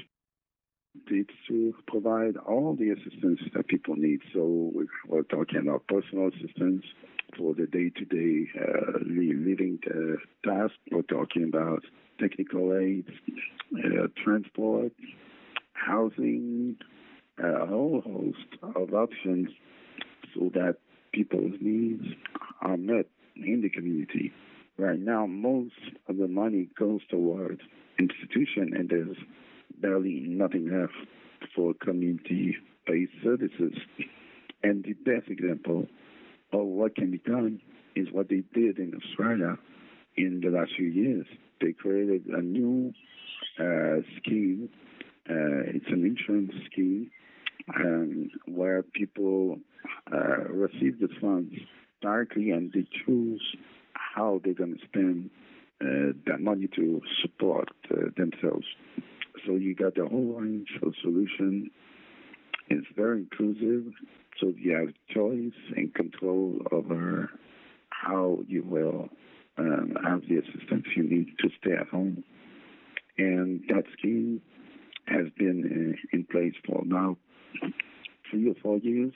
It's 1.08 1.30
to 1.48 1.74
provide 1.86 2.36
all 2.36 2.74
the 2.74 2.90
assistance 2.90 3.40
that 3.54 3.68
people 3.68 3.96
need. 3.96 4.20
So 4.32 4.72
we're 5.06 5.22
talking 5.22 5.58
about 5.58 5.86
personal 5.86 6.28
assistance 6.28 6.84
for 7.36 7.54
the 7.54 7.66
day-to-day 7.66 8.48
uh, 8.58 8.98
living 9.04 9.78
uh, 9.88 10.48
task. 10.48 10.74
We're 10.90 11.02
talking 11.02 11.44
about 11.44 11.82
technical 12.18 12.76
aids, 12.76 13.10
uh, 13.76 14.06
transport, 14.24 14.92
housing, 15.74 16.76
a 17.38 17.66
whole 17.66 18.02
host 18.04 18.76
of 18.76 18.94
options 18.94 19.48
so 20.34 20.50
that 20.54 20.76
people's 21.12 21.54
needs 21.60 22.04
are 22.62 22.76
met 22.76 23.06
in 23.36 23.60
the 23.62 23.68
community. 23.68 24.32
Right 24.78 24.98
now, 24.98 25.26
most 25.26 25.74
of 26.08 26.16
the 26.18 26.28
money 26.28 26.68
goes 26.78 27.00
towards 27.08 27.60
institution, 27.98 28.72
and 28.74 28.88
there's 28.88 29.16
barely 29.80 30.24
nothing 30.26 30.70
left 30.70 30.92
for 31.54 31.74
community-based 31.74 33.12
services. 33.22 33.74
And 34.62 34.84
the 34.84 34.94
best 34.94 35.28
example 35.28 35.86
of 36.52 36.66
what 36.66 36.94
can 36.94 37.10
be 37.10 37.18
done 37.18 37.60
is 37.94 38.08
what 38.12 38.28
they 38.28 38.42
did 38.52 38.78
in 38.78 38.92
Australia 38.94 39.56
in 40.16 40.40
the 40.42 40.50
last 40.50 40.72
few 40.76 40.86
years. 40.86 41.26
They 41.60 41.72
created 41.72 42.26
a 42.26 42.42
new 42.42 42.92
uh, 43.58 44.02
scheme. 44.18 44.68
Uh, 45.28 45.72
it's 45.74 45.86
an 45.88 46.04
insurance 46.04 46.52
scheme 46.70 47.10
um, 47.74 48.30
where 48.46 48.82
people 48.82 49.58
uh, 50.12 50.44
receive 50.48 51.00
the 51.00 51.08
funds 51.20 51.54
directly 52.00 52.50
and 52.50 52.72
they 52.72 52.86
choose 53.04 53.42
how 53.92 54.40
they're 54.44 54.54
going 54.54 54.76
to 54.78 54.84
spend 54.86 55.30
uh, 55.80 56.12
that 56.26 56.40
money 56.40 56.68
to 56.74 57.00
support 57.22 57.68
uh, 57.90 58.06
themselves. 58.16 58.66
So 59.46 59.56
you 59.56 59.74
got 59.74 59.94
the 59.94 60.06
whole 60.06 60.40
range 60.40 60.68
of 60.82 60.94
solution. 61.02 61.70
It's 62.68 62.86
very 62.96 63.20
inclusive, 63.20 63.92
so 64.40 64.52
you 64.56 64.72
have 64.74 64.88
choice 65.14 65.52
and 65.76 65.94
control 65.94 66.60
over 66.72 67.30
how 67.90 68.38
you 68.46 68.62
will 68.62 69.08
um, 69.58 69.96
have 70.04 70.22
the 70.28 70.38
assistance 70.38 70.84
you 70.96 71.04
need 71.04 71.28
to 71.38 71.48
stay 71.60 71.72
at 71.72 71.88
home. 71.88 72.24
And 73.18 73.62
that 73.68 73.84
scheme 73.98 74.42
has 75.06 75.26
been 75.38 75.94
uh, 75.94 76.16
in 76.16 76.24
place 76.24 76.54
for 76.66 76.82
now 76.84 77.16
three 78.30 78.48
or 78.48 78.54
four 78.62 78.78
years 78.78 79.12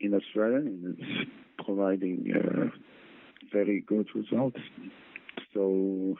in 0.00 0.14
Australia, 0.14 0.56
and 0.56 0.96
it's 0.98 1.30
providing 1.64 2.32
uh, 2.34 2.68
very 3.52 3.80
good 3.86 4.06
results. 4.14 4.58
So 5.54 6.16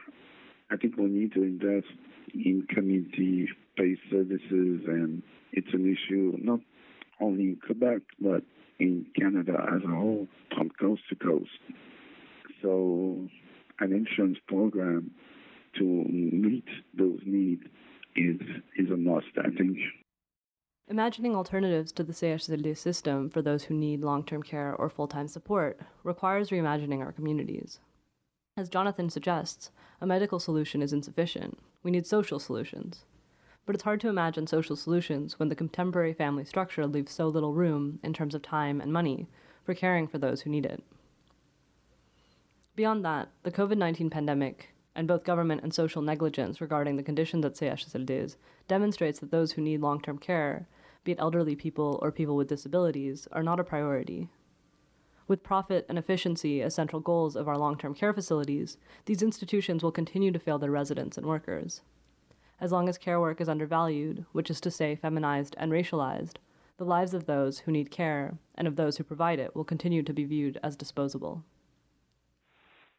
I 0.71 0.77
think 0.77 0.97
we 0.97 1.07
need 1.07 1.33
to 1.35 1.43
invest 1.43 1.93
in 2.35 2.67
community-based 2.69 4.01
services, 4.11 4.81
and 4.87 5.23
it's 5.53 5.73
an 5.73 5.85
issue 5.91 6.37
not 6.41 6.61
only 7.21 7.43
in 7.43 7.59
Quebec 7.65 8.03
but 8.21 8.43
in 8.79 9.07
Canada 9.19 9.55
as 9.75 9.83
a 9.85 9.95
whole, 9.95 10.27
from 10.57 10.71
coast 10.71 11.03
to 11.09 11.15
coast. 11.15 11.51
So 12.63 13.29
an 13.81 13.93
insurance 13.93 14.39
program 14.47 15.11
to 15.79 15.85
meet 15.85 16.67
those 16.97 17.21
needs 17.25 17.63
is 18.17 18.41
is 18.77 18.91
a 18.91 18.97
must, 18.97 19.27
I 19.39 19.51
think. 19.57 19.79
Imagining 20.89 21.37
alternatives 21.37 21.93
to 21.93 22.03
the 22.03 22.13
CHSLD 22.13 22.77
system 22.77 23.31
for 23.31 23.41
those 23.41 23.65
who 23.65 23.75
need 23.75 24.03
long 24.03 24.25
term 24.25 24.43
care 24.43 24.75
or 24.75 24.91
full 24.91 25.07
time 25.07 25.29
support 25.29 25.81
requires 26.03 26.51
reimagining 26.51 27.01
our 27.01 27.13
communities. 27.13 27.79
As 28.57 28.69
Jonathan 28.69 29.09
suggests, 29.09 29.71
a 30.01 30.07
medical 30.07 30.39
solution 30.39 30.83
is 30.83 30.93
insufficient. 30.93 31.59
We 31.83 31.91
need 31.91 32.07
social 32.07 32.39
solutions. 32.39 33.05
But 33.65 33.77
it's 33.77 33.85
hard 33.85 34.01
to 34.01 34.09
imagine 34.09 34.47
social 34.47 34.75
solutions 34.75 35.39
when 35.39 35.49
the 35.49 35.55
contemporary 35.55 36.13
family 36.13 36.45
structure 36.45 36.87
leaves 36.87 37.13
so 37.13 37.29
little 37.29 37.55
room, 37.55 38.01
in 38.03 38.13
terms 38.13 38.35
of 38.35 38.43
time 38.43 38.81
and 38.81 38.93
money, 38.93 39.29
for 39.65 39.75
caring 39.75 40.09
for 40.09 40.19
those 40.19 40.43
who 40.43 40.51
need 40.51 40.67
it. 40.67 40.83
Beyond 42.75 43.05
that, 43.05 43.29
the 43.45 43.53
COVID 43.53 43.79
19 43.79 44.11
pandemic 44.11 44.75
and 44.95 45.09
both 45.09 45.25
government 45.25 45.63
and 45.63 45.73
social 45.73 46.03
negligence 46.03 46.61
regarding 46.61 46.97
the 46.97 47.03
conditions 47.03 47.45
at 47.45 47.55
CHSLDs 47.55 48.37
demonstrates 48.69 49.21
that 49.21 49.31
those 49.31 49.53
who 49.53 49.63
need 49.63 49.81
long 49.81 50.01
term 50.01 50.19
care, 50.19 50.69
be 51.05 51.13
it 51.13 51.19
elderly 51.19 51.57
people 51.57 51.99
or 52.03 52.13
people 52.13 52.37
with 52.37 52.49
disabilities, 52.49 53.27
are 53.33 53.43
not 53.43 53.61
a 53.61 53.65
priority. 53.65 54.29
With 55.27 55.43
profit 55.43 55.87
and 55.89 55.99
efficiency 55.99 56.61
as 56.61 56.75
central 56.75 57.01
goals 57.01 57.37
of 57.37 57.49
our 57.49 57.57
long 57.57 57.79
term 57.79 57.95
care 57.95 58.13
facilities, 58.13 58.77
these 59.07 59.23
institutions 59.23 59.83
will 59.83 59.93
continue 59.93 60.31
to 60.33 60.39
fail 60.39 60.59
their 60.59 60.71
residents 60.71 61.17
and 61.17 61.27
workers. 61.27 61.81
As 62.61 62.71
long 62.71 62.89
as 62.89 62.99
care 62.99 63.21
work 63.21 63.41
is 63.41 63.49
undervalued, 63.49 64.25
which 64.33 64.51
is 64.51 64.61
to 64.61 64.71
say 64.71 64.95
feminized 64.95 65.57
and 65.59 65.73
racialized, 65.73 66.37
the 66.77 66.85
lives 66.85 67.15
of 67.15 67.27
those 67.27 67.61
who 67.61 67.73
need 67.73 67.91
care 67.91 68.39
and 68.55 68.69
of 68.69 68.77
those 68.77 68.97
who 68.97 69.05
provide 69.05 69.39
it 69.39 69.55
will 69.55 69.65
continue 69.65 70.03
to 70.03 70.13
be 70.13 70.25
viewed 70.25 70.59
as 70.63 70.77
disposable 70.77 71.45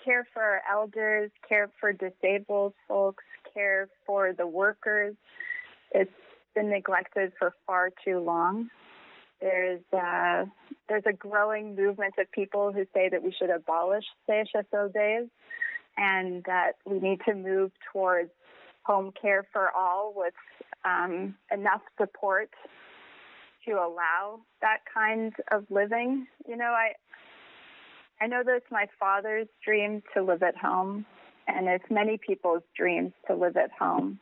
care 0.04 0.28
for 0.34 0.42
our 0.42 0.62
elders, 0.72 1.32
care 1.48 1.70
for 1.80 1.94
disabled 1.94 2.74
folks, 2.88 3.24
care 3.54 3.90
for 4.06 4.34
the 4.34 4.48
workers. 4.48 5.16
It's 5.92 6.12
been 6.56 6.70
neglected 6.70 7.34
for 7.38 7.54
far 7.66 7.90
too 8.04 8.20
long. 8.20 8.70
There's 9.42 9.82
uh, 9.92 10.46
there's 10.88 11.04
a 11.06 11.14
growing 11.14 11.76
movement 11.76 12.14
of 12.18 12.32
people 12.32 12.72
who 12.72 12.86
say 12.94 13.10
that 13.10 13.22
we 13.24 13.34
should 13.38 13.50
abolish 13.50 14.06
CHSLDs 14.30 15.30
and 15.98 16.44
that 16.46 16.74
we 16.86 17.00
need 17.00 17.20
to 17.28 17.36
move 17.36 17.72
towards 17.92 18.32
home 18.84 19.12
care 19.20 19.46
for 19.52 19.70
all 19.76 20.14
with 20.16 20.34
um, 20.86 21.36
enough 21.52 21.82
support 22.00 22.50
to 23.66 23.74
allow 23.74 24.40
that 24.62 24.80
kind 24.94 25.34
of 25.52 25.66
living. 25.70 26.28
You 26.48 26.58
know, 26.58 26.66
I 26.66 26.94
I 28.24 28.28
know 28.28 28.42
that 28.42 28.56
it's 28.56 28.72
my 28.72 28.88
father's 28.98 29.48
dream 29.66 30.02
to 30.14 30.24
live 30.24 30.44
at 30.44 30.56
home, 30.56 31.06
and 31.46 31.68
it's 31.68 31.84
many 31.90 32.18
people's 32.18 32.64
dreams 32.74 33.12
to 33.28 33.36
live 33.36 33.58
at 33.58 33.70
home. 33.78 34.18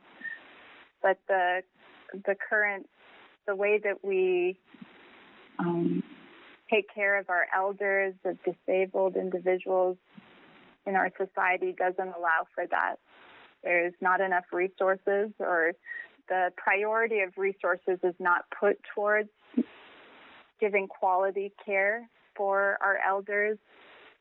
But 1.03 1.19
the 1.27 1.61
the 2.25 2.35
current 2.49 2.89
the 3.45 3.55
way 3.55 3.79
that 3.83 4.03
we 4.03 4.57
um, 5.59 6.01
take 6.67 6.85
care 6.91 7.19
of 7.19 7.29
our 7.29 7.45
elders, 7.55 8.15
of 8.25 8.39
disabled 8.43 9.17
individuals 9.17 9.97
in 10.87 10.95
our 10.95 11.11
society 11.15 11.75
doesn't 11.77 12.15
allow 12.17 12.47
for 12.55 12.65
that. 12.71 12.95
There's 13.63 13.93
not 14.01 14.19
enough 14.19 14.45
resources, 14.51 15.29
or 15.37 15.73
the 16.27 16.49
priority 16.57 17.19
of 17.19 17.37
resources 17.37 17.99
is 18.01 18.15
not 18.17 18.45
put 18.59 18.79
towards 18.95 19.29
giving 20.59 20.87
quality 20.87 21.53
care 21.63 22.09
for 22.35 22.79
our 22.81 22.97
elders 23.07 23.59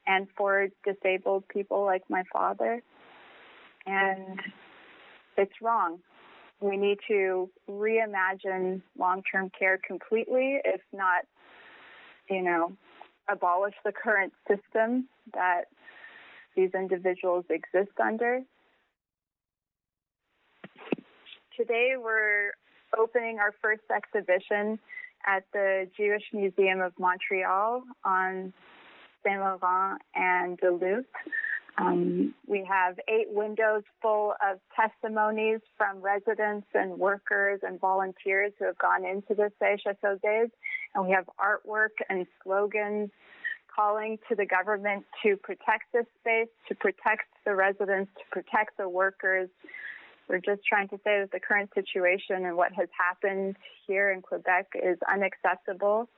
and 0.07 0.27
for 0.37 0.69
disabled 0.85 1.45
people 1.49 1.85
like 1.85 2.03
my 2.09 2.23
father. 2.33 2.83
And 3.87 4.41
it's 5.37 5.53
wrong. 5.63 6.01
We 6.61 6.77
need 6.77 6.99
to 7.09 7.49
reimagine 7.69 8.83
long 8.99 9.23
term 9.31 9.51
care 9.59 9.79
completely, 9.87 10.61
if 10.65 10.83
not, 10.93 11.25
you 12.29 12.43
know, 12.43 12.77
abolish 13.31 13.75
the 13.85 13.93
current 13.93 14.33
system 14.47 15.09
that 15.33 15.65
these 16.57 16.71
individuals 16.75 17.45
exist 17.49 17.99
under. 18.03 18.41
Today, 21.57 21.95
we're 21.99 22.53
opening 22.99 23.39
our 23.39 23.53
first 23.63 23.83
exhibition 23.95 24.79
at 25.27 25.45
the 25.53 25.89
Jewish 25.97 26.23
Museum 26.33 26.81
of 26.81 26.93
Montreal 26.99 27.83
on 28.05 28.53
Saint 29.25 29.41
Laurent 29.41 30.01
and 30.15 30.59
Duluth. 30.59 31.07
Um, 31.79 32.35
we 32.47 32.65
have 32.69 32.99
eight 33.09 33.29
windows 33.31 33.83
full 34.03 34.35
of 34.47 34.59
testimonies 34.77 35.61
from 35.79 36.01
residents 36.01 36.67
and 36.75 36.99
workers 36.99 37.61
and 37.63 37.81
volunteers 37.81 38.53
who 38.59 38.67
have 38.67 38.79
gone 38.79 39.05
into 39.05 39.35
the 39.35 39.51
CHSLDs. 39.61 40.51
And 40.95 41.07
we 41.07 41.13
have 41.13 41.25
artwork 41.39 41.97
and 42.09 42.27
slogans 42.43 43.11
calling 43.75 44.19
to 44.29 44.35
the 44.35 44.45
government 44.45 45.05
to 45.23 45.37
protect 45.37 45.85
this 45.93 46.07
space, 46.21 46.49
to 46.69 46.75
protect 46.75 47.29
the 47.47 47.55
residents, 47.55 48.11
to 48.19 48.25
protect 48.31 48.77
the 48.77 48.89
workers. 48.89 49.49
We're 50.29 50.39
just 50.39 50.65
trying 50.67 50.89
to 50.89 50.97
say 50.99 51.21
that 51.21 51.31
the 51.33 51.41
current 51.41 51.71
situation 51.75 52.45
and 52.45 52.57
what 52.57 52.73
has 52.73 52.89
happened 52.97 53.57
here 53.87 54.11
in 54.11 54.23
Quebec 54.23 54.69
is 54.75 54.99
unacceptable. 55.11 56.09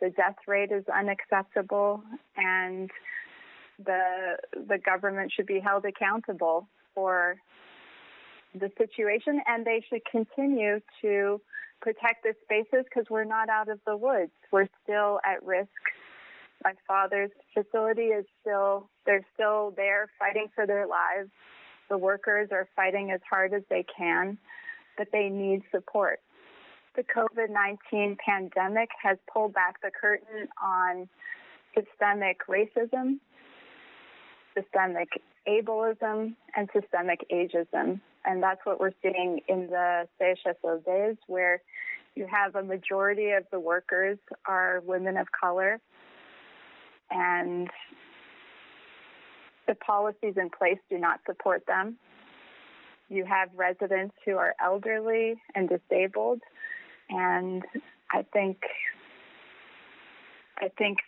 The 0.00 0.10
death 0.10 0.36
rate 0.46 0.70
is 0.70 0.84
unacceptable, 0.88 2.02
and 2.36 2.90
the 3.84 4.36
the 4.54 4.78
government 4.78 5.32
should 5.34 5.46
be 5.46 5.60
held 5.60 5.84
accountable 5.84 6.68
for 6.94 7.36
the 8.54 8.70
situation, 8.78 9.40
and 9.46 9.64
they 9.64 9.84
should 9.88 10.04
continue 10.10 10.80
to 11.02 11.40
protect 11.80 12.24
the 12.24 12.34
spaces 12.44 12.84
because 12.84 13.08
we're 13.10 13.24
not 13.24 13.48
out 13.48 13.68
of 13.68 13.78
the 13.86 13.96
woods. 13.96 14.32
We're 14.50 14.68
still 14.82 15.20
at 15.24 15.44
risk. 15.44 15.70
My 16.64 16.72
father's 16.86 17.30
facility 17.54 18.06
is 18.06 18.24
still 18.40 18.88
they're 19.06 19.24
still 19.34 19.72
there 19.76 20.08
fighting 20.18 20.46
for 20.54 20.66
their 20.66 20.86
lives. 20.86 21.30
The 21.88 21.98
workers 21.98 22.48
are 22.52 22.68
fighting 22.76 23.10
as 23.10 23.20
hard 23.28 23.54
as 23.54 23.62
they 23.70 23.84
can, 23.96 24.38
but 24.96 25.08
they 25.12 25.28
need 25.28 25.62
support. 25.70 26.20
The 26.98 27.04
COVID 27.04 27.48
19 27.48 28.16
pandemic 28.26 28.88
has 29.00 29.18
pulled 29.32 29.54
back 29.54 29.80
the 29.80 29.90
curtain 29.92 30.48
on 30.60 31.08
systemic 31.72 32.40
racism, 32.48 33.20
systemic 34.52 35.08
ableism, 35.46 36.34
and 36.56 36.68
systemic 36.72 37.24
ageism. 37.32 38.00
And 38.24 38.42
that's 38.42 38.58
what 38.64 38.80
we're 38.80 38.90
seeing 39.00 39.38
in 39.46 39.68
the 39.68 40.08
CHSLDs, 40.20 41.18
where 41.28 41.62
you 42.16 42.26
have 42.26 42.56
a 42.56 42.64
majority 42.64 43.30
of 43.30 43.44
the 43.52 43.60
workers 43.60 44.18
are 44.44 44.82
women 44.84 45.16
of 45.16 45.28
color, 45.30 45.80
and 47.12 47.70
the 49.68 49.76
policies 49.76 50.34
in 50.36 50.50
place 50.50 50.78
do 50.90 50.98
not 50.98 51.20
support 51.26 51.64
them. 51.68 51.96
You 53.08 53.24
have 53.24 53.50
residents 53.54 54.16
who 54.24 54.36
are 54.36 54.56
elderly 54.60 55.40
and 55.54 55.68
disabled, 55.68 56.40
and 57.10 57.62
I 58.10 58.24
think 58.32 58.58
I 60.60 60.68
think 60.76 60.98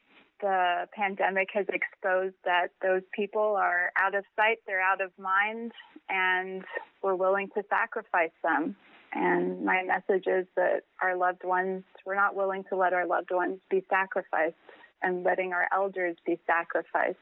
the 0.40 0.86
pandemic 0.92 1.48
has 1.52 1.66
exposed 1.68 2.34
that 2.44 2.68
those 2.82 3.02
people 3.14 3.56
are 3.58 3.92
out 4.00 4.14
of 4.14 4.24
sight, 4.36 4.58
they're 4.66 4.80
out 4.80 5.00
of 5.00 5.10
mind, 5.18 5.72
and 6.08 6.64
we're 7.02 7.14
willing 7.14 7.48
to 7.54 7.62
sacrifice 7.68 8.30
them. 8.42 8.76
And 9.12 9.64
my 9.64 9.82
message 9.82 10.26
is 10.26 10.46
that 10.56 10.82
our 11.02 11.16
loved 11.16 11.44
ones, 11.44 11.82
we're 12.06 12.14
not 12.14 12.36
willing 12.36 12.64
to 12.70 12.76
let 12.76 12.92
our 12.92 13.06
loved 13.06 13.30
ones 13.32 13.58
be 13.70 13.84
sacrificed 13.90 14.54
and 15.02 15.24
letting 15.24 15.52
our 15.52 15.66
elders 15.74 16.16
be 16.24 16.38
sacrificed. 16.46 17.16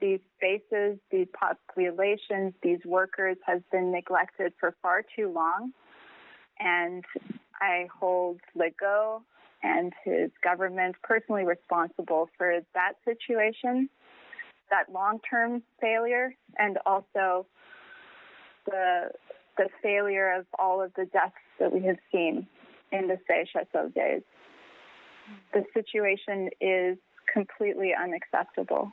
These 0.00 0.20
spaces, 0.36 0.98
these 1.10 1.28
populations, 1.32 2.54
these 2.62 2.80
workers 2.84 3.36
have 3.46 3.62
been 3.70 3.90
neglected 3.90 4.52
for 4.58 4.74
far 4.82 5.02
too 5.16 5.32
long. 5.32 5.72
And 6.60 7.04
I 7.60 7.88
hold 7.98 8.40
Legault 8.56 9.22
and 9.62 9.92
his 10.04 10.30
government 10.42 10.96
personally 11.02 11.44
responsible 11.44 12.28
for 12.36 12.60
that 12.74 12.92
situation, 13.04 13.88
that 14.70 14.92
long-term 14.92 15.62
failure, 15.80 16.34
and 16.58 16.78
also 16.86 17.46
the 18.66 19.10
the 19.56 19.68
failure 19.82 20.32
of 20.32 20.46
all 20.58 20.80
of 20.80 20.92
the 20.94 21.04
deaths 21.06 21.34
that 21.58 21.72
we 21.72 21.82
have 21.82 21.98
seen 22.10 22.46
in 22.92 23.08
the 23.08 23.18
CHSLDs. 23.28 24.22
The 25.52 25.64
situation 25.74 26.48
is 26.60 26.96
completely 27.32 27.92
unacceptable. 27.94 28.90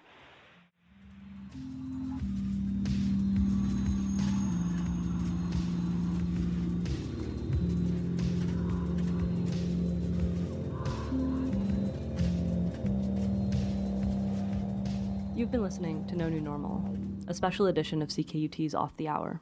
Listening 15.68 16.08
to 16.08 16.16
No 16.16 16.30
New 16.30 16.40
Normal, 16.40 16.82
a 17.28 17.34
special 17.34 17.66
edition 17.66 18.02
of 18.02 18.08
CKUT's 18.08 18.74
Off 18.74 18.96
the 18.96 19.10
Hour. 19.10 19.42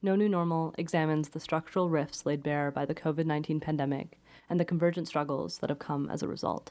No 0.00 0.14
New 0.14 0.28
Normal 0.28 0.72
examines 0.78 1.30
the 1.30 1.40
structural 1.40 1.90
rifts 1.90 2.24
laid 2.24 2.44
bare 2.44 2.70
by 2.70 2.84
the 2.84 2.94
COVID 2.94 3.26
19 3.26 3.58
pandemic 3.58 4.20
and 4.48 4.60
the 4.60 4.64
convergent 4.64 5.08
struggles 5.08 5.58
that 5.58 5.68
have 5.68 5.80
come 5.80 6.08
as 6.08 6.22
a 6.22 6.28
result. 6.28 6.70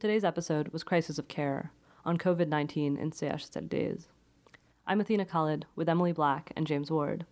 Today's 0.00 0.24
episode 0.24 0.70
was 0.70 0.82
Crisis 0.82 1.16
of 1.16 1.28
Care 1.28 1.70
on 2.04 2.18
COVID 2.18 2.48
19 2.48 2.96
in 2.96 3.12
CHSLDs. 3.12 4.06
I'm 4.84 5.00
Athena 5.00 5.24
Khalid 5.24 5.66
with 5.76 5.88
Emily 5.88 6.10
Black 6.10 6.50
and 6.56 6.66
James 6.66 6.90
Ward. 6.90 7.24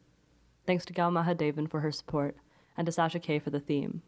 Thanks 0.68 0.84
to 0.84 0.92
Gao 0.92 1.10
Mahadevan 1.10 1.68
for 1.68 1.80
her 1.80 1.90
support 1.90 2.36
and 2.76 2.86
to 2.86 2.92
Sasha 2.92 3.18
Kay 3.18 3.40
for 3.40 3.50
the 3.50 3.58
theme. 3.58 4.02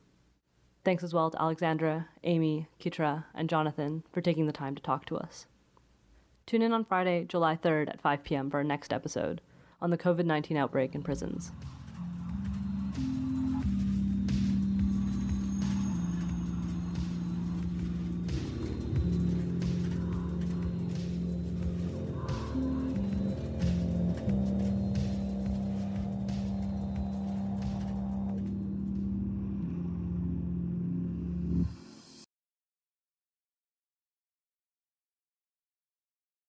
Thanks 0.85 1.03
as 1.03 1.13
well 1.13 1.33
to 1.33 1.43
Alexandra, 1.43 2.07
Amy, 2.23 2.69
Kitra, 2.81 3.25
and 3.35 3.49
Jonathan 3.49 4.05
for 4.13 4.21
taking 4.21 4.47
the 4.47 4.53
time 4.53 4.77
to 4.77 4.83
talk 4.83 5.07
to 5.07 5.17
us. 5.17 5.47
Tune 6.47 6.63
in 6.63 6.73
on 6.73 6.85
Friday, 6.85 7.25
July 7.25 7.57
3rd 7.57 7.89
at 7.89 8.01
5 8.01 8.25
p.m. 8.25 8.51
for 8.51 8.59
our 8.59 8.65
next 8.65 8.93
episode 8.93 9.41
on 9.81 9.91
the 9.91 9.99
COVID 9.99 10.25
19 10.25 10.57
outbreak 10.57 10.95
in 10.95 11.03
prisons. 11.03 11.53